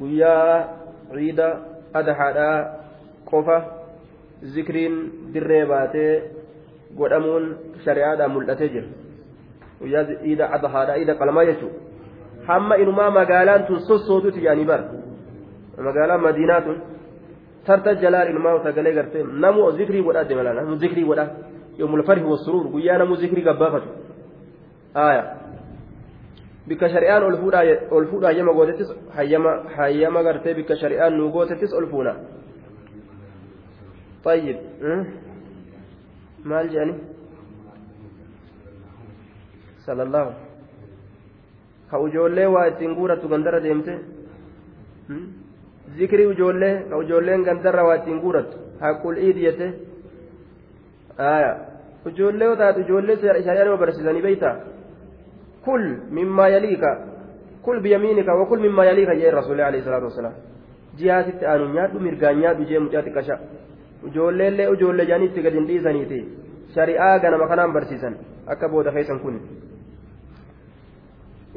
guyyaa 0.00 0.54
ciida 1.14 1.48
adahaadhaa 2.00 2.56
qofa 3.30 3.58
zikriin 4.54 4.96
dirree 5.34 5.64
baatee 5.72 6.12
godhamuun 6.98 7.46
shari'aadhaan 7.84 8.34
mul'atee 8.36 8.68
jira 8.74 8.88
guyyaa 9.80 10.04
iida 10.30 10.50
adahaadhaa 10.58 10.98
iida 11.02 11.14
qalmaa 11.22 11.46
jechuudha 11.50 11.78
hamma 12.50 12.80
inumaa 12.82 13.10
magaalaan 13.20 13.66
tun 13.70 13.80
sossootuuti 13.90 14.44
yaanii 14.44 14.68
bara 14.72 14.84
magaalaan 15.88 16.22
madiinaa 16.26 16.60
tun 16.66 16.82
tarta 17.66 17.94
jalaan 18.04 18.30
ilmaa 18.34 18.58
sagalee 18.66 18.94
gartee 18.98 19.26
namu 19.44 19.70
zikrii 19.80 20.02
godhaa 20.02 20.28
deemalaa 20.28 20.58
namu 20.60 20.76
zikrii 20.84 21.08
godhaa 21.10 21.28
yoomul 21.78 22.02
farhi 22.08 22.30
wasuruur 22.32 22.66
guyyaa 22.74 22.98
namu 22.98 23.16
zikrii 23.22 23.46
gabbaafatu 23.50 23.88
aayaa. 24.94 25.47
Bikka 26.68 26.88
shari'aan 26.94 27.22
ol 27.28 27.36
fuudha 28.10 28.28
hayyama 28.28 28.52
gootettis 28.58 28.88
hayyama 29.76 30.20
gartee 30.26 30.54
bikka 30.58 30.74
shari'aan 30.82 31.12
nu 31.18 31.30
gootettis 31.36 31.72
ol 31.72 31.86
fuuna 31.92 32.14
طيب 34.24 34.56
maal 36.44 36.66
jedhani 36.72 36.94
sallallahu 39.86 40.30
ka 41.90 41.96
ujoollee 42.06 42.46
waa 42.54 42.66
ittiin 42.70 42.94
guurattu 42.98 43.28
gandarra 43.32 43.60
deemte 43.66 43.92
zikrii 45.98 46.26
ujoollee 46.32 46.74
ka 46.90 46.96
ujoolleen 47.02 47.44
gandarra 47.48 47.82
waa 47.88 47.96
ittiin 48.00 48.20
guurattu 48.24 48.56
haqqul 48.80 49.16
iidi 49.26 49.40
jette 49.46 49.66
aya 51.34 51.52
ujoollee 52.08 52.48
yoo 52.50 52.56
taate 52.60 52.80
ujoollee 52.84 53.16
shari'aan 53.46 53.78
barsiisanii 53.82 54.26
beeytaa 54.26 54.54
كل 55.66 55.98
مما 56.10 56.48
يليك 56.48 56.84
كل 57.62 57.80
بيمينك 57.80 58.28
وكل 58.28 58.68
مما 58.68 58.84
يليك 58.84 59.08
يا 59.08 59.28
الرسول 59.28 59.60
عليه 59.60 59.78
الصلاة 59.78 60.04
والسلام. 60.04 60.32
جهات 60.98 61.42
أن 61.42 61.72
نيادو 61.72 61.98
مرغان 61.98 62.38
نيادو 62.38 62.62
جي 62.62 62.78
مجاتي 62.78 63.10
كشا 63.10 63.38
ijoollee 64.06 64.48
illee 64.48 64.68
ijoollee 64.74 65.06
jaaniitti 65.06 65.42
gadi 65.42 65.56
hin 65.58 65.68
dhiisaniiti 65.68 66.18
shari'aa 66.74 67.18
ganama 67.18 67.48
kanaan 67.50 67.72
barsiisan 67.72 68.14
akka 68.46 68.68
booda 68.68 68.92
keessan 68.92 69.20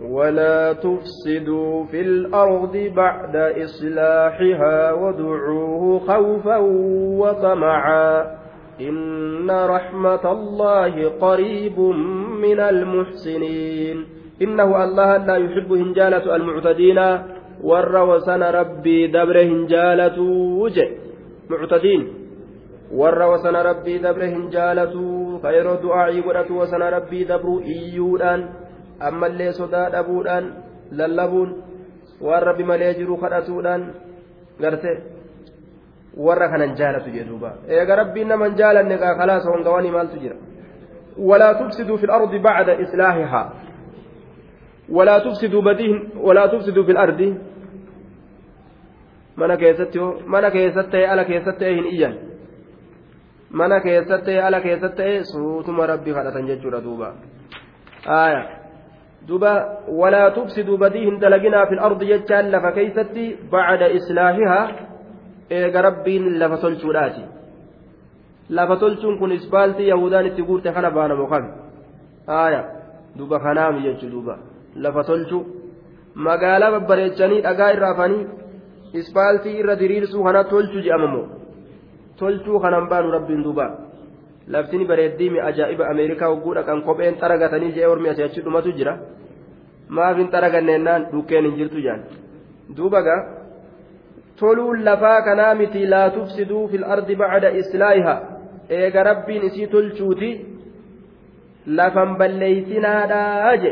ولا 0.01 0.73
تفسدوا 0.73 1.85
في 1.85 2.01
الأرض 2.01 2.77
بعد 2.95 3.35
إصلاحها 3.35 4.91
وادعوه 4.91 5.99
خوفا 5.99 6.57
وطمعا. 7.21 8.41
إن 8.81 9.51
رحمة 9.51 10.31
الله 10.31 11.09
قريب 11.09 11.77
من 12.45 12.59
المحسنين. 12.59 13.97
إنه 14.41 14.69
الله 14.83 15.09
لا 15.17 15.35
يحب 15.45 15.69
هنجالة 15.81 16.25
المعتدين. 16.35 16.99
ور 17.69 17.95
وسن 18.09 18.41
ربي 18.43 19.07
دبر 19.07 19.37
هنجالة 19.51 20.17
وجه. 20.63 20.89
معتدين. 21.49 22.01
ور 22.99 23.21
وسن 23.31 23.55
ربي 23.55 23.97
دبر 23.97 24.23
هنجالة 24.35 24.95
خير 25.43 25.65
دعائي 25.85 26.19
ودت 26.27 26.49
وسن 26.51 26.81
ربي 26.97 27.23
دبر 27.23 27.47
إيودان. 27.73 28.41
أما 29.07 29.27
اللي 29.27 29.51
صدا 29.51 29.99
أبودان 29.99 30.43
للبون. 30.91 31.49
والرب 32.21 32.59
مليجر 32.61 33.09
خدتودان 33.21 33.81
قرته 34.61 34.97
warra 36.17 36.51
kanan 36.51 36.75
jaalatu 36.75 37.09
jedhuuba 37.15 37.63
eega 37.71 37.95
rabbiin 37.95 38.27
naman 38.27 38.55
jaalanne 38.59 38.97
kalaasa 38.99 39.47
hongawanii 39.47 39.95
maaltu 39.95 40.19
jira 40.19 40.35
ولا 41.17 41.53
تفسدوا 41.53 41.97
في 41.97 42.03
الأرض 42.03 42.35
بعد 42.35 42.69
إصلاحها 42.69 43.53
ولا 44.89 45.19
تفسدوا 45.19 45.61
بديه 45.61 45.99
ولا 46.17 46.47
تفسدوا 46.47 46.83
في 46.83 46.91
الأرض 46.91 47.37
mana 49.35 49.57
keessatti 49.57 49.99
mana 50.27 50.51
keessatti 50.51 51.05
ala 51.05 51.23
keessatti 51.25 51.65
hin 51.65 51.85
iyyan 51.85 52.15
mana 53.51 53.79
keessatti 53.79 54.25
ta'e 54.25 54.41
ala 54.47 54.59
keessatti 54.61 54.97
ta'e 54.97 55.23
suutuma 55.23 55.87
rabbi 55.87 56.13
kadhatan 56.13 56.47
jechuudha 56.51 56.81
duuba 56.83 57.13
aaya 58.05 58.41
duuba 59.27 59.51
walaa 59.87 60.31
tufsiduu 60.31 60.77
badii 60.77 61.05
hin 61.05 61.19
dalaginaa 61.21 61.65
fil 61.65 61.83
ardi 61.89 62.07
jechaan 62.13 62.51
lafa 62.51 62.71
keeysatti 62.77 63.25
bacda 63.51 63.87
islaahihaa 63.99 64.63
eega 65.59 65.81
rabbiin 65.87 66.39
lafa 66.39 66.57
tolchuudhaati 66.57 67.23
lafa 68.57 68.75
tolchuun 68.83 69.17
kun 69.19 69.31
isbaaltii 69.39 69.89
yahudaan 69.93 70.29
itti 70.29 70.47
guurte 70.49 70.69
kana 70.75 70.89
baanamu 70.97 71.27
kan 71.33 71.43
aaya 72.39 72.61
duuba 73.17 73.37
kanaami 73.45 73.83
jechuu 73.85 74.11
duuba 74.15 74.35
lafa 74.85 75.03
tolchuu 75.09 75.43
magaalaa 76.27 76.71
babbareechanii 76.75 77.41
dhagaa 77.47 77.71
irraa 77.75 77.93
afanii 77.95 78.25
ispaaltii 79.01 79.55
irra 79.61 79.75
diriirsuu 79.81 80.23
kana 80.27 80.43
tolchu 80.53 80.79
je'amamoo 80.87 81.25
tolchuu 82.19 82.59
kanan 82.63 82.89
baanu 82.91 83.11
rabbiin 83.17 83.43
duuba 83.47 83.65
laftini 84.53 84.85
bareeddiimi 84.91 85.39
ajaa'iba 85.49 85.89
ameerikaa 85.91 86.31
hogguu 86.33 86.55
dhaqan 86.57 86.81
kopheen 86.87 87.19
xaragatanii 87.21 87.71
jee 87.75 87.87
ormi 87.93 88.09
asii 88.13 88.27
achi 88.29 88.41
dhumatu 88.47 88.73
jira 88.79 88.93
maaf 89.97 90.17
hin 90.21 90.31
xaraganneennaan 90.33 91.07
dhukkeen 91.13 91.45
hin 91.47 91.55
jirtu 91.59 91.85
jaan 91.85 92.01
duuba 92.77 93.01
gaa 93.07 93.21
toluun 94.39 94.85
lafaa 94.89 95.21
kanaa 95.27 95.53
miti 95.61 95.87
laa 95.93 96.09
tufsiduu 96.17 96.67
fil 96.71 96.85
ardi 96.95 97.15
bacda 97.23 97.49
islaa'ihaa 97.61 98.19
eega 98.79 99.03
rabbiin 99.09 99.43
isii 99.49 99.67
tolchuuti 99.73 100.29
lafan 101.79 102.17
balleeysinaadhaa 102.19 103.55
je 103.63 103.71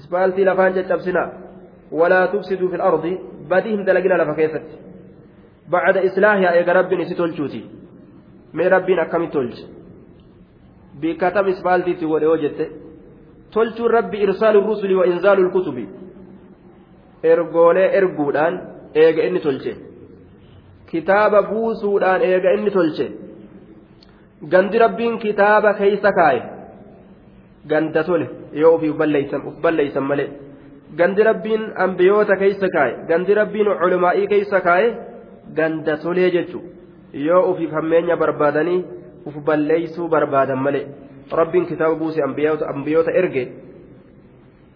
ispaaltii 0.00 0.44
lafaan 0.50 0.74
caccabsinaa 0.78 1.28
walaa 2.00 2.26
tufsiduu 2.34 2.68
fil 2.72 2.84
ardi 2.90 3.12
badii 3.50 3.74
hin 3.76 3.86
dalagina 3.86 4.16
lafa 4.22 4.34
keessatti 4.40 4.76
bacda 5.74 6.00
islaahihaa 6.08 6.54
eega 6.60 6.72
rabbiin 6.78 7.00
isi 7.06 7.14
tolchuuti 7.20 7.60
mee 8.60 8.68
rabbiin 8.74 9.00
akkamit 9.04 9.30
tolche 9.36 9.64
bikkatam 11.00 11.48
ispaaltiitti 11.54 12.06
godhe 12.12 12.26
yoo 12.30 12.36
jette 12.44 12.64
tolchuun 13.56 13.90
rabbi 13.98 14.16
irsaalu 14.26 14.60
rusuli 14.70 14.94
wa 15.00 15.06
inzaalu 15.12 15.42
lkutubi 15.48 15.84
ergoolee 17.32 17.88
erguudhaan 17.98 18.54
eega 19.04 19.22
inni 19.28 19.40
tolche 19.46 19.72
kitaaba 20.90 21.42
buusuudhaan 21.50 22.22
eega 22.22 22.52
inni 22.56 22.70
tolche. 22.70 23.06
Gandi 24.52 24.78
rabbiin 24.78 25.18
kitaaba 25.18 25.74
keeysa 25.74 26.12
kaaye 26.18 26.42
ganda 27.70 28.04
tole 28.04 28.26
yoo 28.52 28.74
ofii 28.74 28.92
balleeysan 29.62 30.04
malee. 30.10 30.28
Gandi 30.98 31.22
rabbiin 31.22 31.62
ambiyoota 31.84 32.36
keeysa 32.36 32.68
kaaye 32.76 32.94
gandi 33.08 33.34
rabbiin 33.40 33.68
culumaa'ii 33.80 34.26
keeysa 34.32 34.60
kaaye 34.60 34.88
ganda 35.56 35.96
tolee 35.96 36.30
jechu. 36.30 36.62
Yoo 37.12 37.42
ufiif 37.50 37.72
hammeenya 37.72 38.16
barbaadanii 38.16 38.84
uf 39.26 39.36
balleeysuu 39.44 40.08
barbaadan 40.08 40.58
malee. 40.58 40.86
Rabbiin 41.32 41.66
kitaaba 41.66 41.94
buuse 41.94 42.22
ambiyoota 42.22 43.12
erge. 43.12 43.44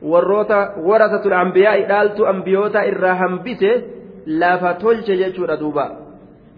Warroota 0.02 0.58
warasatul 0.88 1.32
ambiyaa'i 1.32 1.82
dhaaltu 1.88 2.26
ambiyoota 2.26 2.84
irraa 2.86 3.14
hambise 3.14 3.70
lafa 4.26 4.74
tolche 4.74 5.16
jechuudha 5.16 5.56
duuba 5.56 6.01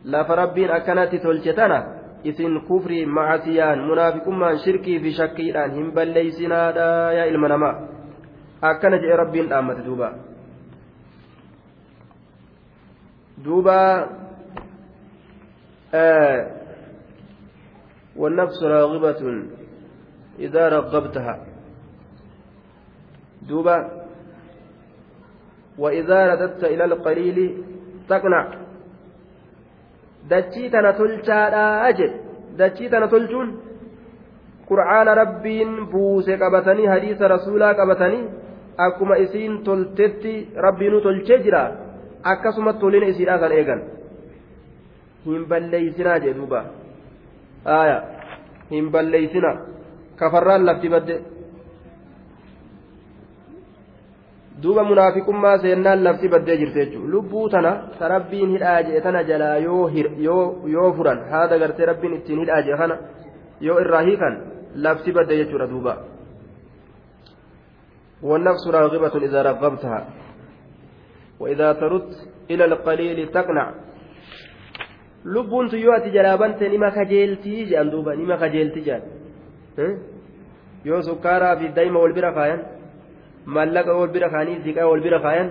lafa 0.05 0.34
rabbiin 0.36 0.70
akkanatti 0.70 1.18
tolche 1.18 1.52
tana 1.52 1.78
isin 2.24 2.61
kufrii 2.68 3.07
macasiyaan 3.07 3.84
munaafiqummaan 3.88 4.59
shirkii 4.64 5.00
fi 5.00 5.12
shakkiidhaan 5.12 5.74
hin 5.76 5.92
balleeysinaadha 5.96 7.12
yaa 7.18 7.26
ilma 7.32 7.48
namaa 7.48 7.74
akkana 8.70 8.98
jedhe 9.02 9.16
rabbiin 9.22 9.48
dhaammate 9.48 9.82
duuba 9.88 10.09
duuba 13.44 13.78
والنفس 18.16 18.62
راغبة 18.62 19.42
إذا 20.38 20.68
رغبتها 20.68 21.46
دوبا 23.48 24.05
وإذا 25.78 26.26
رددت 26.26 26.64
إلى 26.64 26.84
القليل 26.84 27.64
تقنع 28.09 28.63
dachii 30.30 30.70
tana 30.74 30.92
tolchaadhaa 31.00 31.92
jedhe 32.00 32.18
dachii 32.60 32.88
tana 32.94 33.08
tolchuun 33.14 33.50
qur'aana 34.68 35.14
rabbiin 35.22 35.72
buuse 35.92 36.38
qabatanii 36.42 36.86
hadiisa 36.94 37.28
rasuulaa 37.34 37.74
qabatanii 37.80 38.24
akkuma 38.86 39.16
isiin 39.24 39.58
toltetti 39.68 40.34
rabbiinuu 40.66 41.00
tolchee 41.00 41.38
jira 41.48 41.62
akkasuma 42.32 42.72
tolina 42.84 43.06
isiidhaa 43.12 43.38
kan 43.42 43.52
eegan 43.58 43.82
hin 45.26 45.44
balleeysinaa 45.50 46.18
jee 46.24 46.34
duuba 46.38 46.64
hin 48.70 48.90
balleeysina 48.96 49.52
kafarraan 50.16 50.66
lafti 50.66 50.88
badde 50.96 51.16
duuba 54.62 54.84
munaafiqummaa 54.90 55.59
seennaan 55.59 56.05
lafti 56.07 56.28
baddee 56.34 56.57
jirte 56.62 56.80
jechuudha 56.84 57.12
lubbuu 57.14 57.48
tana 57.55 57.70
ta 57.98 58.09
rabbiin 58.14 58.50
hidhaa 58.57 58.82
jee 58.88 59.00
tana 59.07 59.22
jalaa 59.30 59.57
yoo 59.57 60.90
furan 60.96 61.20
haada 61.30 61.59
gartee 61.62 61.86
rabbiin 61.92 62.18
ittiin 62.18 62.42
hidhaa 62.44 62.62
jee 62.66 62.76
kana 62.82 62.98
yoo 63.68 63.78
irraa 63.84 64.02
hiikan 64.09 64.34
lafti 64.86 65.12
badde 65.12 65.40
jechuudha 65.42 65.70
duuba 65.76 65.94
والنفس 68.24 68.64
راغبة 68.66 69.14
إذا 69.26 69.42
رغبتها 69.42 70.00
وإذا 71.40 71.72
ترد 71.72 72.11
إلى 72.50 72.64
القليل 72.64 73.28
تقنع 73.28 73.66
ati 75.96 76.11
jalaabante 76.11 76.68
nima 76.68 76.90
kajeeltii 76.90 77.66
jedhan 77.66 77.90
duuba 77.90 78.14
nima 78.14 78.36
kajeelti 78.36 78.80
jedhan 78.80 79.98
yoo 80.84 81.02
sukkaaraa 81.02 81.57
fi 81.57 81.68
daa'ima 81.68 81.98
wal 81.98 82.12
bira 82.12 82.32
kaayan 82.32 82.61
maallaqa 83.47 83.92
wal 83.99 84.09
bira 84.09 84.28
kaanii 84.34 84.62
ziqaa 84.64 84.86
wal 84.90 85.01
bira 85.01 85.18
kaayan 85.20 85.49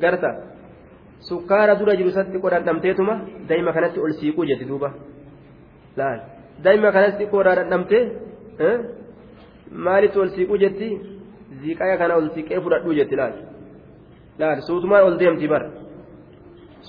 garta 0.00 0.30
sukkaara 1.28 1.74
dura 1.80 1.96
jiru 1.96 2.10
satti 2.10 2.38
qodhaan 2.44 2.64
dhamteetuma 2.64 3.14
daa'ima 3.48 3.72
kanatti 3.76 4.00
ol 4.00 4.12
siiquu 4.20 4.46
jetti 4.50 4.64
duuba 4.70 4.88
laal 5.96 6.20
daa'ima 6.64 6.92
kanatti 6.96 7.30
qodhaan 7.32 7.68
dhamtee 7.72 8.04
maalitti 9.86 10.18
ol 10.18 10.30
siiquu 10.36 10.54
jetti 10.62 10.88
ziqaa 11.62 11.96
kana 12.00 12.14
ol 12.20 12.28
siiqee 12.34 12.60
fudhadhuu 12.64 12.94
jetti 12.98 13.16
laal 13.20 13.34
laal 14.40 14.60
suutumaan 14.68 15.04
ol 15.08 15.16
deemti 15.20 15.46
bara 15.52 15.68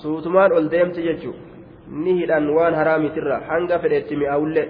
suutumaan 0.02 0.52
ol 0.52 0.66
deemti 0.74 1.02
jechuudha. 1.08 1.46
ni 2.04 2.18
hidhan 2.20 2.50
waan 2.50 2.74
haraamitirra 2.74 3.40
hanga 3.48 3.78
fedhetti 3.78 4.16
mi'aawullee 4.16 4.68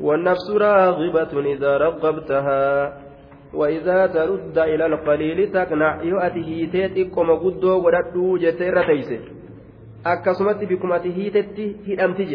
والنفس 0.00 0.50
راغبة 0.50 1.32
إذا 1.54 1.72
رغبتها 1.76 2.60
وإذا 3.54 4.06
ترد 4.06 4.58
إلى 4.58 4.86
القليل 4.86 5.52
تقنع. 5.52 6.02
يؤتي 6.02 6.44
هيتيت 6.44 6.98
إكما 6.98 7.34
قدو 7.34 7.86
وددو 7.86 8.36
جتير 8.36 8.86
تيسي 8.86 9.20
أكسمت 10.06 10.64
بكم 10.64 10.92
أتي 10.92 11.10
هيتت 11.16 11.58
هدمتج 11.88 12.32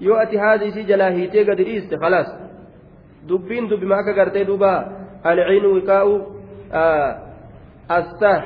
يؤتي 0.00 0.38
هذه 0.38 0.68
سجلا 0.70 1.08
هيتي 1.12 1.44
قد 1.44 1.60
ريست 1.60 1.94
خلاص. 1.94 2.28
دبين 3.28 3.68
دب 3.68 3.84
معك 3.84 4.18
قرتي 4.18 4.44
دبا 4.44 4.74
العين 5.26 5.64
وكاء 5.66 6.06
آه. 6.72 7.12
أستاه 7.90 8.42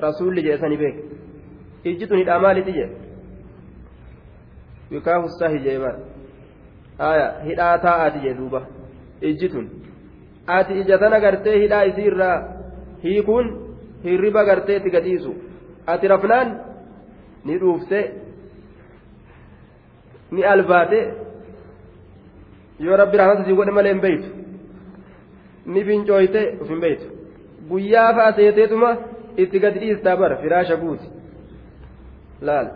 رسول 0.00 0.42
جيساني 0.42 0.76
بيك. 0.76 0.96
إجتني 1.86 2.22
الأمال 2.22 2.64
تجي. 2.64 2.86
jeeban 4.90 5.96
aya 6.98 7.44
hidhaa 7.44 7.78
taa'aati 7.78 8.18
jee 8.18 8.34
duuba 8.34 8.66
ijji 9.20 9.48
tun 9.48 9.70
ati 10.56 10.72
ija 10.80 10.98
tana 11.02 11.18
gartee 11.24 11.56
hidhaa 11.62 11.84
isii 11.90 12.06
irraa 12.12 12.36
hiikuun 13.04 13.46
hirriba 14.04 14.44
gartee 14.50 14.76
itti 14.80 14.90
gadhiisu 14.96 15.32
ati 15.94 16.08
rafnaan 16.12 16.48
ni 17.44 17.58
dhuufte 17.62 18.00
ni 20.30 20.44
albaate 20.54 21.00
yoo 22.86 22.96
rabbi 23.02 23.16
rahmata 23.22 23.44
sii 23.44 23.56
godhe 23.60 23.72
malee 23.78 23.92
hin 23.94 24.02
beeytu 24.06 24.28
ni 25.74 25.84
fincooyte 25.88 26.42
uf 26.60 26.68
hin 26.74 26.80
beeytu 26.84 27.06
guyyaa 27.70 28.10
fa'a 28.18 28.32
seeteetuma 28.38 28.90
itti 29.36 29.58
gadi 29.64 29.78
dhiistaa 29.82 30.16
bara 30.16 30.36
firaasha 30.42 30.76
guuti. 30.76 31.06
Laal 32.48 32.68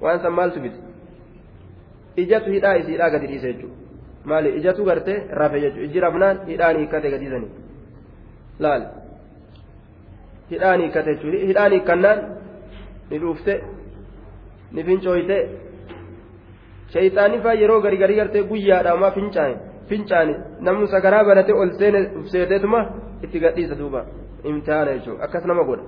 waan 0.00 0.20
san 0.22 0.32
maaltu 0.38 0.60
biti 0.60 0.80
ijatu 2.22 2.50
hidhaa 2.56 2.74
isiidhaa 2.82 3.10
gadi 3.14 3.26
dhiise 3.32 3.52
jechuudha 3.52 3.81
maali 4.24 4.56
ijatu 4.58 4.84
gartee 4.84 5.18
rafe 5.40 5.60
jechuudha 5.60 5.84
ijji 5.88 6.00
rafnaan 6.00 6.38
hidhaan 6.46 6.76
hiikkate 6.76 7.10
gadiisanii 7.14 7.50
laal 8.66 8.84
hidhaan 10.50 10.80
hiikkate 10.80 11.14
jechuudha 11.14 11.46
hidhaan 11.50 11.72
hiikkannaan 11.76 12.20
ni 13.10 13.18
dhuufte 13.24 13.54
ni 14.72 14.84
fincooyte 14.84 15.38
shayxaanni 16.92 17.42
faa 17.44 17.54
yeroo 17.62 17.80
gari 17.80 18.02
garii 18.02 18.16
gartee 18.20 18.44
guyyaadha 18.50 18.92
ammaa 18.96 19.10
fincaane 19.18 19.56
fincaane 19.88 20.34
namni 20.68 20.88
sagaraa 20.94 21.24
banatee 21.30 21.58
ol 21.64 21.72
seene 21.82 22.00
seeteetuma 22.34 22.80
itti 23.24 23.44
gadhiisa 23.44 23.78
duuba 23.82 24.06
imtihaana 24.52 24.94
jechuudha 24.96 25.24
akkas 25.28 25.44
nama 25.52 25.64
godha 25.64 25.84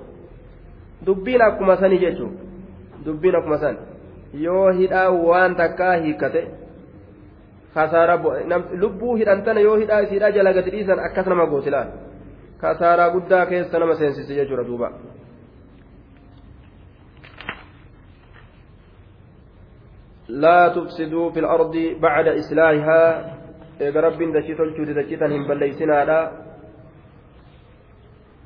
dubbiin 1.06 1.42
akkuma 1.48 1.76
sanii 1.76 2.02
jechuudha 2.04 2.38
dubbiin 3.06 3.36
akkuma 3.36 3.58
sanii. 3.58 3.82
yoo 4.44 4.70
hidhaa 4.80 5.10
waan 5.10 5.56
takkaa 5.56 5.94
hiikkate 6.04 6.46
kasaaraa 7.74 8.18
lubbuu 8.82 9.16
hidhantana 9.16 9.60
yoo 9.60 9.76
hidhaa 9.76 10.00
isiidhaa 10.06 10.30
jala 10.36 10.52
gadi 10.52 10.70
dhiisan 10.76 11.04
akkas 11.08 11.26
nama 11.26 11.46
gootilaan 11.46 11.92
kasaaraa 12.62 13.10
guddaa 13.16 13.46
keessa 13.46 13.78
nama 13.78 13.94
seensise 13.94 14.34
jechuudha 14.34 14.66
duuba. 14.70 14.92
لا 20.28 20.68
تفسدوا 20.68 21.30
في 21.30 21.40
الأرض 21.40 21.76
بعد 22.00 22.28
إصلاحها 22.28 23.02
رب 23.80 24.20
دشيت 24.36 24.60
الجود 24.60 24.88
دشيتا 24.98 25.26
هم 25.26 25.48
بليسنا 25.48 26.04
لا 26.04 26.32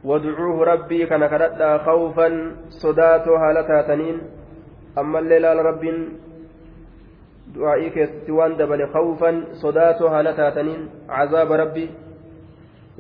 وادعوه 0.05 0.65
ربي 0.65 1.07
كان 1.07 1.27
كردا 1.27 1.79
خوفا 1.79 2.29
صداتو 2.69 3.35
هالتا 3.35 3.83
تنين 3.89 4.17
أما 4.99 5.19
الليلة 5.19 5.63
رب 5.71 5.85
du'aa'ii 7.55 7.91
keessatti 7.97 8.33
waan 8.39 8.53
dabale 8.61 8.87
khawfan 8.95 9.37
sodaatoo 9.63 10.09
haala 10.15 10.33
taataniin 10.41 10.83
cazaaba 11.17 11.57
rabbi. 11.63 11.85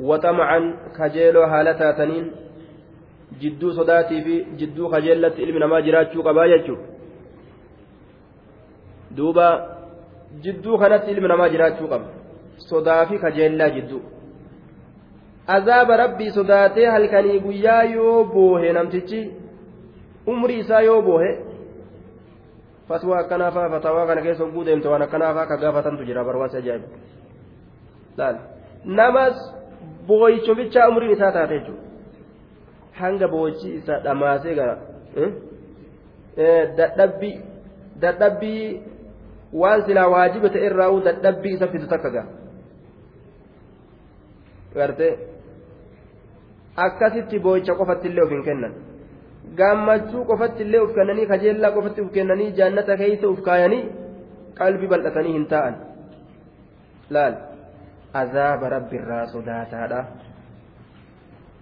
Waxamacan 0.08 0.64
kajeeloo 0.98 1.46
haala 1.52 1.72
taataniin 1.80 2.26
jidduu 3.40 3.72
sodaatii 3.78 4.20
fi 4.26 4.34
jidduu 4.58 4.88
kajeellatti 4.94 5.42
ilmi 5.42 5.60
namaa 5.64 5.80
jiraachuu 5.86 6.22
qabaa 6.28 6.48
jechuudha. 6.52 6.86
Duuba 9.16 9.46
jidduu 10.44 10.78
kanatti 10.78 11.10
ilmi 11.12 11.28
namaa 11.28 11.48
jiraachuu 11.54 11.88
qaba. 11.92 12.06
Sodaa 12.68 13.02
fi 13.06 13.18
kajeellaa 13.24 13.70
jidduu. 13.76 14.00
Azaaba 15.56 15.96
rabbii 15.96 16.30
sodaatee 16.38 16.86
halkanii 16.94 17.38
guyyaa 17.40 17.82
yoo 17.82 18.24
boohe 18.24 18.72
namtichi 18.72 19.20
umrii 20.26 20.58
isaa 20.64 20.80
yoo 20.88 21.02
boohe 21.02 21.30
fatwaa 22.88 23.18
akkanaafaa 23.24 23.68
fatawaa 23.74 24.06
kana 24.06 24.22
keessa 24.26 24.44
hogguu 24.44 24.64
deemte 24.68 24.88
waan 24.88 25.02
akkanaafaa 25.06 25.46
ka 25.50 25.56
gaafatantu 25.64 26.04
jira 26.10 26.24
barwaasi 26.28 26.56
ajaa'iba 26.56 26.88
laal 28.18 28.36
namas 29.00 29.36
booyicho 30.06 30.54
bichaa 30.60 30.88
umriin 30.92 31.12
isaa 31.16 31.32
taate 31.36 31.58
jechuudha 31.58 31.82
hanga 33.00 33.28
boochi 33.34 33.68
isa 33.78 33.98
dhamaasee 34.06 34.54
gara 34.60 34.76
dadhabbii 36.80 37.36
dadhabbii 38.04 38.64
waan 39.62 39.82
silaa 39.86 40.08
waajiba 40.14 40.48
ta'e 40.56 40.66
irraa 40.70 40.90
dadhabbii 41.08 41.54
isa 41.58 41.66
fidu 41.74 41.86
takka 41.94 42.10
gaa 42.16 42.26
gartee 44.74 45.12
akkasitti 46.86 47.38
boo'icha 47.46 47.74
qofatti 47.80 48.08
illee 48.10 48.24
of 48.26 48.30
hin 48.36 48.44
kennan 48.48 48.74
gammachuu 49.56 50.24
qofatti 50.30 50.62
illee 50.62 50.80
of 50.80 50.94
kennanii 50.94 51.26
kajeellaa 51.26 51.70
qofatti 51.76 52.00
of 52.00 52.10
kennanii 52.12 52.52
jaannata 52.58 52.96
keeysa 52.96 53.28
of 53.28 53.40
kaayanii 53.48 53.84
qalbii 54.58 54.88
bal'atanii 54.92 55.32
hin 55.32 55.46
taa'an 55.52 55.74
laal? 57.10 57.34
Azaaba 58.14 58.68
rabbiirraa 58.68 59.26
sodaataadha. 59.26 60.04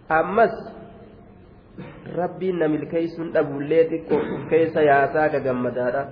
Ammas 0.08 0.54
rabbiin 2.16 2.58
na 2.58 2.68
milkeeysuun 2.68 3.32
dhabuullee 3.34 3.84
xiqqoo 3.90 4.20
of 4.36 4.48
keessa 4.50 4.82
yaasaa 4.82 5.28
ka 5.28 5.40
gammadaadha. 5.40 6.02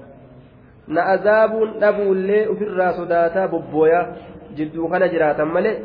Na 0.89 1.03
azaabuun 1.15 1.81
dhabuullee 1.81 2.49
ofirraa 2.49 2.93
sodaataa 2.93 3.49
bobbooyaa 3.49 4.07
jidduu 4.57 4.89
kana 4.89 5.09
jiraatan 5.09 5.49
malee 5.57 5.77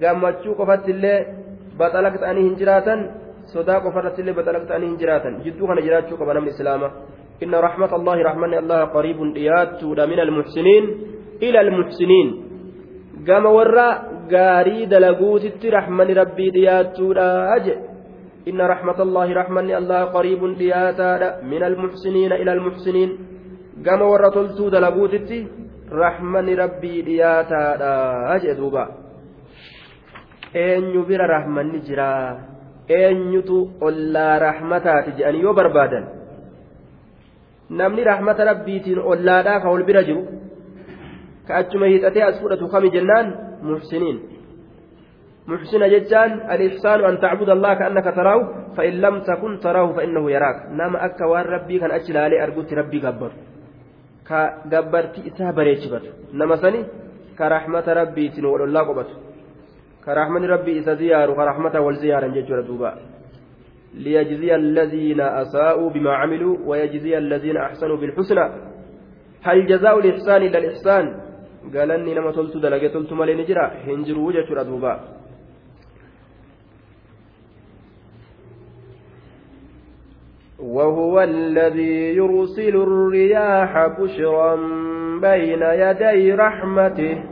gammachuu 0.00 0.54
qofatti 0.54 0.90
illee 0.96 1.18
baxalaq 1.78 2.18
ta'anii 2.20 2.44
hin 2.48 2.58
jiraatan 2.62 3.00
sodaa 3.54 3.80
qofarratti 3.84 4.20
illee 4.22 4.36
baxalaq 4.38 4.64
ta'anii 4.68 4.88
hin 4.90 4.98
jiraatan 5.02 5.40
jidduu 5.44 5.66
kana 5.70 5.84
jiraachuu 5.86 6.18
qaba 6.20 6.34
namni 6.34 6.54
islaama 6.54 6.88
inna 7.44 7.60
raxmata 7.66 7.96
allahi 8.00 8.26
raxmanni 8.28 8.56
allaha 8.62 8.90
qariibun 8.96 9.34
dhiyaattuudha 9.36 10.06
min 10.12 10.18
almuxsiniin 10.26 10.84
ila 11.46 11.58
almuxsiniin 11.64 12.28
gama 13.28 13.50
warra 13.58 13.88
gaarii 14.34 14.90
dalaguutitti 14.92 15.74
raxmani 15.78 16.20
rabbii 16.22 16.50
dhiyaattuudha 16.58 17.30
jedhe 17.64 17.92
إن 18.50 18.58
رحمة 18.60 18.98
الله 19.02 19.28
رحمن 19.32 19.70
الله 19.70 20.00
قريب 20.04 20.42
دياتا 20.58 21.46
من 21.46 21.62
المحسنين 21.62 22.32
إلى 22.42 22.52
المحسنين 22.52 23.10
قام 23.86 24.02
ورطلتو 24.02 24.68
دلقوتتي 24.74 25.38
رحمن 26.04 26.46
ربي 26.62 26.94
دياتا 27.02 27.62
أجدوبا 28.34 28.84
eenyu 30.54 31.08
bira 31.08 31.24
rahmanni 31.26 31.80
jira 31.80 32.51
eenyutu 32.98 33.56
ollaa 33.88 34.34
rahmataati 34.46 35.10
jedhanii 35.18 35.44
yoo 35.46 35.54
barbaadan 35.60 36.04
namni 37.80 38.04
rahmata 38.12 38.48
rabbiitiin 38.50 39.00
ollaadhaa 39.12 39.60
ka 39.62 39.68
ol 39.74 39.84
bira 39.88 40.02
jiru 40.08 40.22
ka 41.46 41.52
achuma 41.60 41.86
hiixatee 41.92 42.24
as 42.28 42.36
fudhatu 42.42 42.68
kami 42.74 42.88
jennaan 42.96 43.26
muxsiniin 43.70 44.18
محسن 45.46 45.82
ججان 45.94 46.30
الإحسان 46.54 46.98
أن 47.04 47.20
تعبد 47.20 47.48
الله 47.48 47.74
كأنك 47.74 48.04
تراه 48.04 48.40
فإن 48.76 48.94
لم 49.04 49.20
تكن 49.20 49.52
تراه 49.60 49.92
فإنه 49.92 50.30
يراك 50.30 50.58
نام 50.70 50.96
أكا 50.96 51.24
وان 51.26 51.44
ربي 51.44 51.78
كان 51.78 51.90
أجل 51.90 52.16
عليه 52.16 52.42
أرجوت 52.42 52.72
ربي 52.72 52.98
جبر 52.98 53.32
كجبرتي 54.28 55.20
إسها 55.28 55.50
بريتشبت 55.50 56.04
نما 56.38 56.56
سني 56.62 56.80
كرحمة 57.38 57.86
ربي 58.00 58.24
تنور 58.28 58.64
الله 58.64 58.82
قبت 58.88 59.10
كرحمة 60.04 60.46
ربي 60.46 60.78
إذا 60.78 60.94
زيار 60.94 61.34
كرحمة 61.34 61.80
والزيار 61.80 62.28
ججر 62.28 62.60
دوبا 62.60 62.94
ليجزي 63.94 64.54
الذين 64.54 65.20
أساءوا 65.20 65.90
بما 65.90 66.12
عملوا 66.14 66.56
ويجزي 66.66 67.18
الذين 67.18 67.56
أحسنوا 67.56 67.96
بالحسنى. 67.96 68.46
هل 69.42 69.66
جزاء 69.66 69.98
الإحسان 69.98 70.42
إلا 70.42 70.58
الإحسان؟ 70.58 71.20
قال 71.74 71.90
أني 71.90 72.14
لما 72.14 72.32
تلت 72.32 72.56
دلقة 72.56 72.88
تلت 72.88 73.12
مالي 73.12 73.34
نجرا. 73.34 73.66
هنجروا 73.86 74.32
ججر 74.32 74.62
دوبا 74.62 75.00
وهو 80.58 81.20
الذي 81.20 82.16
يرسل 82.16 82.76
الرياح 82.76 83.86
بشرا 84.00 84.56
بين 85.20 85.62
يدي 85.62 86.32
رحمته. 86.34 87.31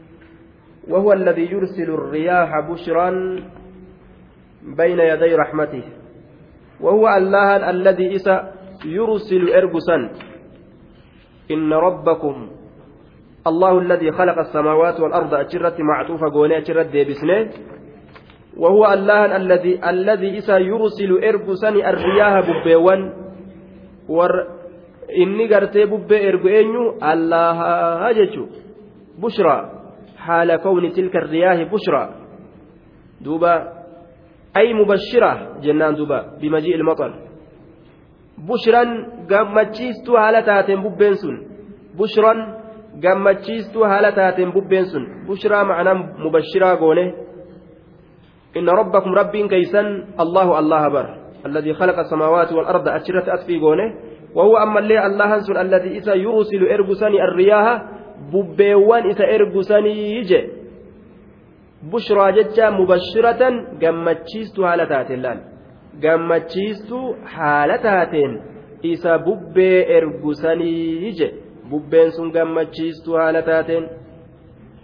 وهو 0.91 1.13
الذي 1.13 1.45
يرسل 1.51 1.89
الرياح 1.93 2.49
بشرا 2.69 3.09
بين 4.77 4.99
يدي 4.99 5.35
رحمته. 5.35 5.83
وهو 6.81 7.07
الله 7.07 7.69
الذي 7.69 8.15
إسى 8.15 8.35
يرسل 8.85 9.49
إرجسا 9.49 9.97
إن 11.51 11.73
ربكم 11.73 12.35
الله 13.47 13.79
الذي 13.79 14.11
خلق 14.11 14.37
السماوات 14.39 14.99
والأرض 14.99 15.33
أجرت 15.33 15.77
معطوفة 15.79 16.27
قوني 16.33 16.57
أجرت 16.57 16.87
ديبسنه 16.91 17.49
وهو 18.57 18.93
الله 18.93 19.35
الذي 19.35 19.89
الذي 19.89 20.37
إسى 20.37 20.57
يرسل 20.61 21.11
إرجسا 21.23 21.69
الرياح 21.69 22.33
ببيوان. 22.49 23.01
ور 24.09 24.33
inni 25.11 25.47
gartee 25.47 25.85
bubbee 25.91 26.23
ergu 26.29 26.47
eenyu 26.47 26.83
allaha 27.01 28.13
jechu 28.15 28.47
bushraa 31.71 32.09
duuba 33.23 33.53
ay 34.53 34.73
mubashira 34.73 35.61
jennaan 35.61 35.95
duuba 35.95 36.17
bimajii 36.41 36.75
ilmaxar 36.77 37.11
bushran 38.47 38.89
gammachiistuu 39.27 40.15
haala 40.17 40.41
taateen 40.41 40.81
bubbeen 40.83 41.15
sun 41.15 41.35
bushran 41.97 42.39
gammachiistuu 43.03 43.83
haala 43.83 44.11
taateen 44.11 44.51
bubbeen 44.51 44.85
sun 44.85 45.03
bushraa 45.27 45.63
macnaa 45.63 45.95
mubashiraa 46.23 46.75
goone 46.81 47.05
inna 48.55 48.71
rabbakum 48.81 49.13
rabbiin 49.13 49.49
keeysan 49.49 49.87
allahu 50.17 50.53
allaha 50.61 50.89
bar 50.89 51.07
الذي 51.45 51.73
خلق 51.73 51.99
السماوات 51.99 52.53
والأرض 52.53 52.87
أشرت 52.87 53.29
أسفيقونه 53.29 53.87
وهو 54.35 54.57
أما 54.57 54.79
اللي 54.79 55.05
الله 55.05 55.61
الذي 55.61 55.97
إسا 55.97 56.13
يرسل 56.13 56.61
إرقسني 56.69 57.23
الرياح 57.23 57.81
bubbeewwan 58.31 59.09
isa 59.11 59.25
ergusanii 59.35 60.23
je 60.29 60.39
bushraa 61.91 62.31
jecha 62.37 62.71
mubashiratan 62.71 63.55
gammachiistu 63.81 64.63
haala 64.63 64.85
taateen 64.91 65.21
laal? 65.25 65.39
Gammachiistuu 66.03 67.15
haala 67.35 67.77
taateen 67.85 68.33
isa 68.83 69.17
bubbee 69.25 69.79
ergusanii 69.97 71.11
je 71.19 71.27
bubbeen 71.69 72.11
sun 72.11 72.31
gammachiistu 72.31 73.13
haala 73.19 73.41
taateen. 73.49 73.89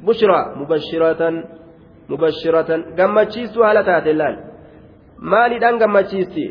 Bushraa 0.06 0.56
mubashiratan 0.60 1.36
mubashiratan 2.10 2.82
gammachiistuu 2.98 3.64
haala 3.64 3.84
taateen 3.84 4.18
laal? 4.18 4.36
Maaliidhaan 5.32 5.78
gammachiisti? 5.82 6.46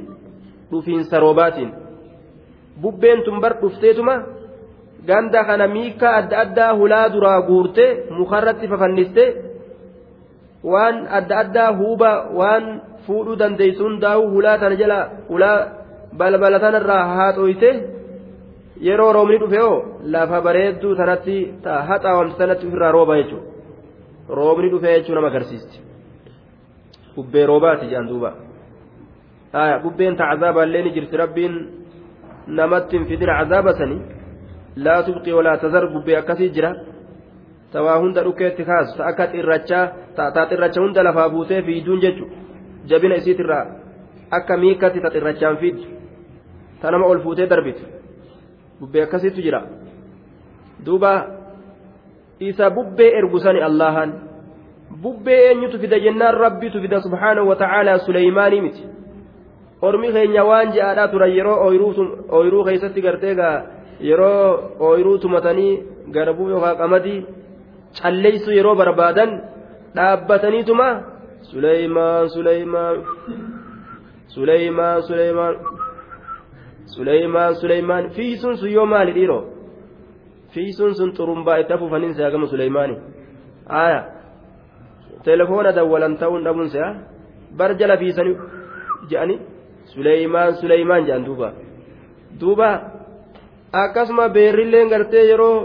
Dhufiinsa 0.70 1.20
roobaatiin. 1.20 1.70
Bubbeen 2.82 3.22
tun 3.24 3.40
bar 3.40 3.52
dhufteetuma. 3.60 4.14
Ganda 5.08 5.40
kana 5.48 5.66
miika 5.76 6.08
adda 6.20 6.36
addaa 6.44 6.72
hulaa 6.80 7.08
duraa 7.14 7.40
guurtee 7.48 7.90
mukarratti 8.18 8.68
fafanniste 8.72 9.24
waan 10.72 10.96
adda 11.18 11.34
addaa 11.42 11.70
huuba 11.80 12.10
waan 12.38 12.64
fuudhuu 13.06 13.36
dandeessuun 13.42 14.00
daawuu 14.04 14.30
hulaa 14.36 14.58
tana 14.62 14.76
jala 14.82 14.98
hulaa 15.30 15.58
balbala 16.18 16.58
tanarraa 16.64 17.04
haxooyte 17.18 17.70
yeroo 18.86 19.12
roobni 19.16 19.38
dhufe 19.42 19.60
oo 19.68 19.78
lafa 20.14 20.40
bareedduu 20.46 20.94
tanatti 21.00 21.36
haxaawamte 21.90 22.38
tanatti 22.42 22.66
ofirraa 22.68 22.92
rooba 22.98 23.18
jechuudha 23.20 23.46
roobni 24.40 24.68
dhufe 24.72 24.88
jechuu 24.96 25.14
nama 25.18 25.30
agarsiisti 25.32 25.76
bubbee 27.16 27.46
roobaati 27.52 27.90
jedhan 27.92 28.08
duuba 28.10 28.30
bubbeen 29.84 30.16
tacazaabaallee 30.20 30.82
ni 30.86 30.90
jirti 30.96 31.16
rabbiin 31.22 31.54
namatti 32.58 32.96
hin 32.96 33.06
fidin 33.10 33.30
cazaaba 33.38 33.72
sanii. 33.78 34.15
Tubqii 35.06 35.32
walaa 35.32 35.56
tazar 35.56 35.88
bubbee 35.92 36.16
akkasii 36.16 36.50
jira 36.50 36.74
tawaa 37.72 37.98
hunda 37.98 38.22
dhukeetti 38.24 38.64
kaasu 38.64 38.96
ta 38.98 39.06
akka 39.06 39.26
xirrachaa 39.32 39.86
taa 40.16 40.46
xirracha 40.50 40.80
hunda 40.80 41.02
lafaa 41.02 41.28
buutee 41.28 41.62
fiiduun 41.62 42.00
jechu 42.00 42.26
jabina 42.86 43.16
isiitirraa 43.16 43.66
akka 44.30 44.56
miikatti 44.56 45.00
ta 45.00 45.10
xirrachaan 45.10 45.56
fiiddu 45.56 45.84
ta 46.80 46.90
nama 46.90 47.06
ol 47.06 47.20
fuutee 47.20 47.46
darbitu 47.46 47.84
bubbee 48.80 49.02
akkasiitu 49.02 49.40
jira 49.42 49.62
duuba 50.84 51.26
isa 52.40 52.70
bubbee 55.02 55.40
eenyutu 55.48 55.78
fida 55.78 55.98
jennaan 56.00 56.34
rabbitu 56.34 56.80
fida 56.80 57.00
subhaanahu 57.00 57.48
wata'aalaa 57.48 57.98
suleymaanii 57.98 58.60
miti 58.60 58.84
ormi 59.82 60.12
keenya 60.12 60.44
waan 60.44 60.72
je'aadhaa 60.72 61.08
turan 61.08 61.32
yeroo 61.36 61.56
ooyiruu 62.36 62.64
keeysatti 62.64 63.00
gartee 63.06 63.34
gaa 63.34 63.62
yeroo 64.00 64.76
ooyiruu 64.86 65.18
tumatanii 65.18 65.82
garbuu 66.14 66.48
yookaan 66.50 66.76
qamadii 66.82 67.26
calleessu 68.00 68.50
yeroo 68.58 68.74
barbaadan 68.80 69.30
dhaabbataniituma 69.96 70.88
suleymaan 71.50 72.30
suleymaan 72.34 72.96
suleymaan 74.34 75.02
suleymaan 75.02 75.54
suleymaan 76.94 77.54
suleymaan 77.60 78.10
fiisuun 78.16 78.56
sun 78.56 78.70
yoo 78.76 78.86
maali 78.86 79.12
dhiiroo 79.18 79.42
fiisuun 80.54 80.94
sun 80.94 81.10
xurumbaa 81.16 81.56
itti 81.62 81.72
afuufaniin 81.72 82.14
se'agamu 82.14 82.46
suleymaani 82.52 82.96
aayaa 83.80 84.04
telefoona 85.24 85.70
dawwalan 85.78 86.16
ta'uun 86.20 86.44
dhabuun 86.44 86.68
se'a 86.74 86.90
bar 87.58 87.70
jala 87.80 87.96
fiisanii 88.02 88.36
je'anii 89.10 89.38
suleymaan 89.94 90.54
suleymaan 90.60 91.02
jedhan 91.06 91.26
duuba 91.26 91.48
duuba. 92.40 92.70
Akkasuma 93.80 94.28
beerrilleen 94.36 94.88
gartee 94.92 95.24
yeroo 95.30 95.56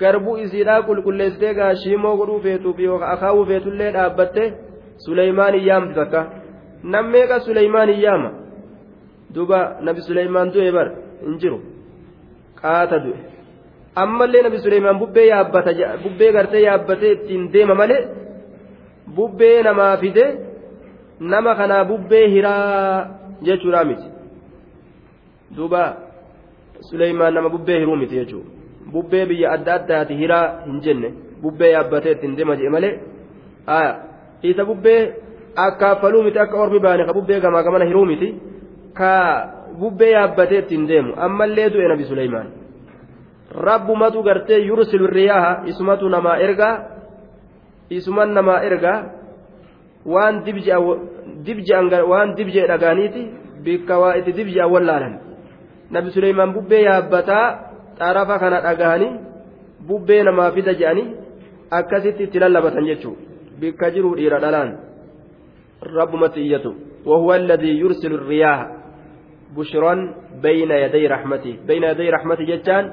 garbuu 0.00 0.36
isiidhaa 0.44 0.82
qulqulleessitee 0.88 1.54
gaashiimoo 1.58 2.16
godhuu 2.20 2.40
feetuuf 2.46 2.78
yookaan 2.86 3.12
akaawuu 3.14 3.46
feetullee 3.50 3.90
dhaabbatte 3.96 4.44
suleymaan 5.04 5.54
iyyaamti 5.60 5.94
takka 6.00 6.20
nammeeqa 6.94 7.36
suleymaan 7.46 7.90
iyyaama 7.96 8.30
duuba 9.34 9.58
nabi 9.86 10.00
suleymaan 10.08 10.52
du'e 10.54 10.70
bar 10.76 10.88
hin 11.24 11.34
jiru 11.42 11.58
qaata 12.60 12.96
du'e 13.04 13.18
ammallee 14.02 14.42
nabi 14.46 14.58
suleymaan 14.64 15.00
bubbee 15.02 15.26
yaabbata 15.32 15.70
bubbee 16.04 16.30
gartee 16.36 16.62
yaabbatee 16.68 17.12
ittiin 17.16 17.42
deema 17.54 17.74
malee 17.80 18.02
bubbee 19.16 19.56
namaa 19.68 19.94
fide 20.02 20.26
nama 21.32 21.52
kanaa 21.60 21.84
bubbee 21.90 22.26
hiraa 22.34 23.06
jechuudha 23.46 23.84
miti 23.88 24.08
duuba. 25.56 26.09
Suleymaan 26.88 27.34
nama 27.34 27.48
bubbee 27.48 27.78
hiruu 27.80 27.96
miti 27.96 28.14
jechuudha. 28.20 28.50
Bubbee 28.92 29.26
biyya 29.30 29.52
adda 29.56 29.74
addaati 29.74 30.14
hiraa 30.20 30.46
hin 30.66 30.80
jenne. 30.84 31.08
Bubbee 31.42 31.70
yaabbatee 31.72 32.12
ittiin 32.16 32.36
deema 32.36 32.56
jee 32.56 32.68
malee 32.68 32.94
isa 34.42 34.64
bubbee 34.64 35.00
akkaafaluu 35.56 36.22
miti 36.22 36.38
akka 36.38 36.56
ormi 36.56 36.80
baane 36.80 37.04
ka 37.04 37.12
bubbee 37.12 37.40
gamaa 37.40 37.62
gamana 37.62 37.84
hiruu 37.84 38.04
miti 38.06 38.28
ka 38.94 39.12
bubbee 39.80 40.10
yaabbatee 40.10 40.58
ittiin 40.58 40.88
deemu. 40.88 41.14
Ammallee 41.16 41.70
du'e 41.72 41.88
nabi 41.88 42.04
suleymaan 42.04 42.48
rabbumatu 43.66 44.22
gartee 44.22 44.60
yursilu 44.66 45.06
riyaaha 45.06 45.62
isumatu 45.66 46.08
namaa 46.08 46.36
ergaa 46.46 46.74
isuman 47.90 48.30
namaa 48.34 48.60
ergaa 48.62 48.98
waan 50.06 50.44
dibje'an 51.44 51.90
waan 52.10 52.34
dibjee 52.36 52.66
dhagaaniiti 52.70 53.22
bikka 53.64 53.98
waa 54.02 54.14
itti 54.18 54.32
dibje'an 54.38 54.70
wallaalan 54.74 55.14
nabi 55.90 56.10
suleymaan 56.10 56.54
bubbee 56.56 56.82
yaabbataa 56.88 57.46
xarafa 57.98 58.38
kana 58.42 58.60
dhagahanii 58.66 59.12
bubbee 59.88 60.22
namaa 60.28 60.50
fida 60.56 60.74
je'anii 60.80 61.08
akkasitti 61.78 62.22
itti 62.28 62.38
lallabatan 62.42 62.86
jechuudha 62.90 63.22
bikka 63.60 63.90
jiru 63.94 64.14
dhiira 64.18 64.40
dhalaan 64.44 64.70
rabbumatti 65.98 66.40
iyyatu 66.46 66.72
وهو 67.06 67.34
الذي 67.34 67.80
يرسل 67.80 68.12
الرياح 68.12 68.60
بشرا 69.56 70.14
بين 70.42 70.70
يدي 70.70 71.06
رحمته 71.06 71.56
بين 71.66 71.82
يدي 71.82 72.10
رحمته 72.10 72.44
جتان 72.44 72.84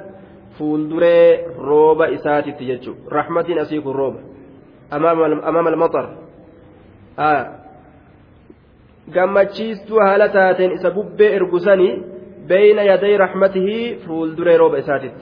فولدري 0.60 1.46
روبا 1.60 2.14
إساتي 2.16 2.52
تجتشو 2.52 2.94
رحمة 3.12 3.48
أسيك 3.62 3.86
الروبا 3.86 4.22
أمام 4.94 5.20
أمام 5.44 5.68
المطر 5.68 6.06
آه 7.20 7.44
gammachiistuu 9.08 10.00
haala 10.00 10.28
taateen 10.30 10.72
isa 10.72 10.92
bubbee 10.92 11.36
بين 12.48 12.80
يدي 12.80 13.16
رحمته 13.18 13.98
فولدري 14.08 14.56
روب 14.56 14.76
إساتت 14.76 15.20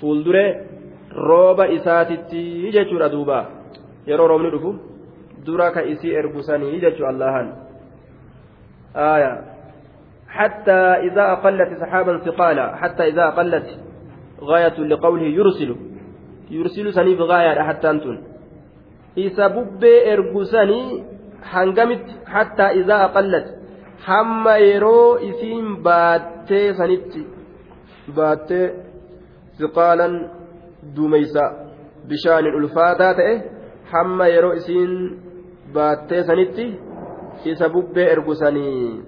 فولدري 0.00 0.46
روب 1.12 1.60
إساتت 1.60 2.32
يجتشو 2.34 2.96
ردوبا 2.98 3.40
يرو 4.06 4.26
رومني 4.26 4.48
رفو 4.48 4.72
درا 5.46 5.68
كإسي 5.68 6.18
إرقساني 6.18 6.66
يجتشو 6.74 7.08
اللهان. 7.10 7.48
آية. 8.96 9.32
حتى 10.28 10.80
إذا 11.06 11.32
أقلت 11.32 11.70
سحابا 11.80 12.18
ثقالا. 12.18 12.76
حتى 12.76 13.02
إذا 13.08 13.28
أقلت 13.28 13.66
غاية 14.40 14.80
لقوله 14.80 15.22
يرسل. 15.22 15.76
يرسل 16.50 16.92
سنيف 16.92 17.20
غاية 17.20 17.62
حتى 17.62 17.90
أنتن 17.90 18.18
إذا 19.16 19.46
بب 19.46 19.84
حنقمت 21.42 22.04
حتى 22.26 22.62
إذا 22.62 23.04
أقلت. 23.04 23.63
Hamma 24.06 24.54
yeroo 24.56 25.18
isiin 25.30 25.66
baattee 25.86 26.74
sanitti 26.78 27.22
baattee 28.16 28.66
siqaalan 29.58 30.14
duumeysa 30.96 31.44
bishaanin 32.08 32.54
ulfaataa 32.60 33.12
ta'e 33.20 33.34
hamma 33.92 34.26
yeroo 34.34 34.54
isiin 34.60 34.94
baattee 35.74 36.22
sanitti 36.30 36.66
isa 37.52 37.68
bubbee 37.74 38.08
ergusanii 38.14 39.02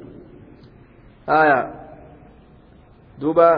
aya 1.40 1.58
duuba 3.20 3.48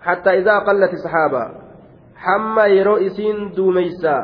حتى 0.00 0.30
إذا 0.38 0.58
قلت 0.58 0.92
السحابة 0.92 1.44
حما 2.16 2.66
يرو 2.66 2.96
إسين 2.96 3.50
دوميسا 3.56 4.16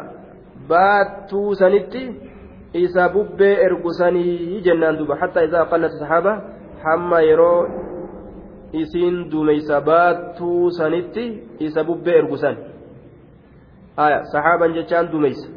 باتو 0.68 1.52
سنتي 1.54 2.04
isa 2.74 3.08
bubbee 3.08 3.54
ergusanii 3.66 4.60
jennaan 4.66 4.98
duuba. 4.98 5.16
Hatta 5.20 5.44
isaa 5.44 5.64
qallati 5.70 5.98
saxaaba 5.98 6.32
hamma 6.84 7.20
yeroo 7.22 7.68
isiin 8.72 9.30
duumeysa 9.30 9.80
baattuu 9.80 10.70
sanitti 10.70 11.24
isa 11.60 11.84
bubbee 11.84 12.16
ergusan 12.18 12.56
aya 13.96 14.24
saxaaban 14.32 14.74
jechaan 14.74 15.12
duumeysa. 15.12 15.48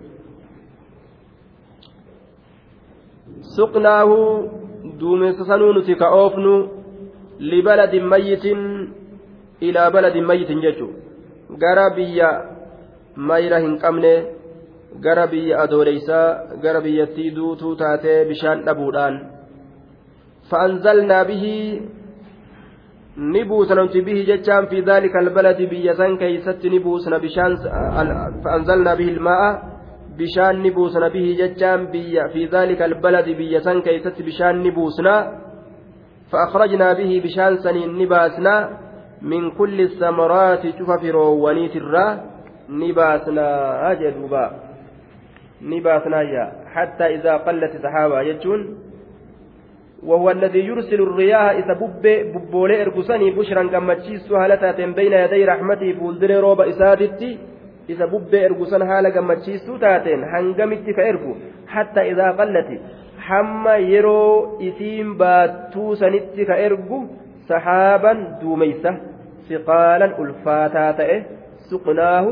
Suqnaahu 3.56 4.18
duumessa 5.00 5.46
sanuu 5.46 5.74
nuti 5.74 5.96
ka 5.96 6.10
oofnu 6.10 6.54
libaladin 7.40 8.06
mayyitin 8.06 8.62
ilaa 9.62 9.92
baladin 9.92 10.26
mayyitin 10.26 10.62
jechu 10.62 10.88
gara 11.58 11.90
biyya 11.96 12.30
mayra 13.16 13.60
hin 13.60 13.78
qabne 13.84 14.37
gara 15.06 15.28
biyya 15.28 15.60
adooleysaa 15.64 16.28
gara 16.64 16.82
biyyattii 16.82 17.36
duutuu 17.36 17.76
taatee 17.76 18.26
bishaan 18.30 18.66
dhabuudhaan 18.66 19.16
fa'anzalnaa 20.50 21.24
bihii 21.30 21.82
ni 23.34 23.42
buusna 23.50 23.82
nuti 23.82 24.02
bihi 24.08 24.26
jechaan 24.30 24.68
fi 24.72 24.82
daalika 24.90 25.20
albaladi 25.20 25.68
biyya 25.74 25.96
san 26.02 26.18
keeysatti 26.22 26.70
ni 26.70 26.80
buusna 26.86 27.20
bishaan 27.26 27.58
fa'anzalnaa 28.44 28.96
bihi 29.00 29.12
ilmaa'a 29.16 29.50
bishaan 30.20 30.62
ni 30.64 30.72
buusna 30.78 31.10
bihi 31.16 31.36
jechaan 31.42 31.88
biyya 31.94 32.30
fi 32.34 32.48
daalika 32.56 32.84
albaladi 32.90 33.34
biyya 33.40 33.62
san 33.68 33.82
keeysatti 33.82 34.24
bishaan 34.30 34.64
ni 34.64 34.72
buusna 34.72 35.16
فأخرجنا 36.32 36.94
به 36.94 37.22
بشان 37.24 37.58
سنين 37.64 37.98
نباسنا 37.98 38.56
من 39.22 39.52
كل 39.52 39.82
الثمرات 39.82 40.64
شوف 40.78 40.90
فروونيت 41.02 41.76
الرا 41.76 42.08
نباسنا 42.70 43.48
أجدوبا 43.92 44.46
نباسنا 45.62 46.22
يا 46.22 46.52
حتى 46.74 47.06
إذا 47.16 47.38
قلت 47.38 47.74
سحابة 47.84 48.22
يجون 48.22 48.78
وهو 50.04 50.32
الذي 50.32 50.60
يرسل 50.60 51.02
الرياح 51.02 51.50
إذا 51.50 51.74
بب 51.74 52.06
ببولي 52.34 52.82
إرقسني 52.82 53.32
بشرا 53.32 53.64
قمتشيس 53.74 54.32
هالتات 54.32 54.82
بين 54.82 55.14
يدي 55.14 55.46
رحمته 55.46 55.94
فولدر 56.00 56.32
روب 56.40 56.62
إسادتي 56.62 57.38
إذا 57.90 58.06
بب 58.06 58.36
إرقسن 58.36 58.82
هالا 58.82 59.10
قمتشيس 59.16 59.66
تاتين 59.82 60.24
هنقمت 60.24 60.90
كإرقو 60.90 61.34
حتى 61.68 62.02
إذا 62.12 62.32
قلت 62.32 62.70
حما 63.20 63.76
يرو 63.78 64.60
إسيم 64.62 65.18
باتو 65.18 65.94
سنت 65.96 66.36
كإرقو 66.50 67.04
سحابا 67.50 68.14
دوميسة 68.42 68.98
ثقالا 69.50 70.08
ألفاتا 70.22 70.92
تأه 70.92 71.24
سقناه 71.70 72.26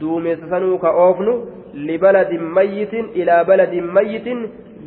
دوميسة 0.00 0.46
سنوك 0.50 0.84
أوفنو 0.84 1.34
لبلد 1.86 2.32
ميت 2.56 2.94
إلى 2.94 3.44
بلد 3.44 3.74
ميت 3.74 4.28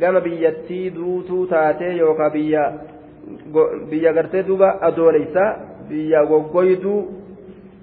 biyyattii 0.02 0.94
duutuu 0.94 1.46
taatee 1.46 1.92
yookaan 1.96 2.32
biyya 2.32 2.62
biyya 3.90 4.12
gartee 4.12 4.46
duuba 4.46 4.68
adooleysa 4.80 5.44
biyya 5.88 6.24
goggoyduu 6.24 7.00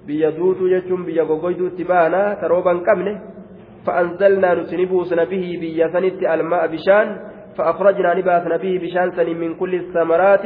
biyya 0.06 0.36
duutuu 0.36 0.68
jechuun 0.68 1.06
biyya 1.06 1.24
goggoyduutti 1.24 1.84
baanaa 1.84 2.36
tarooba 2.40 2.72
hin 2.74 2.84
qabne 2.84 3.12
فأنزلنا 3.86 4.54
نتنبوسنا 4.54 5.24
به 5.24 5.44
بيا 5.60 5.86
سنت 5.88 6.20
الماء 6.34 6.66
بشان 6.66 7.06
فأخرجنا 7.56 8.14
نباسنا 8.14 8.56
به 8.56 8.78
بشان 8.82 9.10
سن 9.16 9.28
من 9.42 9.54
كل 9.54 9.74
الثمرات 9.74 10.44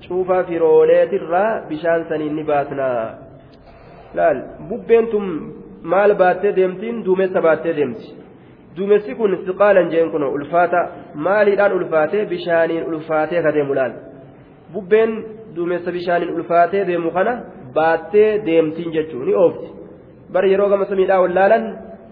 شوف 0.00 0.32
في 0.32 0.58
روليت 0.58 1.12
الرا 1.12 1.46
بشان 1.70 2.04
سن 2.08 2.22
نباسنا 2.38 3.18
لا 4.14 4.28
ببينتم 4.70 5.24
maal 5.92 6.14
baattee 6.22 6.56
deemtiin? 6.56 7.04
Duumessa 7.06 7.42
baattee 7.46 7.76
deemti. 7.76 8.06
Duumessi 8.76 9.14
kun 9.14 9.32
siqaalan 9.46 9.90
jeen 9.92 10.10
kun 10.10 10.22
ulfaata. 10.36 10.80
Maaliidhaan 11.14 11.72
ulfaatee? 11.78 12.26
Bishaaniin 12.32 12.84
ulfaatee 12.90 13.42
ka 13.42 13.54
deemu 13.56 13.74
laal? 13.78 13.92
Bubbeen 14.72 15.12
duumessa 15.56 15.92
bishaaniin 15.96 16.34
ulfaatee 16.36 16.86
deemu 16.86 17.10
kana 17.10 17.32
baattee 17.74 18.30
deemtiin 18.46 18.92
jechuun 18.96 19.26
ni 19.26 19.34
oofti. 19.34 19.68
Bari 20.32 20.50
yeroo 20.52 20.68
gama 20.68 20.84
samiidhaa 20.90 21.20
wallaalan 21.24 21.64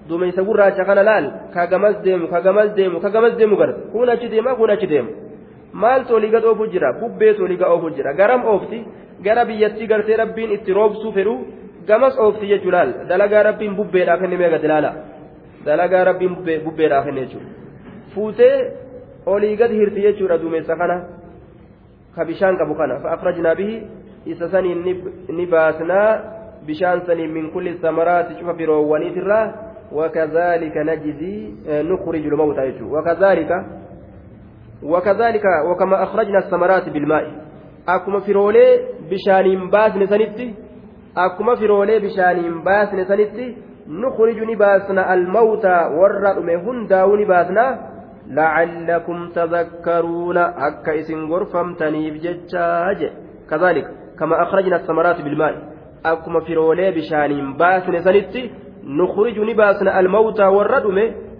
duumessa 0.08 0.42
gurraacha 0.48 0.84
kana 0.84 1.02
laal? 1.10 1.26
Kagamas 1.54 1.96
deemu 2.04 2.28
kagamas 2.28 2.70
deemu 2.76 3.00
ka 3.00 3.10
deemu 3.38 3.56
garta. 3.56 3.80
Kun 3.92 4.08
achi 4.08 4.28
deema 4.34 4.54
kun 4.54 4.70
achi 4.70 4.86
deema. 4.92 5.10
Maaltu 5.72 6.14
olii 6.14 6.30
gad 6.30 6.44
oofu 6.44 6.66
jira? 6.72 6.92
Bubbee 7.00 7.34
olii 7.44 7.56
gad 7.56 7.68
oofu 7.68 7.90
jira. 7.96 8.12
Garam 8.20 8.44
oofti. 8.44 8.78
Gara 9.24 9.44
biyyattii 9.44 9.86
gartee 9.86 10.16
rabbiin 10.16 10.50
itti 10.56 10.72
roobsuu 10.72 11.12
fedhu. 11.12 11.34
Gamas 11.88 12.18
oofti 12.18 12.46
jechuu 12.52 12.70
laal 12.76 12.94
dalagaa 13.08 13.42
rabbiin 13.42 13.76
bubbeedhaa 13.76 14.18
kennimee 14.18 14.50
gad 14.50 14.64
ilaala. 14.64 14.94
dalagaa 15.64 16.04
rabbiin 16.04 16.36
bubbeedhaa 16.64 17.02
kenne 17.02 17.20
jechuudha 17.20 17.50
fuutee 18.14 18.56
olii 19.26 19.56
gad 19.56 19.70
hirti 19.70 20.06
jechuudha 20.06 20.38
duumessa 20.38 20.76
kana 20.76 20.96
ka 22.16 22.24
bishaan 22.24 22.58
qabu 22.58 22.74
kana 22.74 23.00
fa'afrajnaa 23.04 23.54
bihi 23.60 23.82
isa 24.32 24.48
saniin 24.48 24.84
ni 25.28 25.46
baasnaa 25.46 26.08
bishaan 26.66 27.06
saniin 27.06 27.32
min 27.36 27.50
kulli 27.50 27.78
samaraati 27.86 28.34
cufa 28.40 28.54
firoowwaniitirraa 28.54 29.46
وكذلك 29.94 30.76
نجزي 30.76 31.52
نخرج 31.68 32.26
الموتى 32.26 32.82
وكذلك 32.82 33.50
وكذلك 34.82 35.44
وكما 35.70 36.02
أخرجنا 36.02 36.38
الثمرات 36.38 36.88
بالماء 36.88 37.24
أكما 37.88 38.20
فرولي 38.20 38.80
بشان 39.10 39.70
باس 41.16 41.34
نسنتي 41.34 41.44
أكما 41.46 41.54
فرولي 41.54 41.98
بشان 41.98 42.64
باس 42.64 42.94
نسنتي 42.94 43.56
نخرج 43.88 44.38
نباسنا 44.50 45.14
الموتى 45.14 45.78
ورد 45.98 46.50
هندا 46.50 47.06
نباسنا 47.06 47.78
لعلكم 48.26 49.28
تذكرون 49.28 50.36
أكا 50.38 50.98
إسن 51.00 51.24
غرفم 51.30 51.74
تنيف 51.74 52.14
ججاج 52.22 53.10
كذلك 53.50 53.86
كما 54.18 54.42
أخرجنا 54.42 54.76
الثمرات 54.76 55.20
بالماء 55.22 55.54
أكما 56.06 56.40
فرولي 56.40 56.90
بشانين 56.90 57.56
باسن 57.56 58.00
سنتي 58.00 58.50
نخرج 58.84 59.40
نباسنا 59.40 60.00
الموتى 60.00 60.44
ورد 60.44 60.86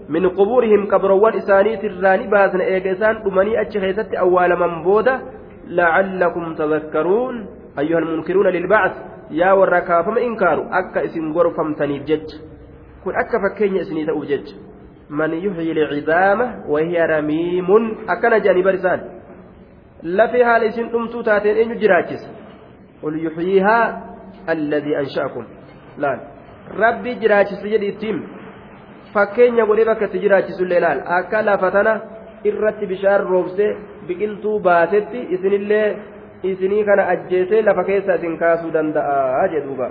من 0.09 0.29
قبورهم 0.29 0.87
كبروان 0.87 1.35
إسانيت 1.37 1.85
الراني 1.85 2.27
باسنا 2.27 2.64
إيجاسان 2.64 3.16
أمني 3.16 3.61
أتشخيست 3.61 4.14
أول 4.14 4.51
من 4.61 4.83
بودا 4.83 5.20
لعلكم 5.68 6.55
تذكرون 6.55 7.47
أيها 7.79 7.99
المنكرون 7.99 8.47
للبعث 8.47 9.14
yaa 9.31 9.55
warra 9.55 9.81
kaafama 9.81 10.20
inkaaru 10.20 10.66
akka 10.70 11.03
isin 11.03 11.33
gorfamtaniif 11.33 12.05
jecha. 12.07 12.37
Kun 13.05 13.16
akka 13.22 13.41
fakkeenya 13.41 13.83
isinii 13.83 14.07
ta'uuf 14.07 14.29
jecha. 14.29 14.55
Man 15.09 15.33
yuxyi 15.45 15.75
licidaama 15.75 16.47
wahiya 16.68 17.07
ramiimun 17.07 17.85
akkana 18.09 18.41
jedhanii 18.41 18.62
barisaan 18.68 19.01
lafee 20.03 20.45
haala 20.45 20.64
isin 20.64 20.89
dhumtuu 20.93 21.22
taateen 21.22 21.57
eenyu 21.57 21.77
jiraachisa? 21.83 22.29
Qul 23.01 23.18
yuxyiihaa 23.25 23.85
alladii 24.47 24.97
ansha'akum. 25.03 25.45
Laal. 25.99 26.20
Rabbi 26.83 27.14
jiraachisa 27.22 27.68
jedhi 27.68 27.89
ittiin. 27.93 28.18
Fakkeenya 29.14 29.66
godhee 29.66 29.85
bakka 29.91 30.05
itti 30.09 30.18
jiraachisullee 30.25 30.81
laal. 30.81 31.01
Akka 31.18 31.43
lafa 31.47 31.70
tana 31.70 32.01
irratti 32.45 32.87
bishaan 32.87 33.27
roobsee 33.31 33.77
biqiltuu 34.07 34.61
baasetti 34.61 35.27
isinillee 35.35 35.97
isinii 36.51 36.84
kana 36.88 37.03
ajjeesee 37.14 37.62
lafa 37.68 37.84
keessa 37.88 38.14
isin 38.20 38.34
kaasuu 38.42 38.72
danda'a 38.76 39.49
jedhuuba 39.55 39.88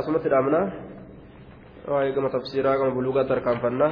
asumatti 0.00 0.28
dhaabna 0.32 0.60
gama 2.14 2.28
tafsiiraa 2.36 2.76
gama 2.78 2.90
buluugaa 2.96 3.24
tarkaanfannaa 3.30 3.90